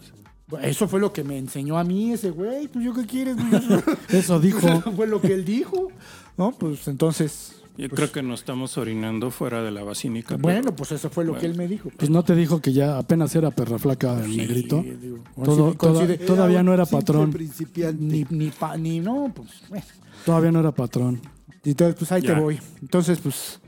Eso 0.61 0.87
fue 0.87 0.99
lo 0.99 1.13
que 1.13 1.23
me 1.23 1.37
enseñó 1.37 1.77
a 1.77 1.83
mí 1.83 2.11
ese 2.13 2.31
güey. 2.31 2.67
Pues 2.67 2.83
yo 2.85 2.93
qué 2.93 3.05
quieres, 3.05 3.35
güey? 3.37 3.61
Eso 4.09 4.39
dijo. 4.39 4.67
fue 4.95 5.07
lo 5.07 5.21
que 5.21 5.33
él 5.33 5.45
dijo. 5.45 5.89
No, 6.37 6.51
pues 6.51 6.87
entonces, 6.87 7.55
Yo 7.77 7.89
creo 7.89 8.11
que 8.11 8.21
nos 8.23 8.39
estamos 8.41 8.77
orinando 8.77 9.31
fuera 9.31 9.61
de 9.63 9.71
la 9.71 9.83
basílica. 9.83 10.29
pero- 10.37 10.41
bueno, 10.41 10.75
pues 10.75 10.91
eso 10.93 11.09
fue 11.09 11.23
lo 11.25 11.37
que 11.37 11.45
él 11.45 11.55
me 11.55 11.67
dijo. 11.67 11.89
Pues 11.97 12.09
no 12.09 12.23
te 12.23 12.35
dijo 12.35 12.61
que 12.61 12.73
ya 12.73 12.97
apenas 12.97 13.35
era 13.35 13.51
perra 13.51 13.77
flaca 13.79 14.23
el 14.23 14.35
negrito. 14.35 14.81
Digo, 14.81 15.19
Todo- 15.43 15.73
toda- 15.73 16.05
coincide- 16.05 16.25
Todavía 16.25 16.63
no 16.63 16.73
era 16.73 16.85
patrón. 16.85 17.31
principiante. 17.31 18.01
ni, 18.03 18.25
ni, 18.29 18.49
pa- 18.49 18.77
ni 18.77 18.99
no, 18.99 19.31
pues 19.35 19.49
bueno. 19.69 19.85
Todavía 20.25 20.51
no 20.51 20.59
era 20.59 20.71
patrón. 20.71 21.21
Entonces, 21.63 21.95
pues 21.97 22.11
ahí 22.11 22.21
Ya. 22.23 22.33
te 22.35 22.41
voy. 22.41 22.59
Entonces, 22.81 23.19
pues 23.19 23.59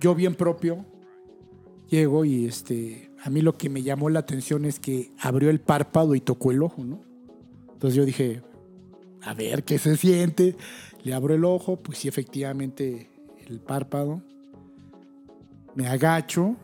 yo 0.00 0.14
bien 0.14 0.34
propio 0.34 0.84
llego 1.88 2.24
y 2.24 2.46
este, 2.46 3.07
a 3.22 3.30
mí 3.30 3.40
lo 3.40 3.56
que 3.56 3.68
me 3.68 3.82
llamó 3.82 4.10
la 4.10 4.20
atención 4.20 4.64
es 4.64 4.78
que 4.78 5.12
abrió 5.18 5.50
el 5.50 5.60
párpado 5.60 6.14
y 6.14 6.20
tocó 6.20 6.52
el 6.52 6.62
ojo, 6.62 6.84
¿no? 6.84 7.00
Entonces 7.72 7.96
yo 7.96 8.04
dije, 8.04 8.42
a 9.22 9.34
ver 9.34 9.64
qué 9.64 9.78
se 9.78 9.96
siente. 9.96 10.56
Le 11.02 11.14
abro 11.14 11.34
el 11.34 11.44
ojo, 11.44 11.76
pues 11.76 11.98
sí, 11.98 12.08
efectivamente 12.08 13.10
el 13.46 13.60
párpado. 13.60 14.22
Me 15.74 15.88
agacho 15.88 16.56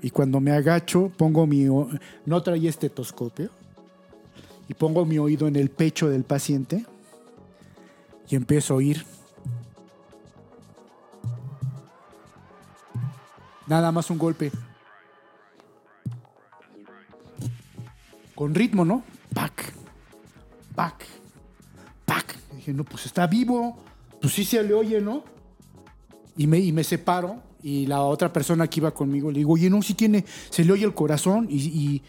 y 0.00 0.10
cuando 0.10 0.40
me 0.40 0.52
agacho 0.52 1.12
pongo 1.16 1.46
mi... 1.46 1.66
No 2.24 2.42
traía 2.42 2.70
estetoscopio. 2.70 3.50
Y 4.68 4.74
pongo 4.74 5.04
mi 5.04 5.18
oído 5.18 5.48
en 5.48 5.56
el 5.56 5.70
pecho 5.70 6.08
del 6.08 6.24
paciente 6.24 6.86
y 8.28 8.36
empiezo 8.36 8.74
a 8.74 8.76
oír. 8.78 9.04
Nada 13.66 13.92
más 13.92 14.10
un 14.10 14.18
golpe. 14.18 14.50
Con 18.42 18.56
ritmo, 18.56 18.84
¿no? 18.84 19.04
Pac. 19.32 19.72
pac, 20.74 21.06
pac. 22.04 22.36
dije, 22.56 22.72
no, 22.72 22.82
pues 22.82 23.06
está 23.06 23.28
vivo. 23.28 23.78
Pues 24.20 24.32
sí 24.32 24.44
se 24.44 24.60
le 24.64 24.74
oye, 24.74 25.00
¿no? 25.00 25.22
Y 26.36 26.48
me, 26.48 26.58
y 26.58 26.72
me 26.72 26.82
separo. 26.82 27.40
Y 27.62 27.86
la 27.86 28.02
otra 28.02 28.32
persona 28.32 28.66
que 28.66 28.80
iba 28.80 28.90
conmigo 28.90 29.30
le 29.30 29.38
digo, 29.38 29.52
oye, 29.52 29.70
no, 29.70 29.80
sí 29.80 29.94
tiene, 29.94 30.24
se 30.50 30.64
le 30.64 30.72
oye 30.72 30.84
el 30.84 30.92
corazón. 30.92 31.46
Y, 31.48 31.56
y 31.56 32.02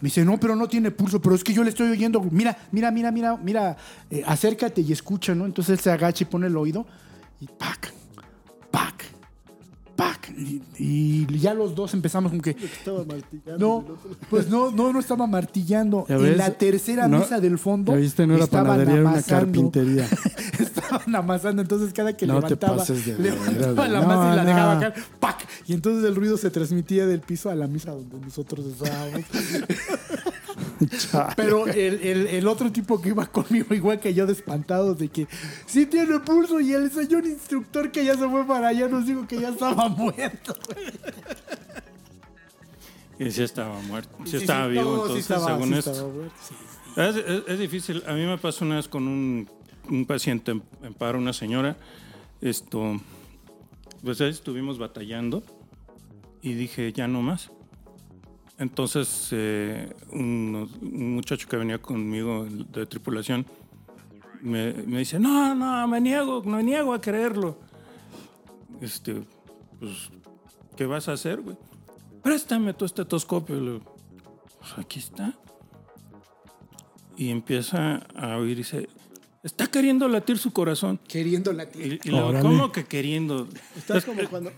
me 0.00 0.08
dice, 0.08 0.24
no, 0.24 0.40
pero 0.40 0.56
no 0.56 0.66
tiene 0.66 0.90
pulso. 0.90 1.22
Pero 1.22 1.36
es 1.36 1.44
que 1.44 1.54
yo 1.54 1.62
le 1.62 1.70
estoy 1.70 1.92
oyendo. 1.92 2.22
Mira, 2.22 2.58
mira, 2.72 2.90
mira, 2.90 3.12
mira, 3.12 3.36
mira, 3.36 3.76
eh, 4.10 4.24
acércate 4.26 4.80
y 4.80 4.90
escucha, 4.90 5.32
¿no? 5.36 5.46
Entonces 5.46 5.78
él 5.78 5.78
se 5.78 5.92
agacha 5.92 6.24
y 6.24 6.26
pone 6.26 6.48
el 6.48 6.56
oído. 6.56 6.88
Y 7.40 7.46
pac. 7.46 7.94
Y, 10.38 10.62
y 10.78 11.38
ya 11.38 11.52
los 11.52 11.74
dos 11.74 11.92
empezamos 11.94 12.30
como 12.30 12.40
que. 12.42 12.50
Estaba 12.50 13.04
martillando. 13.04 13.58
No, 13.58 13.84
pues 14.30 14.48
no, 14.48 14.70
no, 14.70 14.92
no 14.92 15.00
estaba 15.00 15.26
martillando. 15.26 16.06
En 16.08 16.36
la 16.36 16.50
tercera 16.50 17.08
no- 17.08 17.18
mesa 17.18 17.40
del 17.40 17.58
fondo. 17.58 17.92
Ya 17.92 17.98
viste, 17.98 18.26
no 18.26 18.34
era 18.36 18.44
estaban 18.44 18.66
panadería, 18.66 18.92
era 18.94 19.02
una 19.02 19.10
amasando. 19.12 19.44
carpintería. 19.72 20.08
estaban 20.60 21.16
amasando, 21.16 21.62
entonces 21.62 21.92
cada 21.92 22.16
que 22.16 22.26
No 22.26 22.34
te 22.40 22.48
levantaba, 22.50 22.76
pases 22.76 23.04
de 23.04 23.18
levantaba 23.18 23.88
la 23.88 24.00
no, 24.00 24.06
masa 24.06 24.32
y 24.32 24.36
la 24.36 24.42
no. 24.44 24.48
dejaba 24.48 24.80
caer, 24.80 24.94
¡pac! 25.18 25.46
Y 25.66 25.72
entonces 25.74 26.04
el 26.04 26.14
ruido 26.14 26.36
se 26.36 26.50
transmitía 26.50 27.06
del 27.06 27.20
piso 27.20 27.50
a 27.50 27.54
la 27.54 27.66
mesa 27.66 27.90
donde 27.92 28.18
nosotros 28.20 28.64
estábamos. 28.66 29.20
Pero 31.36 31.66
el, 31.66 32.00
el- 32.02 32.26
el 32.28 32.46
otro 32.46 32.70
tipo 32.72 33.00
que 33.00 33.08
iba 33.10 33.26
conmigo, 33.26 33.74
igual 33.74 33.98
que 34.00 34.14
yo, 34.14 34.26
de 34.26 34.32
espantados 34.32 34.98
de 34.98 35.08
que 35.08 35.26
sí 35.66 35.86
tiene 35.86 36.20
pulso, 36.20 36.60
y 36.60 36.72
el 36.72 36.90
señor 36.90 37.26
instructor 37.26 37.90
que 37.90 38.04
ya 38.04 38.14
se 38.16 38.28
fue 38.28 38.46
para 38.46 38.68
allá 38.68 38.88
nos 38.88 39.06
dijo 39.06 39.26
que 39.26 39.40
ya 39.40 39.48
estaba 39.50 39.88
muerto. 39.88 40.54
Y 43.18 43.30
sí 43.32 43.42
estaba 43.42 43.80
muerto. 43.82 44.16
Sí, 44.24 44.30
Sí, 44.30 44.36
estaba 44.36 44.66
sí, 44.66 44.70
vivo, 44.72 44.84
no, 44.84 44.90
sí 44.90 45.00
entonces, 45.00 45.20
estaba- 45.30 45.46
según 45.46 45.68
sí 45.72 45.78
esto. 45.78 46.12
Es, 46.96 47.16
es- 47.16 47.42
es 47.48 47.58
difícil. 47.58 48.02
A 48.06 48.12
mí 48.12 48.24
me 48.24 48.38
pasó 48.38 48.64
una 48.64 48.76
vez 48.76 48.86
con 48.88 49.08
un, 49.08 49.48
un 49.90 50.06
paciente 50.06 50.52
en, 50.52 50.62
en 50.82 50.94
paro, 50.94 51.18
una 51.18 51.32
señora. 51.32 51.76
Esto, 52.40 53.00
pues 54.04 54.20
ahí 54.20 54.30
estuvimos 54.30 54.78
batallando 54.78 55.42
y 56.42 56.54
dije, 56.54 56.92
ya 56.92 57.08
no 57.08 57.20
más. 57.22 57.50
Entonces, 58.58 59.28
eh, 59.32 59.92
un, 60.10 60.68
un 60.82 61.14
muchacho 61.14 61.48
que 61.48 61.56
venía 61.56 61.78
conmigo 61.80 62.46
de 62.50 62.86
tripulación 62.86 63.46
me, 64.40 64.72
me 64.72 64.98
dice, 64.98 65.18
no, 65.18 65.54
no, 65.54 65.86
me 65.88 66.00
niego, 66.00 66.42
me 66.42 66.62
niego 66.62 66.92
a 66.92 67.00
creerlo. 67.00 67.58
Este, 68.80 69.22
pues, 69.78 70.10
¿qué 70.76 70.86
vas 70.86 71.08
a 71.08 71.12
hacer, 71.12 71.40
güey? 71.40 71.56
Préstame 72.22 72.74
tu 72.74 72.84
estetoscopio. 72.84 73.60
Le 73.60 73.80
"Pues 74.58 74.72
aquí 74.76 74.98
está 74.98 75.34
y 77.16 77.30
empieza 77.30 77.96
a 78.14 78.36
oír 78.36 78.52
y 78.52 78.54
dice, 78.56 78.88
está 79.42 79.66
queriendo 79.66 80.08
latir 80.08 80.38
su 80.38 80.52
corazón. 80.52 81.00
Queriendo 81.08 81.52
latir. 81.52 82.00
Y, 82.04 82.08
y 82.08 82.10
luego. 82.12 82.40
¿cómo 82.40 82.70
que 82.70 82.84
queriendo? 82.84 83.48
Estás 83.76 84.04
como 84.04 84.22
cuando. 84.28 84.50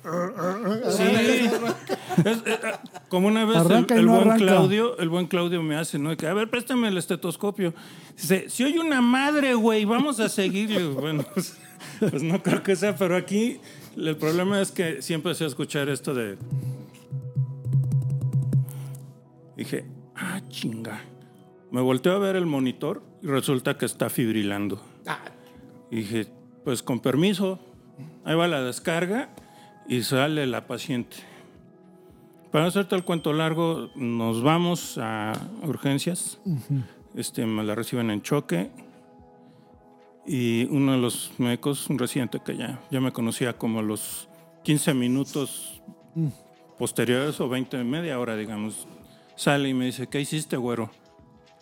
Sí. 0.91 1.05
Es, 2.19 2.39
eh, 2.39 2.43
eh, 2.47 2.59
como 3.09 3.29
una 3.29 3.45
vez 3.45 3.57
el, 3.57 3.63
Arranca 3.63 3.95
y 3.95 3.99
el 3.99 4.07
no 4.07 4.13
buen 4.13 4.29
arranca. 4.29 4.45
Claudio, 4.45 4.99
el 4.99 5.09
buen 5.09 5.27
Claudio 5.27 5.63
me 5.63 5.77
hace, 5.77 5.99
¿no? 5.99 6.17
Que, 6.17 6.27
a 6.27 6.35
ver, 6.35 6.51
préstame 6.51 6.89
el 6.89 6.99
estetoscopio. 6.99 7.75
Dice, 8.17 8.49
si 8.49 8.65
oye 8.65 8.79
una 8.79 9.01
madre, 9.01 9.55
güey, 9.55 9.85
vamos 9.85 10.21
a 10.21 10.29
seguirle. 10.29 10.81
Bueno, 11.01 11.25
pues, 11.35 11.59
pues 11.99 12.23
no 12.23 12.43
creo 12.43 12.63
que 12.63 12.77
sea, 12.77 12.95
pero 12.97 13.17
aquí 13.17 13.61
el 13.97 14.17
problema 14.17 14.61
es 14.61 14.71
que 14.71 15.03
siempre 15.03 15.35
se 15.35 15.47
escuchar 15.47 15.89
esto 15.89 16.15
de. 16.15 16.37
Dije, 19.57 19.87
ah, 20.17 20.41
chinga. 20.49 21.01
Me 21.71 21.81
volteo 21.81 22.15
a 22.15 22.19
ver 22.19 22.37
el 22.37 22.47
monitor 22.47 23.03
y 23.23 23.27
resulta 23.27 23.79
que 23.79 23.87
está 23.87 24.11
fibrilando. 24.11 24.83
Y 25.91 25.97
dije, 25.97 26.27
pues 26.65 26.83
con 26.83 27.01
permiso, 27.01 27.59
ahí 28.25 28.35
va 28.35 28.49
la 28.49 28.63
descarga 28.63 29.31
y 29.89 30.03
sale 30.03 30.47
la 30.47 30.67
paciente. 30.67 31.17
Para 32.51 32.67
hacerte 32.67 32.97
el 32.97 33.05
cuento 33.05 33.33
largo, 33.33 33.91
nos 33.95 34.43
vamos 34.43 34.99
a 34.99 35.33
urgencias. 35.63 36.41
este, 37.15 37.47
me 37.47 37.63
la 37.63 37.77
reciben 37.77 38.11
en 38.11 38.23
choque. 38.23 38.71
Y 40.27 40.65
uno 40.71 40.93
de 40.93 40.99
los 40.99 41.33
médicos, 41.39 41.89
un 41.89 41.99
residente 41.99 42.41
que 42.45 42.57
ya, 42.57 42.81
ya 42.91 43.01
me 43.01 43.13
conocía 43.13 43.57
como 43.57 43.83
los 43.83 44.29
15 44.65 44.95
minutos 44.95 45.81
posteriores 46.79 47.41
o 47.41 47.49
20, 47.49 47.85
media 47.85 48.19
hora, 48.19 48.37
digamos, 48.37 48.87
sale 49.37 49.69
y 49.69 49.75
me 49.75 49.87
dice, 49.87 50.09
¿qué 50.09 50.21
hiciste, 50.21 50.57
güero? 50.57 50.91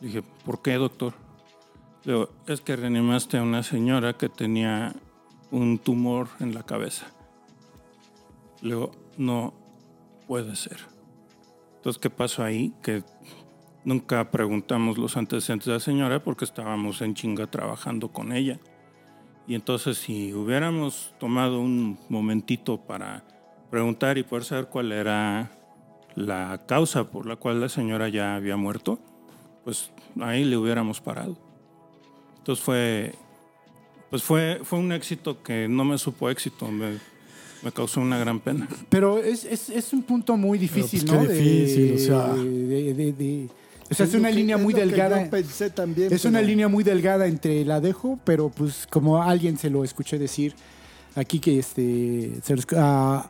Dije, 0.01 0.23
¿por 0.45 0.63
qué, 0.63 0.75
doctor? 0.75 1.13
Le 2.05 2.15
digo, 2.15 2.31
es 2.47 2.61
que 2.61 2.77
reanimaste 2.77 3.37
a 3.37 3.43
una 3.43 3.63
señora 3.63 4.15
que 4.15 4.29
tenía 4.29 4.95
un 5.51 5.79
tumor 5.79 6.29
en 6.41 6.55
la 6.55 6.63
cabeza. 6.63 7.07
Le 8.63 8.75
digo, 8.75 8.93
no 9.17 9.53
puede 10.29 10.55
ser. 10.55 10.79
Entonces, 11.77 11.99
¿qué 12.01 12.11
pasó 12.11 12.45
ahí? 12.45 12.73
Que 12.83 13.03
nunca 13.83 14.31
preguntamos 14.31 14.99
los 14.99 15.17
antecedentes 15.17 15.67
de 15.67 15.73
la 15.73 15.81
señora 15.81 16.23
porque 16.23 16.45
estábamos 16.45 17.01
en 17.01 17.15
chinga 17.15 17.47
trabajando 17.49 18.13
con 18.13 18.33
ella. 18.33 18.61
Y 19.49 19.55
entonces, 19.55 19.97
si 19.97 20.35
hubiéramos 20.35 21.15
tomado 21.19 21.59
un 21.61 21.99
momentito 22.11 22.77
para 22.77 23.25
preguntar 23.71 24.19
y 24.19 24.23
poder 24.23 24.45
saber 24.45 24.67
cuál 24.67 24.93
era 24.93 25.51
la 26.15 26.65
causa 26.67 27.11
por 27.11 27.27
la 27.27 27.37
cual 27.37 27.61
la 27.61 27.69
señora 27.69 28.09
ya 28.09 28.37
había 28.37 28.57
muerto, 28.57 28.99
pues 29.65 29.91
ahí 30.21 30.45
le 30.45 30.57
hubiéramos 30.59 31.01
parado. 31.01 31.39
Entonces 32.37 32.65
fue, 32.65 33.15
pues 34.11 34.23
fue, 34.23 34.61
fue 34.65 34.79
un 34.79 34.93
éxito 34.93 35.43
que 35.43 35.69
no 35.69 35.85
me 35.85 35.97
supo 35.97 36.29
éxito, 36.29 36.69
me 37.63 37.73
causó 37.73 38.01
una 38.01 38.19
gran 38.19 38.41
pena. 38.41 38.69
Pero 38.89 39.19
es, 39.19 39.45
es, 39.45 39.69
es 39.71 39.93
un 39.93 40.03
punto 40.03 40.37
muy 40.37 40.59
difícil, 40.59 41.05
pues, 41.07 41.13
¿no? 41.13 41.27
difícil, 41.27 41.95
o 41.95 41.99
sea. 41.99 42.35
de- 42.35 42.95
de- 42.95 43.13
de- 43.13 43.49
o 43.91 43.95
sea, 43.95 44.05
es 44.07 44.15
una 44.15 44.29
que- 44.29 44.35
línea 44.35 44.59
muy 44.59 44.75
delgada. 44.75 45.25
Yo 45.25 45.31
pensé 45.31 45.71
también. 45.71 46.13
Es 46.13 46.25
una 46.27 46.43
línea 46.43 46.69
muy 46.69 46.85
delgada 46.85 47.27
entre 47.27 47.65
la 47.65 47.81
dejo, 47.81 48.19
pero 48.25 48.51
pues 48.51 48.87
como 48.91 49.23
alguien 49.23 49.57
se 49.57 49.71
lo 49.71 49.83
escuché 49.83 50.19
decir 50.19 50.55
aquí 51.15 51.41
que 51.41 51.59
este 51.59 52.33
se 52.45 52.55
lo 52.55 52.63
a- 52.79 53.29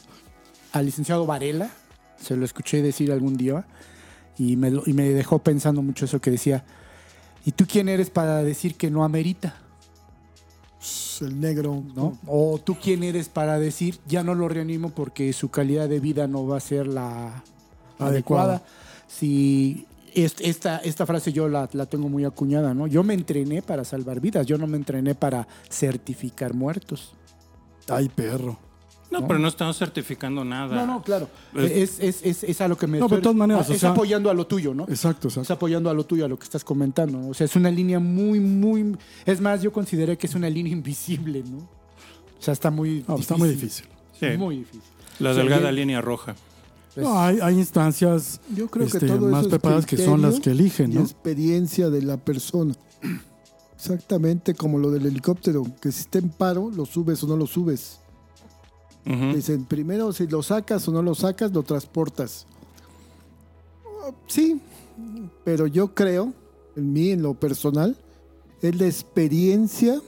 al 0.73 0.85
licenciado 0.85 1.25
Varela 1.27 1.71
se 2.21 2.37
lo 2.37 2.45
escuché 2.45 2.83
decir 2.83 3.13
algún 3.13 3.37
día 3.37 3.65
y 4.37 4.57
me, 4.57 4.71
lo- 4.73 4.83
y 4.85 4.93
me 4.93 5.09
dejó 5.11 5.39
pensando 5.39 5.81
mucho 5.83 6.05
eso 6.07 6.21
que 6.21 6.33
decía. 6.33 6.65
¿Y 7.47 7.53
tú 7.53 7.65
quién 7.67 7.89
eres 7.89 8.11
para 8.11 8.43
decir 8.43 8.75
que 8.75 8.91
no 8.91 9.05
amerita? 9.05 9.55
El 11.21 11.41
negro, 11.41 11.83
¿no? 11.97 12.17
O 12.27 12.61
tú 12.63 12.77
quién 12.81 13.03
eres 13.03 13.29
para 13.29 13.59
decir 13.59 13.99
ya 14.07 14.23
no 14.23 14.35
lo 14.35 14.49
reanimo 14.49 14.91
porque 14.91 15.33
su 15.33 15.51
calidad 15.51 15.89
de 15.89 15.99
vida 15.99 16.27
no 16.29 16.47
va 16.47 16.59
a 16.59 16.61
ser 16.61 16.87
la 16.87 17.43
adecuada. 17.99 18.09
Adecuada. 18.59 18.63
Si 19.09 19.87
est- 20.15 20.41
esta, 20.41 20.79
esta 20.79 21.05
frase 21.07 21.33
yo 21.33 21.49
la, 21.49 21.69
la 21.73 21.87
tengo 21.87 22.09
muy 22.09 22.25
acuñada, 22.25 22.75
¿no? 22.75 22.87
Yo 22.87 23.03
me 23.03 23.15
entrené 23.15 23.61
para 23.63 23.85
salvar 23.85 24.21
vidas, 24.21 24.47
yo 24.47 24.57
no 24.59 24.67
me 24.69 24.77
entrené 24.77 25.15
para 25.17 25.49
certificar 25.69 26.55
muertos. 26.55 27.13
Ay, 27.89 28.09
perro. 28.09 28.59
No, 29.11 29.21
No. 29.21 29.27
pero 29.27 29.39
no 29.39 29.49
estamos 29.49 29.79
certificando 29.79 30.45
nada. 30.45 30.75
No, 30.77 30.87
no, 30.87 31.03
claro. 31.03 31.29
Es- 31.55 31.99
Es, 31.99 32.01
es, 32.01 32.21
es, 32.25 32.45
es 32.45 32.61
a 32.61 32.69
lo 32.69 32.77
que 32.77 32.87
me 32.87 32.99
No, 32.99 33.09
de 33.09 33.19
todas 33.23 33.37
maneras, 33.37 33.67
ah, 33.69 33.73
o 33.73 33.75
es 33.75 33.81
sea- 33.81 33.91
apoyando 33.91 34.29
a 34.31 34.35
lo 34.35 34.47
tuyo, 34.47 34.75
¿no? 34.75 34.85
Exacto, 34.85 35.29
Es 35.29 35.35
exacto. 35.37 35.55
apoyando 35.55 35.89
a 35.89 35.95
lo 35.95 36.05
tuyo, 36.05 36.27
a 36.27 36.29
lo 36.29 36.39
que 36.39 36.45
estás 36.45 36.63
comentando. 36.63 37.19
¿no? 37.19 37.29
O 37.31 37.35
sea, 37.35 37.47
es 37.47 37.57
una 37.57 37.71
línea 37.71 37.99
muy, 38.01 38.39
muy. 38.39 38.97
Es 39.25 39.41
más, 39.41 39.63
yo 39.63 39.73
consideré 39.73 40.19
que 40.19 40.27
es 40.27 40.35
una 40.35 40.51
línea 40.51 40.73
invisible, 40.75 41.43
¿no? 41.51 41.59
O 41.59 42.41
sea, 42.43 42.53
está 42.53 42.71
muy. 42.71 43.05
No, 43.09 43.17
está 43.17 43.37
muy 43.37 43.49
difícil. 43.49 43.87
Sí, 44.21 44.27
Muy 44.37 44.59
difícil. 44.59 44.83
la 45.21 45.31
O 45.31 45.35
sea, 45.35 45.43
delgada 45.43 45.73
línea 45.73 46.01
roja. 46.01 46.35
Pues- 46.95 47.07
No, 47.07 47.19
hay, 47.21 47.39
hay 47.41 47.55
instancias 47.55 48.41
Yo 48.55 48.67
creo 48.69 48.85
este, 48.87 48.99
que 48.99 49.07
todo 49.07 49.29
más 49.29 49.41
eso 49.41 49.49
es 49.49 49.49
preparadas 49.49 49.87
que 49.87 49.97
son 49.97 50.21
las 50.23 50.41
que 50.41 50.51
eligen, 50.51 50.91
y 50.93 50.97
¿no? 50.97 51.01
experiencia 51.03 51.89
de 51.89 52.03
la 52.03 52.17
persona. 52.17 52.75
Exactamente 53.77 54.55
como 54.55 54.79
lo 54.79 54.91
del 54.91 55.07
helicóptero, 55.07 55.65
que 55.81 55.93
si 55.93 56.01
está 56.01 56.19
en 56.19 56.31
paro, 56.31 56.71
lo 56.75 56.85
subes 56.85 57.23
o 57.23 57.27
no 57.29 57.37
lo 57.37 57.47
subes. 57.47 58.01
Ujú. 59.09 59.35
Dicen, 59.37 59.65
primero 59.65 60.13
si 60.13 60.27
lo 60.27 60.43
sacas 60.43 60.87
o 60.89 60.93
no 60.93 61.03
lo 61.03 61.15
sacas, 61.15 61.53
lo 61.53 61.63
transportas. 61.63 62.47
Ah, 64.03 64.11
Sí, 64.27 64.61
pero 65.45 65.67
yo 65.67 65.95
creo, 65.95 66.33
en 66.77 66.93
mí, 66.93 67.11
en 67.11 67.23
lo 67.23 67.35
personal, 67.35 67.97
es 68.61 68.79
la 68.79 68.87
experiencia 68.87 70.01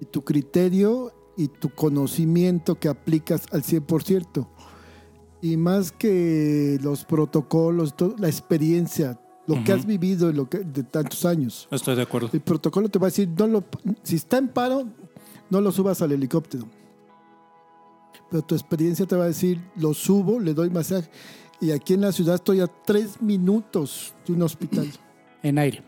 y 0.00 0.04
tu 0.04 0.22
criterio 0.22 1.12
y 1.36 1.48
tu 1.48 1.70
conocimiento 1.70 2.74
que 2.78 2.88
aplicas 2.88 3.42
al 3.52 3.62
100%. 3.62 4.46
Y 5.42 5.56
más 5.56 5.90
que 5.92 6.78
los 6.82 7.04
protocolos, 7.04 7.96
todo, 7.96 8.14
la 8.18 8.28
experiencia, 8.28 9.18
lo 9.46 9.54
que 9.64 9.72
Ujú. 9.72 9.80
has 9.80 9.86
vivido 9.86 10.30
lo 10.32 10.50
que, 10.50 10.58
de 10.58 10.82
tantos 10.82 11.24
años. 11.24 11.66
Estoy 11.70 11.96
de 11.96 12.02
acuerdo. 12.02 12.28
El 12.32 12.40
protocolo 12.40 12.88
te 12.90 12.98
va 12.98 13.06
a 13.06 13.10
decir, 13.10 13.28
no 13.38 13.46
lo, 13.46 13.64
si 14.02 14.16
está 14.16 14.36
en 14.36 14.48
paro, 14.48 14.84
no 15.48 15.60
lo 15.62 15.72
subas 15.72 16.02
al 16.02 16.12
helicóptero. 16.12 16.66
Pero 18.30 18.42
tu 18.42 18.54
experiencia 18.54 19.06
te 19.06 19.16
va 19.16 19.24
a 19.24 19.28
decir, 19.28 19.60
lo 19.76 19.92
subo, 19.94 20.38
le 20.40 20.54
doy 20.54 20.70
masaje. 20.70 21.08
Y 21.60 21.72
aquí 21.72 21.94
en 21.94 22.00
la 22.02 22.12
ciudad 22.12 22.36
estoy 22.36 22.60
a 22.60 22.66
tres 22.68 23.20
minutos 23.20 24.14
de 24.26 24.32
un 24.34 24.42
hospital. 24.42 24.88
En 25.42 25.58
aire. 25.58 25.82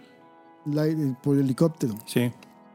la- 0.64 0.86
por 1.22 1.36
helicóptero. 1.38 1.94
Sí, 2.06 2.30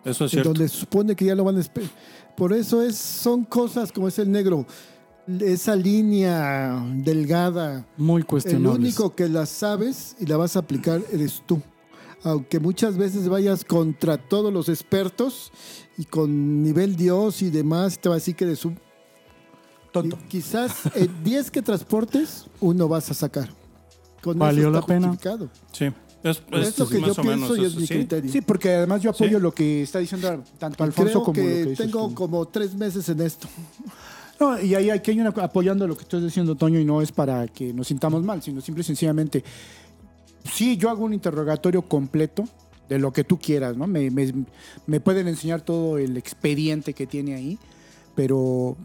eso 0.05 0.25
es 0.25 0.29
en 0.33 0.37
cierto. 0.37 0.49
donde 0.49 0.69
se 0.69 0.77
supone 0.77 1.15
que 1.15 1.25
ya 1.25 1.33
lo 1.35 1.43
van 1.43 1.57
a 1.57 1.59
espe- 1.61 1.89
Por 2.35 2.53
eso 2.53 2.83
es, 2.83 2.95
son 2.97 3.45
cosas 3.45 3.91
como 3.91 4.07
es 4.07 4.19
el 4.19 4.31
negro, 4.31 4.65
esa 5.39 5.75
línea 5.75 6.79
delgada. 7.03 7.85
Muy 7.97 8.21
El 8.21 8.27
cuestionable. 8.27 8.79
único 8.79 9.15
que 9.15 9.27
la 9.27 9.45
sabes 9.47 10.15
y 10.19 10.25
la 10.27 10.37
vas 10.37 10.55
a 10.55 10.59
aplicar 10.59 11.01
eres 11.11 11.41
tú. 11.47 11.59
Aunque 12.23 12.59
muchas 12.59 12.95
veces 12.97 13.27
vayas 13.27 13.65
contra 13.65 14.17
todos 14.17 14.53
los 14.53 14.69
expertos 14.69 15.51
y 15.97 16.05
con 16.05 16.61
nivel 16.61 16.95
Dios 16.95 17.41
y 17.41 17.49
demás, 17.49 17.97
te 17.99 18.07
va 18.09 18.15
a 18.15 18.17
decir 18.19 18.35
que 18.35 18.43
eres 18.45 18.65
un 18.65 18.77
Tonto. 19.91 20.17
y 20.25 20.27
quizás 20.27 20.73
en 20.95 21.23
10 21.23 21.51
que 21.51 21.61
transportes, 21.61 22.45
uno 22.59 22.87
vas 22.87 23.09
a 23.11 23.13
sacar. 23.13 23.49
Con 24.21 24.37
¿Valió 24.39 24.63
eso 24.63 24.71
la 24.71 24.81
pena? 24.85 25.17
Sí, 25.71 25.85
es, 26.23 26.41
Es, 26.51 26.67
es 26.67 26.79
lo 26.79 26.87
que 26.89 27.01
yo 27.01 27.15
pienso 27.15 27.55
y 27.55 27.65
es 27.65 27.75
mi 27.75 27.87
sí. 27.87 27.93
criterio. 27.93 28.31
Sí, 28.31 28.41
porque 28.41 28.73
además 28.73 29.01
yo 29.01 29.11
apoyo 29.11 29.37
Sí. 29.37 29.43
lo 29.43 29.53
que 29.53 29.83
está 29.83 29.99
diciendo 29.99 30.43
tanto 30.57 30.83
Alfonso 30.83 31.11
creo 31.11 31.23
como 31.23 31.37
lo 31.37 31.43
que 31.47 31.53
que 31.53 31.69
dices 31.69 31.77
tengo 31.77 32.07
tú. 32.09 32.15
como 32.15 32.45
tres 32.47 32.73
meses 32.75 33.07
en 33.09 33.21
esto. 33.21 33.47
No, 34.39 34.59
y 34.61 34.75
ahí 34.75 34.89
hay 34.91 35.19
una 35.19 35.29
apoyando 35.29 35.87
lo 35.87 35.95
que 35.97 36.03
estás 36.03 36.21
diciendo, 36.21 36.53
Toño, 36.55 36.79
y 36.79 36.85
no 36.85 37.01
es 37.01 37.11
para 37.11 37.47
que 37.47 37.73
nos 37.73 37.87
sintamos 37.87 38.23
mal, 38.23 38.41
sino 38.43 38.61
simple 38.61 38.81
y 38.81 38.83
sencillamente, 38.83 39.43
sí, 40.53 40.77
yo 40.77 40.89
hago 40.89 41.05
un 41.05 41.13
interrogatorio 41.13 41.81
completo 41.83 42.43
de 42.89 42.99
lo 42.99 43.11
que 43.11 43.23
tú 43.23 43.39
quieras, 43.39 43.75
¿no? 43.77 43.87
Me, 43.87 44.11
me- 44.11 44.33
me 44.85 44.99
pueden 44.99 45.27
enseñar 45.27 45.61
todo 45.61 45.97
el 45.97 46.17
expediente 46.17 46.93
que 46.93 47.07
tiene 47.07 47.33
ahí, 47.35 47.57
pero 48.15 48.77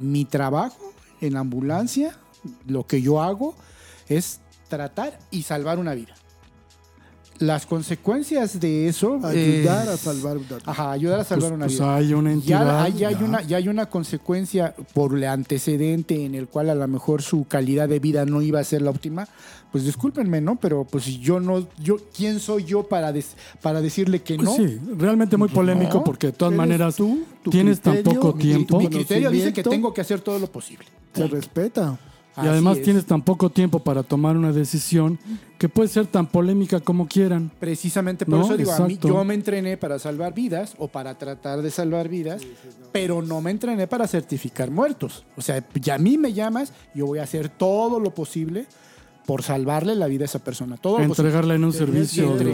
mi 0.00 0.24
trabajo 0.24 0.92
en 1.20 1.34
la 1.34 1.40
ambulancia, 1.40 2.16
lo 2.66 2.86
que 2.86 3.02
yo 3.02 3.22
hago 3.22 3.54
es 4.08 4.40
tratar 4.68 5.18
y 5.30 5.42
salvar 5.42 5.78
una 5.78 5.94
vida. 5.94 6.14
Las 7.38 7.66
consecuencias 7.66 8.58
de 8.58 8.88
eso... 8.88 9.20
Ayudar 9.24 9.86
eh, 9.86 9.90
a 9.92 9.96
salvar 9.96 10.38
una 10.38 10.46
Ajá, 10.66 10.90
ayudar 10.90 11.20
a 11.20 11.24
salvar 11.24 11.50
Pues, 11.50 11.52
una 11.52 11.66
pues 11.66 11.78
vida 11.78 11.94
hay 11.94 12.12
una 12.14 12.32
entidad. 12.32 12.88
ya, 12.88 12.88
ya 12.88 13.08
hay 13.08 13.14
ya. 13.14 13.24
una, 13.24 13.42
ya 13.42 13.56
hay 13.58 13.68
una 13.68 13.86
consecuencia 13.86 14.74
por 14.92 15.16
el 15.16 15.22
antecedente 15.24 16.24
en 16.24 16.34
el 16.34 16.48
cual 16.48 16.68
a 16.70 16.74
lo 16.74 16.88
mejor 16.88 17.22
su 17.22 17.44
calidad 17.46 17.88
de 17.88 18.00
vida 18.00 18.24
no 18.24 18.42
iba 18.42 18.58
a 18.58 18.64
ser 18.64 18.82
la 18.82 18.90
óptima, 18.90 19.28
pues 19.70 19.84
discúlpenme, 19.84 20.40
¿no? 20.40 20.56
Pero 20.56 20.84
pues 20.84 21.04
si 21.04 21.18
yo 21.18 21.40
no, 21.40 21.66
yo, 21.78 21.96
¿quién 22.16 22.40
soy 22.40 22.64
yo 22.64 22.84
para, 22.88 23.12
des- 23.12 23.36
para 23.60 23.80
decirle 23.82 24.22
que 24.22 24.36
Pues 24.36 24.48
no? 24.48 24.54
sí, 24.56 24.80
realmente 24.96 25.36
muy 25.36 25.48
polémico 25.48 25.98
No, 25.98 26.04
porque 26.04 26.28
de 26.28 26.32
todas 26.32 26.54
maneras 26.54 26.96
tú, 26.96 27.22
tienes 27.50 27.80
tan 27.80 28.02
poco 28.02 28.32
mi- 28.34 28.42
tiempo 28.42 28.78
Mi 28.78 28.88
criterio 28.88 29.30
dice 29.30 29.52
que 29.52 29.62
tengo 29.62 29.92
que 29.92 30.00
hacer 30.00 30.20
todo 30.20 30.38
lo 30.38 30.46
posible. 30.50 30.86
Se 31.14 31.26
respeta. 31.26 31.98
y 32.42 32.46
además 32.46 32.78
es. 32.78 32.84
tienes 32.84 33.04
tan 33.04 33.20
poco 33.22 33.50
tiempo 33.50 33.80
para 33.80 34.02
tomar 34.04 34.36
una 34.36 34.52
decisión 34.52 35.18
que 35.58 35.68
puede 35.68 35.88
ser 35.88 36.06
tan 36.06 36.28
polémica 36.28 36.78
como 36.78 37.08
quieran. 37.08 37.50
Precisamente 37.58 38.24
por 38.24 38.38
No, 38.38 38.44
eso 38.44 38.56
digo, 38.56 38.72
a 38.72 38.86
mí, 38.86 38.96
yo 39.02 39.24
me 39.24 39.34
entrené 39.34 39.76
para 39.76 39.98
salvar 39.98 40.32
vidas 40.32 40.74
o 40.78 40.86
para 40.86 41.18
tratar 41.18 41.60
de 41.62 41.70
salvar 41.72 42.08
vidas, 42.08 42.42
pero 42.92 43.22
no 43.22 43.40
me 43.40 43.50
entrené 43.50 43.86
para 43.88 44.06
certificar 44.06 44.70
muertos. 44.70 45.24
O 45.36 45.42
sea, 45.42 45.66
ya 45.80 45.96
a 45.96 45.98
mí 45.98 46.16
me 46.16 46.32
llamas, 46.32 46.72
yo 46.94 47.06
voy 47.06 47.18
a 47.18 47.24
hacer 47.24 47.48
todo 47.48 47.98
lo 47.98 48.14
posible 48.14 48.66
por 49.28 49.42
salvarle 49.42 49.94
la 49.94 50.06
vida 50.06 50.24
a 50.24 50.24
esa 50.24 50.38
persona. 50.38 50.78
Todo. 50.78 51.00
Entregarla 51.00 51.54
en 51.54 51.62
un 51.62 51.72
servicio 51.74 52.34
de 52.38 52.46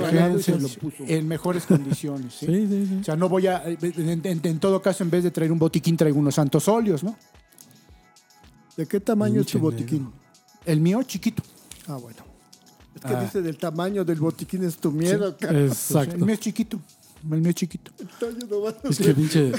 puso. 0.81 1.05
en 1.07 1.29
mejores 1.29 1.67
condiciones. 1.67 2.35
¿sí? 2.35 2.47
Sí, 2.51 2.67
sí, 2.67 2.87
sí. 2.89 2.99
O 3.01 3.05
sea, 3.05 3.15
no 3.15 3.29
voy 3.29 3.47
a. 3.47 3.63
En, 3.65 4.27
en- 4.27 4.41
en 4.43 4.59
todo 4.59 4.83
caso, 4.83 5.05
en 5.05 5.11
vez 5.11 5.23
de 5.23 5.31
traer 5.31 5.53
un 5.53 5.59
botiquín, 5.61 5.97
traigo 5.97 6.19
unos 6.19 6.35
santos 6.35 6.67
óleos, 6.67 7.05
¿no? 7.05 7.15
¿De 8.77 8.87
qué 8.87 8.99
tamaño 8.99 9.43
es 9.43 9.47
tu 9.47 9.61
botiquín? 9.61 10.11
El 10.67 10.81
mío, 10.81 11.01
chiquito. 11.05 11.45
Ah, 11.87 11.95
bueno. 11.97 12.25
Es 12.97 13.03
que 13.03 13.15
Ah. 13.15 13.23
dice 13.23 13.41
del 13.41 13.57
tamaño 13.57 14.05
del 14.05 14.19
botiquín 14.19 14.65
es 14.65 14.77
tu 14.77 14.91
miedo. 14.91 15.37
cara. 15.37 15.57
El 15.57 15.67
Exacto. 15.69 16.17
mío 16.27 16.35
es 16.35 16.41
chiquito. 16.41 16.81
El 17.31 17.41
mío 17.41 17.51
es 17.51 17.55
chiquito. 17.57 17.91
No 18.21 18.91
Es 18.91 18.99
que 18.99 19.15
pinche 19.15 19.53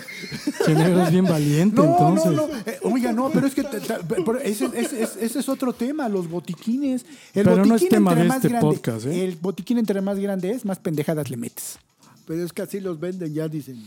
che 0.66 0.74
negro 0.76 1.04
es 1.04 1.12
bien 1.12 1.26
valiente, 1.26 1.82
entonces. 1.82 2.32
no, 2.32 2.48
no. 2.48 2.54
Eh, 2.66 2.80
oiga, 2.84 3.12
no, 3.12 3.30
pero 3.32 3.48
es 3.48 3.56
que 3.56 3.64
te- 3.64 3.80
te- 3.80 3.96
pero 4.26 4.40
ese, 4.40 4.66
ese- 4.76 5.04
ese- 5.04 5.26
ese 5.26 5.40
es 5.40 5.50
otro 5.50 5.74
tema, 5.74 6.08
los 6.08 6.30
botiquines. 6.30 7.04
El 7.34 7.44
Pero 7.46 7.58
no 7.58 7.64
botiquín 7.74 7.84
es 7.86 7.90
tema 7.90 8.12
entre 8.12 8.24
de 8.24 8.28
más 8.30 8.38
este 8.38 8.50
grande, 8.50 8.68
podcast, 8.68 9.06
¿eh? 9.08 9.26
El 9.26 9.36
botiquín 9.38 9.78
entre 9.80 10.02
más 10.02 10.20
grande 10.20 10.52
es, 10.52 10.64
más 10.66 10.80
pendejadas 10.80 11.30
le 11.30 11.38
metes. 11.38 11.80
Pero 12.28 12.44
es 12.44 12.54
que 12.54 12.62
así 12.62 12.80
los 12.80 13.00
venden, 13.00 13.34
ya 13.34 13.48
dicen. 13.48 13.84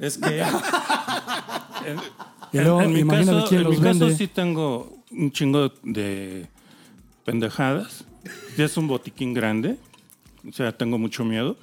Es 0.00 0.16
que. 0.18 0.40
en, 0.40 0.44
Y 2.52 2.58
luego, 2.60 2.80
en 2.80 2.92
mi 2.94 3.06
caso, 3.06 3.44
quién 3.48 3.60
en 3.60 3.68
mi 3.68 3.74
los 3.76 3.82
caso 3.84 3.98
vende. 4.00 4.16
sí 4.16 4.26
tengo 4.26 4.96
un 5.10 5.30
chingo 5.32 5.70
de 5.82 6.46
pendejadas. 7.26 8.04
Ya 8.56 8.64
es 8.64 8.76
un 8.78 8.88
botiquín 8.88 9.34
grande. 9.34 9.76
O 10.48 10.52
sea, 10.52 10.76
tengo 10.76 10.96
mucho 10.98 11.24
miedo. 11.24 11.56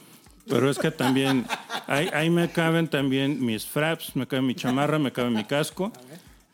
Pero 0.48 0.70
es 0.70 0.78
que 0.78 0.92
también 0.92 1.46
ahí, 1.88 2.08
ahí 2.14 2.30
me 2.30 2.52
caben 2.52 2.88
también 2.88 3.44
mis 3.44 3.66
fraps, 3.66 4.16
me 4.16 4.28
cabe 4.28 4.42
mi 4.44 4.56
chamarra, 4.56 5.00
me 5.00 5.12
cabe 5.12 5.30
mi 5.32 5.44
casco. 5.44 5.92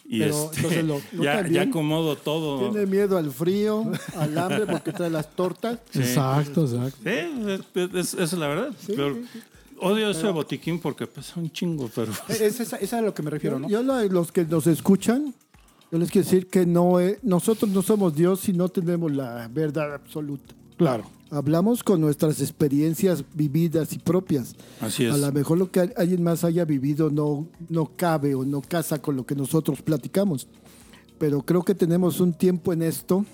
Y 0.05 0.19
Pero, 0.19 0.35
este, 0.51 0.57
entonces, 0.57 0.83
lo- 0.85 1.01
lo 1.17 1.23
ya, 1.23 1.35
también 1.37 1.53
ya 1.65 1.69
acomodo 1.69 2.15
todo. 2.17 2.69
Tiene 2.69 2.85
miedo 2.85 3.17
al 3.17 3.31
frío, 3.31 3.89
al 4.17 4.37
hambre 4.37 4.65
porque 4.65 4.91
trae 4.91 5.09
las 5.09 5.29
tortas. 5.35 5.79
Exacto, 5.93 6.63
exacto. 6.65 6.97
Sí, 7.03 7.09
es, 7.09 7.59
es- 7.75 7.93
es- 7.95 8.13
esa 8.15 8.23
es 8.23 8.33
la 8.33 8.47
verdad. 8.47 8.73
Pero 8.87 9.17
odio 9.79 10.09
ese 10.09 10.27
botiquín 10.29 10.79
porque 10.79 11.07
pesa 11.07 11.39
un 11.39 11.49
chingo, 11.51 11.89
pero... 11.95 12.11
Es, 12.27 12.41
es, 12.41 12.59
esa- 12.59 12.77
es 12.77 12.91
a 12.93 13.01
lo 13.01 13.13
que 13.13 13.23
me 13.23 13.29
refiero, 13.29 13.57
¿no? 13.59 13.69
Yo 13.69 13.81
la- 13.83 14.03
los 14.03 14.31
que 14.33 14.43
nos 14.45 14.67
escuchan, 14.67 15.33
yo 15.91 15.97
les 15.97 16.11
quiero 16.11 16.25
decir 16.25 16.47
que 16.47 16.65
no 16.65 16.99
es- 16.99 17.23
nosotros 17.23 17.71
no 17.71 17.81
somos 17.81 18.13
Dios 18.13 18.47
y 18.49 18.53
no 18.53 18.67
tenemos 18.69 19.11
la 19.13 19.47
verdad 19.49 19.93
absoluta. 19.93 20.53
Claro. 20.81 21.03
Hablamos 21.29 21.83
con 21.83 22.01
nuestras 22.01 22.41
experiencias 22.41 23.23
vividas 23.35 23.93
y 23.93 23.99
propias. 23.99 24.55
Así 24.81 25.05
es. 25.05 25.13
A 25.13 25.17
lo 25.17 25.31
mejor 25.31 25.57
lo 25.59 25.71
que 25.71 25.79
al- 25.81 25.93
alguien 25.95 26.23
más 26.23 26.43
haya 26.43 26.65
vivido 26.65 27.09
no, 27.09 27.47
no 27.69 27.85
cabe 27.95 28.33
o 28.35 28.43
no 28.43 28.61
casa 28.61 29.01
con 29.01 29.15
lo 29.15 29.25
que 29.25 29.35
nosotros 29.35 29.81
platicamos. 29.81 30.47
Pero 31.19 31.41
creo 31.43 31.61
que 31.63 31.75
tenemos 31.75 32.19
un 32.19 32.33
tiempo 32.33 32.73
en 32.73 32.81
esto 32.81 33.25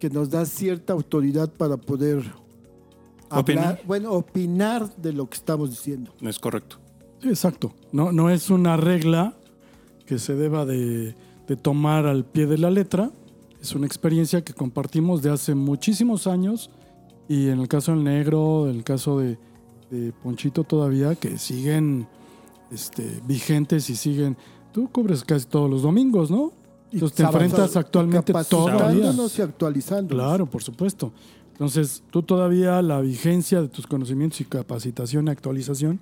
que 0.00 0.08
nos 0.10 0.30
da 0.30 0.44
cierta 0.46 0.92
autoridad 0.94 1.50
para 1.52 1.76
poder 1.76 2.24
Opinar. 3.30 3.64
hablar, 3.64 3.80
bueno, 3.86 4.10
opinar 4.12 4.96
de 4.96 5.12
lo 5.12 5.28
que 5.28 5.36
estamos 5.36 5.70
diciendo. 5.70 6.12
Es 6.22 6.38
correcto. 6.38 6.78
Sí, 7.22 7.28
exacto. 7.28 7.74
No, 7.92 8.10
no 8.10 8.30
es 8.30 8.50
una 8.50 8.76
regla 8.76 9.34
que 10.06 10.18
se 10.18 10.34
deba 10.34 10.64
de, 10.66 11.14
de 11.46 11.56
tomar 11.56 12.06
al 12.06 12.24
pie 12.24 12.46
de 12.46 12.58
la 12.58 12.70
letra. 12.70 13.10
Es 13.64 13.74
una 13.74 13.86
experiencia 13.86 14.44
que 14.44 14.52
compartimos 14.52 15.22
de 15.22 15.30
hace 15.30 15.54
muchísimos 15.54 16.26
años 16.26 16.68
y 17.30 17.48
en 17.48 17.60
el 17.60 17.66
caso 17.66 17.92
del 17.92 18.04
negro, 18.04 18.68
en 18.68 18.76
el 18.76 18.84
caso 18.84 19.18
de, 19.18 19.38
de 19.90 20.12
Ponchito 20.12 20.64
todavía, 20.64 21.14
que 21.14 21.38
siguen 21.38 22.06
este, 22.70 23.22
vigentes 23.26 23.88
y 23.88 23.96
siguen... 23.96 24.36
Tú 24.70 24.90
cubres 24.92 25.24
casi 25.24 25.46
todos 25.46 25.70
los 25.70 25.80
domingos, 25.80 26.30
¿no? 26.30 26.52
Entonces 26.92 27.16
te 27.16 27.22
enfrentas 27.22 27.74
actualmente 27.76 28.34
todavía. 28.50 29.14
Y 29.34 29.40
actualizando. 29.40 30.14
Claro, 30.14 30.44
por 30.44 30.62
supuesto. 30.62 31.14
Entonces, 31.52 32.02
tú 32.10 32.22
todavía 32.22 32.82
la 32.82 33.00
vigencia 33.00 33.62
de 33.62 33.68
tus 33.68 33.86
conocimientos 33.86 34.42
y 34.42 34.44
capacitación 34.44 35.28
y 35.28 35.30
actualización, 35.30 36.00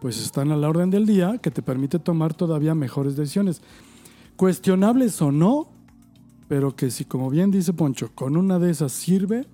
pues 0.00 0.20
están 0.20 0.50
a 0.50 0.56
la 0.56 0.68
orden 0.68 0.90
del 0.90 1.06
día, 1.06 1.38
que 1.38 1.52
te 1.52 1.62
permite 1.62 2.00
tomar 2.00 2.34
todavía 2.34 2.74
mejores 2.74 3.14
decisiones. 3.14 3.62
Cuestionables 4.36 5.22
o 5.22 5.30
no, 5.30 5.75
pero 6.48 6.74
que 6.76 6.90
si, 6.90 7.04
como 7.04 7.30
bien 7.30 7.50
dice 7.50 7.72
Poncho, 7.72 8.10
con 8.14 8.36
una 8.36 8.58
de 8.58 8.70
esas 8.70 8.92
sirve, 8.92 9.46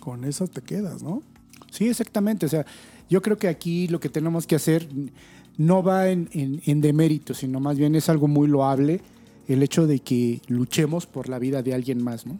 con 0.00 0.24
esas 0.24 0.50
te 0.50 0.62
quedas, 0.62 1.02
¿no? 1.02 1.22
Sí, 1.70 1.88
exactamente. 1.88 2.46
O 2.46 2.48
sea, 2.48 2.64
yo 3.10 3.20
creo 3.22 3.36
que 3.36 3.48
aquí 3.48 3.88
lo 3.88 4.00
que 4.00 4.08
tenemos 4.08 4.46
que 4.46 4.56
hacer 4.56 4.88
no 5.56 5.82
va 5.82 6.08
en, 6.08 6.28
en- 6.32 6.62
en 6.64 6.80
demérito, 6.80 7.34
sino 7.34 7.60
más 7.60 7.76
bien 7.78 7.94
es 7.94 8.08
algo 8.08 8.28
muy 8.28 8.48
loable 8.48 9.00
el 9.48 9.62
hecho 9.62 9.86
de 9.86 9.98
que 10.00 10.40
luchemos 10.48 11.06
por 11.06 11.28
la 11.28 11.38
vida 11.38 11.62
de 11.62 11.74
alguien 11.74 12.02
más, 12.02 12.26
¿no? 12.26 12.38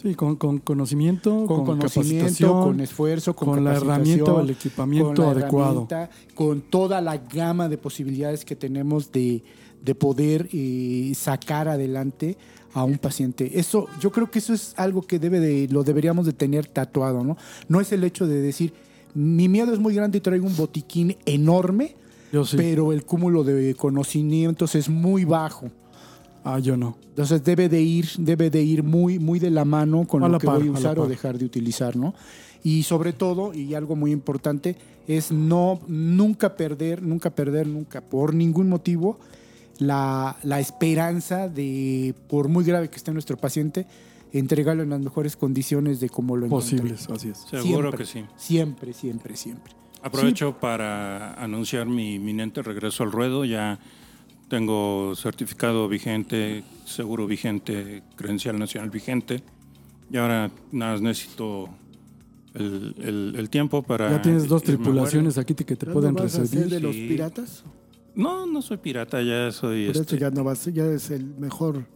Sí, 0.00 0.14
con, 0.14 0.36
con 0.36 0.58
conocimiento, 0.58 1.44
Con, 1.44 1.66
con, 1.66 1.78
conocimiento, 1.78 2.60
con 2.62 2.80
esfuerzo, 2.80 3.36
con, 3.36 3.48
con 3.48 3.64
la 3.64 3.74
herramienta 3.76 4.32
o 4.32 4.40
el 4.40 4.50
equipamiento 4.50 5.14
con 5.14 5.24
la 5.24 5.30
adecuado. 5.32 5.88
con 6.34 6.62
toda 6.62 7.02
la 7.02 7.18
gama 7.18 7.68
de 7.68 7.76
posibilidades 7.76 8.46
que 8.46 8.56
tenemos 8.56 9.12
de, 9.12 9.42
de 9.84 9.94
poder 9.94 10.48
eh, 10.52 11.12
sacar 11.14 11.68
adelante 11.68 12.38
a 12.72 12.84
un 12.84 12.96
paciente. 12.96 13.58
Eso, 13.58 13.88
yo 14.00 14.10
creo 14.10 14.30
que 14.30 14.38
eso 14.38 14.54
es 14.54 14.72
algo 14.76 15.02
que 15.02 15.18
debe 15.18 15.38
de, 15.38 15.68
lo 15.68 15.84
deberíamos 15.84 16.24
de 16.24 16.32
tener 16.32 16.66
tatuado, 16.66 17.22
¿no? 17.22 17.36
No 17.68 17.80
es 17.80 17.92
el 17.92 18.02
hecho 18.04 18.26
de 18.26 18.40
decir, 18.40 18.72
mi 19.12 19.48
miedo 19.48 19.74
es 19.74 19.80
muy 19.80 19.94
grande 19.94 20.18
y 20.18 20.20
traigo 20.22 20.46
un 20.46 20.56
botiquín 20.56 21.18
enorme, 21.26 21.96
sí. 22.32 22.56
pero 22.56 22.92
el 22.92 23.04
cúmulo 23.04 23.44
de 23.44 23.74
conocimientos 23.74 24.74
es 24.74 24.88
muy 24.88 25.26
bajo. 25.26 25.70
Ah, 26.44 26.58
yo 26.58 26.76
no. 26.76 26.96
Entonces 27.08 27.44
debe 27.44 27.68
de 27.68 27.80
ir, 27.82 28.08
debe 28.18 28.50
de 28.50 28.62
ir 28.62 28.82
muy, 28.82 29.18
muy 29.18 29.38
de 29.38 29.50
la 29.50 29.64
mano 29.64 30.06
con 30.06 30.24
A 30.24 30.28
lo 30.28 30.38
que 30.38 30.46
par, 30.46 30.58
voy 30.58 30.68
a 30.68 30.72
usar 30.72 30.98
o 30.98 31.06
dejar 31.06 31.38
de 31.38 31.44
utilizar, 31.44 31.96
¿no? 31.96 32.14
Y 32.62 32.82
sobre 32.82 33.12
todo, 33.12 33.54
y 33.54 33.74
algo 33.74 33.96
muy 33.96 34.10
importante, 34.12 34.76
es 35.06 35.32
no, 35.32 35.80
nunca 35.86 36.56
perder, 36.56 37.02
nunca 37.02 37.30
perder, 37.30 37.66
nunca, 37.66 38.00
por 38.00 38.34
ningún 38.34 38.68
motivo, 38.68 39.18
la, 39.78 40.36
la 40.42 40.60
esperanza 40.60 41.48
de, 41.48 42.14
por 42.28 42.48
muy 42.48 42.64
grave 42.64 42.88
que 42.90 42.96
esté 42.96 43.12
nuestro 43.12 43.36
paciente, 43.36 43.86
entregarlo 44.32 44.82
en 44.82 44.90
las 44.90 45.00
mejores 45.00 45.36
condiciones 45.36 46.00
de 46.00 46.08
como 46.08 46.36
lo 46.36 46.46
encontré. 46.46 46.78
Posibles, 46.78 47.08
así 47.08 47.30
es. 47.30 47.38
Seguro 47.38 47.90
Siempre. 47.90 47.98
que 47.98 48.06
sí. 48.06 48.24
Siempre, 48.36 48.92
siempre, 48.92 49.36
siempre. 49.36 49.72
Aprovecho 50.02 50.58
para 50.58 51.34
anunciar 51.34 51.86
mi 51.86 52.14
inminente 52.14 52.62
regreso 52.62 53.02
al 53.02 53.12
ruedo. 53.12 53.44
Ya 53.44 53.78
tengo 54.50 55.14
certificado 55.16 55.88
vigente, 55.88 56.62
seguro 56.84 57.26
vigente, 57.26 58.02
credencial 58.16 58.58
nacional 58.58 58.90
vigente. 58.90 59.42
Y 60.12 60.16
ahora 60.18 60.50
nada 60.72 60.92
más 60.92 61.00
necesito 61.02 61.68
el, 62.54 62.94
el- 62.98 63.34
el 63.38 63.48
tiempo 63.48 63.80
para. 63.82 64.10
Ya 64.10 64.20
tienes 64.20 64.48
dos 64.48 64.62
tripulaciones 64.64 65.38
aquí 65.38 65.54
que 65.54 65.76
te 65.76 65.86
¿Ya 65.86 65.92
pueden 65.92 66.14
no 66.14 66.22
vas 66.24 66.34
a 66.34 66.44
ser 66.44 66.58
recibir. 66.58 66.68
de 66.68 66.80
los 66.80 66.94
piratas? 66.96 67.64
No, 68.16 68.44
no 68.44 68.60
soy 68.60 68.78
pirata, 68.78 69.22
ya 69.22 69.52
soy. 69.52 69.86
Por 69.86 69.92
eso 69.94 70.00
este, 70.02 70.18
ya 70.18 70.30
no 70.30 70.42
vas, 70.42 70.66
ya 70.66 70.84
es 70.86 71.10
el 71.12 71.24
mejor, 71.38 71.86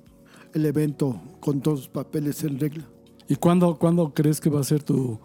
el 0.55 0.65
evento 0.65 1.21
con 1.41 1.61
todos 1.61 1.81
los 1.81 1.89
papeles 1.89 2.45
en 2.45 2.61
regla. 2.61 2.85
¿Y 3.29 3.35
cuándo, 3.35 3.75
cuándo 3.77 4.15
crees 4.15 4.41
que 4.41 4.49
va 4.49 4.61
a 4.61 4.65
ser 4.65 4.83
tu, 4.85 5.19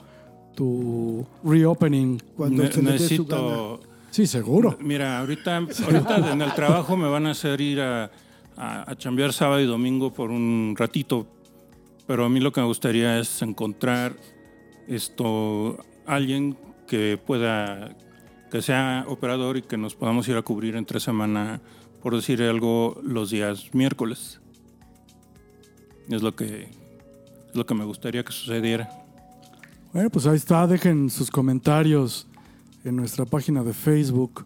tu 0.55 1.27
reopening? 1.43 2.17
Cuando 2.35 2.63
ne- 2.63 2.71
se 2.71 2.81
le 2.81 2.91
dé 2.93 2.97
su 2.99 3.25
gana. 3.25 3.41
necesito. 3.43 3.79
Sí, 4.11 4.27
seguro. 4.27 4.77
Mira, 4.81 5.19
ahorita, 5.19 5.57
ahorita 5.57 6.31
en 6.31 6.41
el 6.41 6.53
trabajo 6.53 6.97
me 6.97 7.07
van 7.07 7.27
a 7.27 7.31
hacer 7.31 7.61
ir 7.61 7.79
a, 7.81 8.11
a, 8.57 8.91
a 8.91 8.95
chambear 8.95 9.33
sábado 9.33 9.61
y 9.61 9.65
domingo 9.65 10.13
por 10.13 10.31
un 10.31 10.75
ratito, 10.77 11.27
pero 12.07 12.25
a 12.25 12.29
mí 12.29 12.39
lo 12.39 12.51
que 12.51 12.61
me 12.61 12.67
gustaría 12.67 13.19
es 13.19 13.41
encontrar 13.41 14.15
esto 14.87 15.77
alguien 16.07 16.57
que 16.87 17.19
pueda, 17.23 17.95
que 18.51 18.61
sea 18.61 19.05
operador 19.07 19.57
y 19.57 19.61
que 19.61 19.77
nos 19.77 19.93
podamos 19.95 20.27
ir 20.27 20.35
a 20.35 20.41
cubrir 20.41 20.75
entre 20.75 20.99
semana, 20.99 21.61
por 22.01 22.15
decir 22.15 22.41
algo, 22.41 22.99
los 23.03 23.29
días 23.29 23.69
miércoles. 23.73 24.41
Es 26.09 26.23
lo 26.23 26.35
que, 26.35 26.63
es 26.63 27.55
lo 27.55 27.65
que 27.65 27.75
me 27.75 27.85
gustaría 27.85 28.23
que 28.23 28.31
sucediera. 28.31 28.89
Bueno, 29.93 30.09
pues 30.09 30.25
ahí 30.25 30.37
está. 30.37 30.65
Dejen 30.65 31.09
sus 31.11 31.29
comentarios 31.29 32.27
en 32.83 32.95
nuestra 32.95 33.25
página 33.25 33.63
de 33.63 33.73
Facebook 33.73 34.45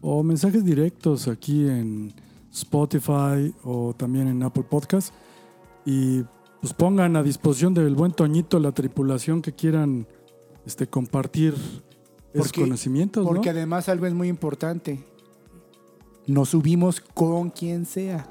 o 0.00 0.22
mensajes 0.22 0.64
directos 0.64 1.28
aquí 1.28 1.66
en 1.68 2.12
Spotify 2.52 3.54
o 3.64 3.94
también 3.96 4.28
en 4.28 4.42
Apple 4.42 4.64
Podcast. 4.68 5.12
Y 5.84 6.22
pues 6.60 6.72
pongan 6.74 7.16
a 7.16 7.22
disposición 7.22 7.72
del 7.74 7.94
buen 7.94 8.12
Toñito 8.12 8.58
la 8.58 8.72
tripulación 8.72 9.40
que 9.42 9.52
quieran 9.52 10.06
este, 10.66 10.86
compartir 10.86 11.54
esos 12.34 12.48
Porque- 12.48 12.60
conocimientos, 12.62 13.24
¿no? 13.24 13.30
Porque 13.30 13.50
además 13.50 13.88
algo 13.88 14.06
es 14.06 14.14
muy 14.14 14.28
importante. 14.28 15.04
Nos 16.26 16.50
subimos 16.50 17.00
con 17.00 17.50
quien 17.50 17.86
sea. 17.86 18.28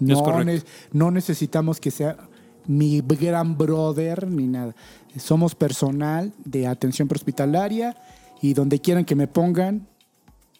No, 0.00 0.22
correcto. 0.22 0.44
ne- 0.44 0.62
no 0.92 1.10
necesitamos 1.10 1.80
que 1.80 1.90
sea 1.90 2.16
mi 2.66 3.00
gran 3.00 3.56
brother 3.56 4.28
ni 4.28 4.46
nada. 4.46 4.74
Somos 5.16 5.54
personal 5.54 6.32
de 6.44 6.66
atención 6.66 7.08
prehospitalaria 7.08 7.96
y 8.42 8.54
donde 8.54 8.80
quieran 8.80 9.04
que 9.04 9.14
me 9.14 9.26
pongan 9.26 9.86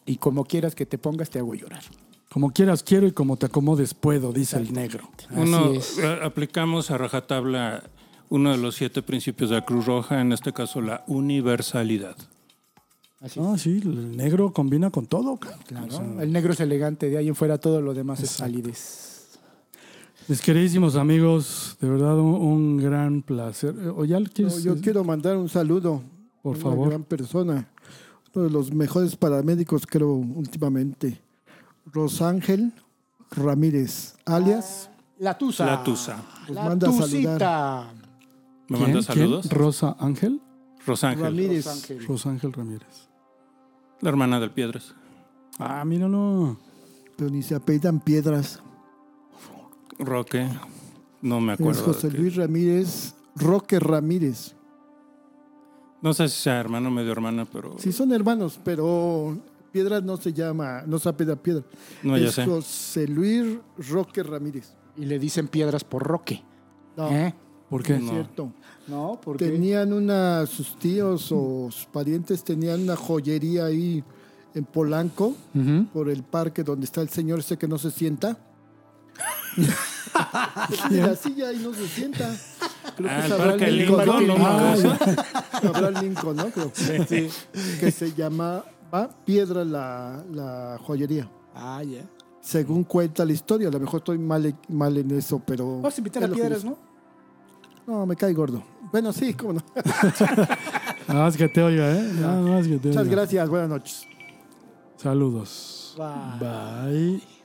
y 0.07 0.16
como 0.16 0.45
quieras 0.45 0.74
que 0.74 0.87
te 0.87 0.99
pongas 0.99 1.31
te 1.31 1.39
hago 1.39 1.55
llorar. 1.55 1.83
Como 2.31 2.51
quieras 2.51 2.83
quiero 2.83 3.07
y 3.07 3.12
como 3.12 3.37
te 3.37 3.47
acomodes 3.47 3.95
puedo, 3.95 4.33
dice 4.33 4.57
el 4.59 4.72
negro. 4.72 5.09
Uno, 5.35 5.64
Así 5.66 5.76
es. 5.76 5.99
eh, 5.99 6.18
aplicamos 6.22 6.91
a 6.91 6.99
rajatabla 6.99 7.83
uno 8.29 8.51
de 8.51 8.59
los 8.59 8.74
siete 8.74 9.03
principios 9.03 9.49
de 9.51 9.57
la 9.57 9.64
Cruz 9.64 9.87
Roja, 9.87 10.20
en 10.20 10.33
este 10.33 10.53
caso 10.53 10.81
la 10.83 11.05
universalidad. 11.07 12.16
Así 13.20 13.41
Ah, 13.43 13.57
sí, 13.59 13.81
el 13.83 14.16
negro 14.16 14.53
combina 14.53 14.91
con 14.91 15.07
todo. 15.07 15.39
Claro, 15.39 15.87
O 15.87 15.91
sea, 15.91 16.22
el 16.22 16.33
negro 16.33 16.53
es 16.53 16.61
elegante, 16.61 17.09
de 17.09 17.16
ahí 17.18 17.29
en 17.29 17.35
fuera 17.35 17.59
todo 17.59 17.81
lo 17.81 17.95
demás 17.95 18.20
es 18.20 18.39
validez. 18.41 19.39
Mis 20.29 20.43
queridísimos 20.43 20.95
amigos, 20.97 21.76
de 21.81 21.89
verdad 21.89 22.18
un, 22.18 22.35
un 22.35 22.76
gran 22.76 23.22
placer. 23.22 23.74
Eh, 23.83 23.89
¿O 23.89 24.05
ya 24.05 24.20
No, 24.20 24.26
quieres, 24.33 24.62
yo 24.62 24.74
eh, 24.74 24.81
quiero 24.83 25.03
mandar 25.03 25.37
un 25.39 25.49
saludo. 25.49 26.03
Por 26.43 26.57
a 26.57 26.61
favor. 26.61 26.78
Una 26.78 26.89
gran 26.89 27.05
persona. 27.05 27.68
Uno 28.34 28.45
de 28.45 28.51
los 28.51 28.72
mejores 28.72 29.16
paramédicos, 29.16 29.86
creo, 29.86 30.12
últimamente. 30.12 31.20
Rosángel 31.86 32.72
Ramírez, 33.30 34.16
alias. 34.26 34.91
La 35.18 35.36
Tusa. 35.36 35.66
La 35.66 35.82
Tusa. 35.82 36.22
La 36.49 36.64
manda 36.64 36.89
a 36.89 36.91
Tucita. 36.93 37.93
¿Me 38.68 38.76
¿quién? 38.76 38.80
manda 38.93 38.93
¿Quién? 39.01 39.03
saludos? 39.03 39.51
Rosa 39.51 39.97
Ángel. 39.99 40.41
Rosángel, 40.86 41.22
Ramírez. 41.24 41.64
Rosángel. 41.66 42.07
Rosa 42.07 42.30
Ángel 42.30 42.53
Ramírez. 42.53 43.09
la 44.01 44.09
hermana 44.11 44.39
del 44.41 44.51
Piedras. 44.53 44.95
Ah, 45.59 45.84
míralo. 45.84 46.57
Pero 47.16 47.30
ni 47.30 47.43
se 47.43 47.55
apellidan 47.57 47.99
piedras. 47.99 48.61
Roque, 49.99 50.49
no 51.20 51.41
me 51.41 51.55
Es 51.55 51.61
acuerdo. 51.61 51.82
José. 51.84 52.11
Luis 52.12 52.36
Ramírez, 52.36 53.14
Roque 53.34 53.80
Ramírez. 53.80 54.55
No 56.03 56.15
sé 56.15 56.29
si 56.29 56.43
sea 56.43 56.61
hermano 56.61 56.89
o 56.89 56.91
medio 56.93 57.13
hermana, 57.13 57.45
pero 57.45 57.77
Sí, 57.79 57.93
son 57.93 58.13
hermanos, 58.13 58.59
pero 58.65 59.37
Piedras 59.73 60.03
no 60.03 60.17
se 60.17 60.33
llama, 60.33 60.83
no 60.87 60.99
se 60.99 61.09
apellida 61.09 61.37
Piedra. 61.37 61.65
no, 62.03 62.17
ya 62.17 62.29
es 62.29 62.35
sé. 62.35 62.45
José 62.47 63.07
Luis 63.09 63.59
Roque 63.91 64.23
Ramírez. 64.23 64.73
Y 64.97 65.05
le 65.05 65.19
dicen 65.19 65.47
piedras 65.49 65.85
por 65.85 66.03
roque. 66.03 66.43
No, 66.97 67.09
¿Eh? 67.11 67.35
¿Por 67.69 67.83
qué? 67.83 67.97
es 67.97 68.03
No. 68.03 68.11
cierto. 68.11 68.53
No, 68.89 69.21
porque 69.23 69.47
Tenían 69.51 69.93
una, 69.93 70.47
sus 70.47 70.77
tíos 70.79 71.31
o 71.33 71.69
sus 71.71 71.85
parientes 71.87 72.43
tenían 72.43 72.81
una 72.83 72.97
joyería 72.97 73.67
ahí 73.67 74.03
en 74.55 74.65
Polanco, 74.65 75.35
por 75.93 76.09
el 76.09 76.23
parque 76.25 76.65
donde 76.65 76.87
está 76.87 77.03
el 77.03 77.11
señor 77.11 77.41
ese 77.41 77.59
que 77.59 77.69
no 77.69 77.77
se 77.79 77.91
sienta. 77.91 78.39
y 80.91 80.95
la 80.95 81.16
silla 81.16 81.49
ahí 81.49 81.59
no 81.59 81.72
se 81.74 81.87
sienta. 81.89 82.35
Creo 82.97 83.09
Ah, 83.11 83.18
es 83.20 83.26
el 83.26 83.33
Abraham 83.33 83.51
parque 83.59 83.70
Lincoln, 83.70 84.05
Lincoln, 84.26 84.26
¿no? 84.43 85.68
Abraham 85.68 85.95
Lincoln, 86.03 86.37
¿no? 86.37 86.47
Creo. 86.51 86.72
Sí. 86.74 87.29
Que 87.81 87.91
se 87.91 88.12
llama 88.12 88.64
Piedra 89.24 89.64
la, 89.64 90.24
la 90.33 90.79
joyería. 90.83 91.29
Ah, 91.55 91.83
ya. 91.83 92.03
Según 92.41 92.85
cuenta 92.85 93.24
la 93.24 93.33
historia, 93.33 93.68
a 93.68 93.70
lo 93.70 93.81
mejor 93.81 94.01
estoy 94.01 94.18
mal, 94.18 94.55
mal 94.68 94.97
en 94.97 95.11
eso, 95.11 95.41
pero... 95.45 95.76
Vamos 95.76 95.95
a 95.95 96.01
invitar 96.01 96.24
a 96.24 96.29
que 96.29 96.35
piedras. 96.35 96.64
¿no? 96.64 96.79
No, 97.87 98.07
me 98.07 98.16
cae 98.16 98.33
gordo. 98.33 98.62
Bueno, 98.93 99.12
sí, 99.12 99.35
cómo 99.35 99.55
no. 99.55 99.61
Nada 101.09 101.24
más 101.24 101.37
que 101.37 101.49
te 101.49 101.62
oiga, 101.62 101.91
¿eh? 101.95 102.11
Nada 102.20 102.41
más 102.43 102.66
que 102.66 102.79
te 102.79 102.89
Muchas 102.89 103.03
oiga. 103.03 103.16
gracias, 103.16 103.49
buenas 103.49 103.68
noches. 103.68 104.07
Saludos. 104.97 105.97
Bye. 106.41 107.38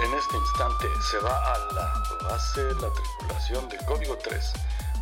En 0.00 0.14
este 0.14 0.36
instante 0.36 0.86
se 1.10 1.18
va 1.18 1.54
a 1.54 1.58
la 1.74 2.28
base 2.28 2.62
la 2.80 2.92
tripulación 2.92 3.68
de 3.68 3.76
Código 3.84 4.16
3. 4.16 4.52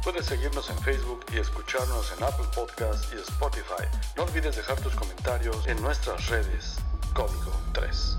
Puedes 0.03 0.27
seguirnos 0.27 0.71
en 0.71 0.79
Facebook 0.79 1.25
y 1.33 1.39
escucharnos 1.39 2.13
en 2.17 2.25
Apple 2.25 2.47
Podcast 2.55 3.13
y 3.13 3.19
Spotify. 3.19 3.85
No 4.17 4.23
olvides 4.25 4.57
dejar 4.57 4.81
tus 4.81 4.95
comentarios 4.95 5.67
en 5.67 5.83
nuestras 5.83 6.29
redes. 6.29 6.77
Código 7.13 7.53
3. 7.73 8.17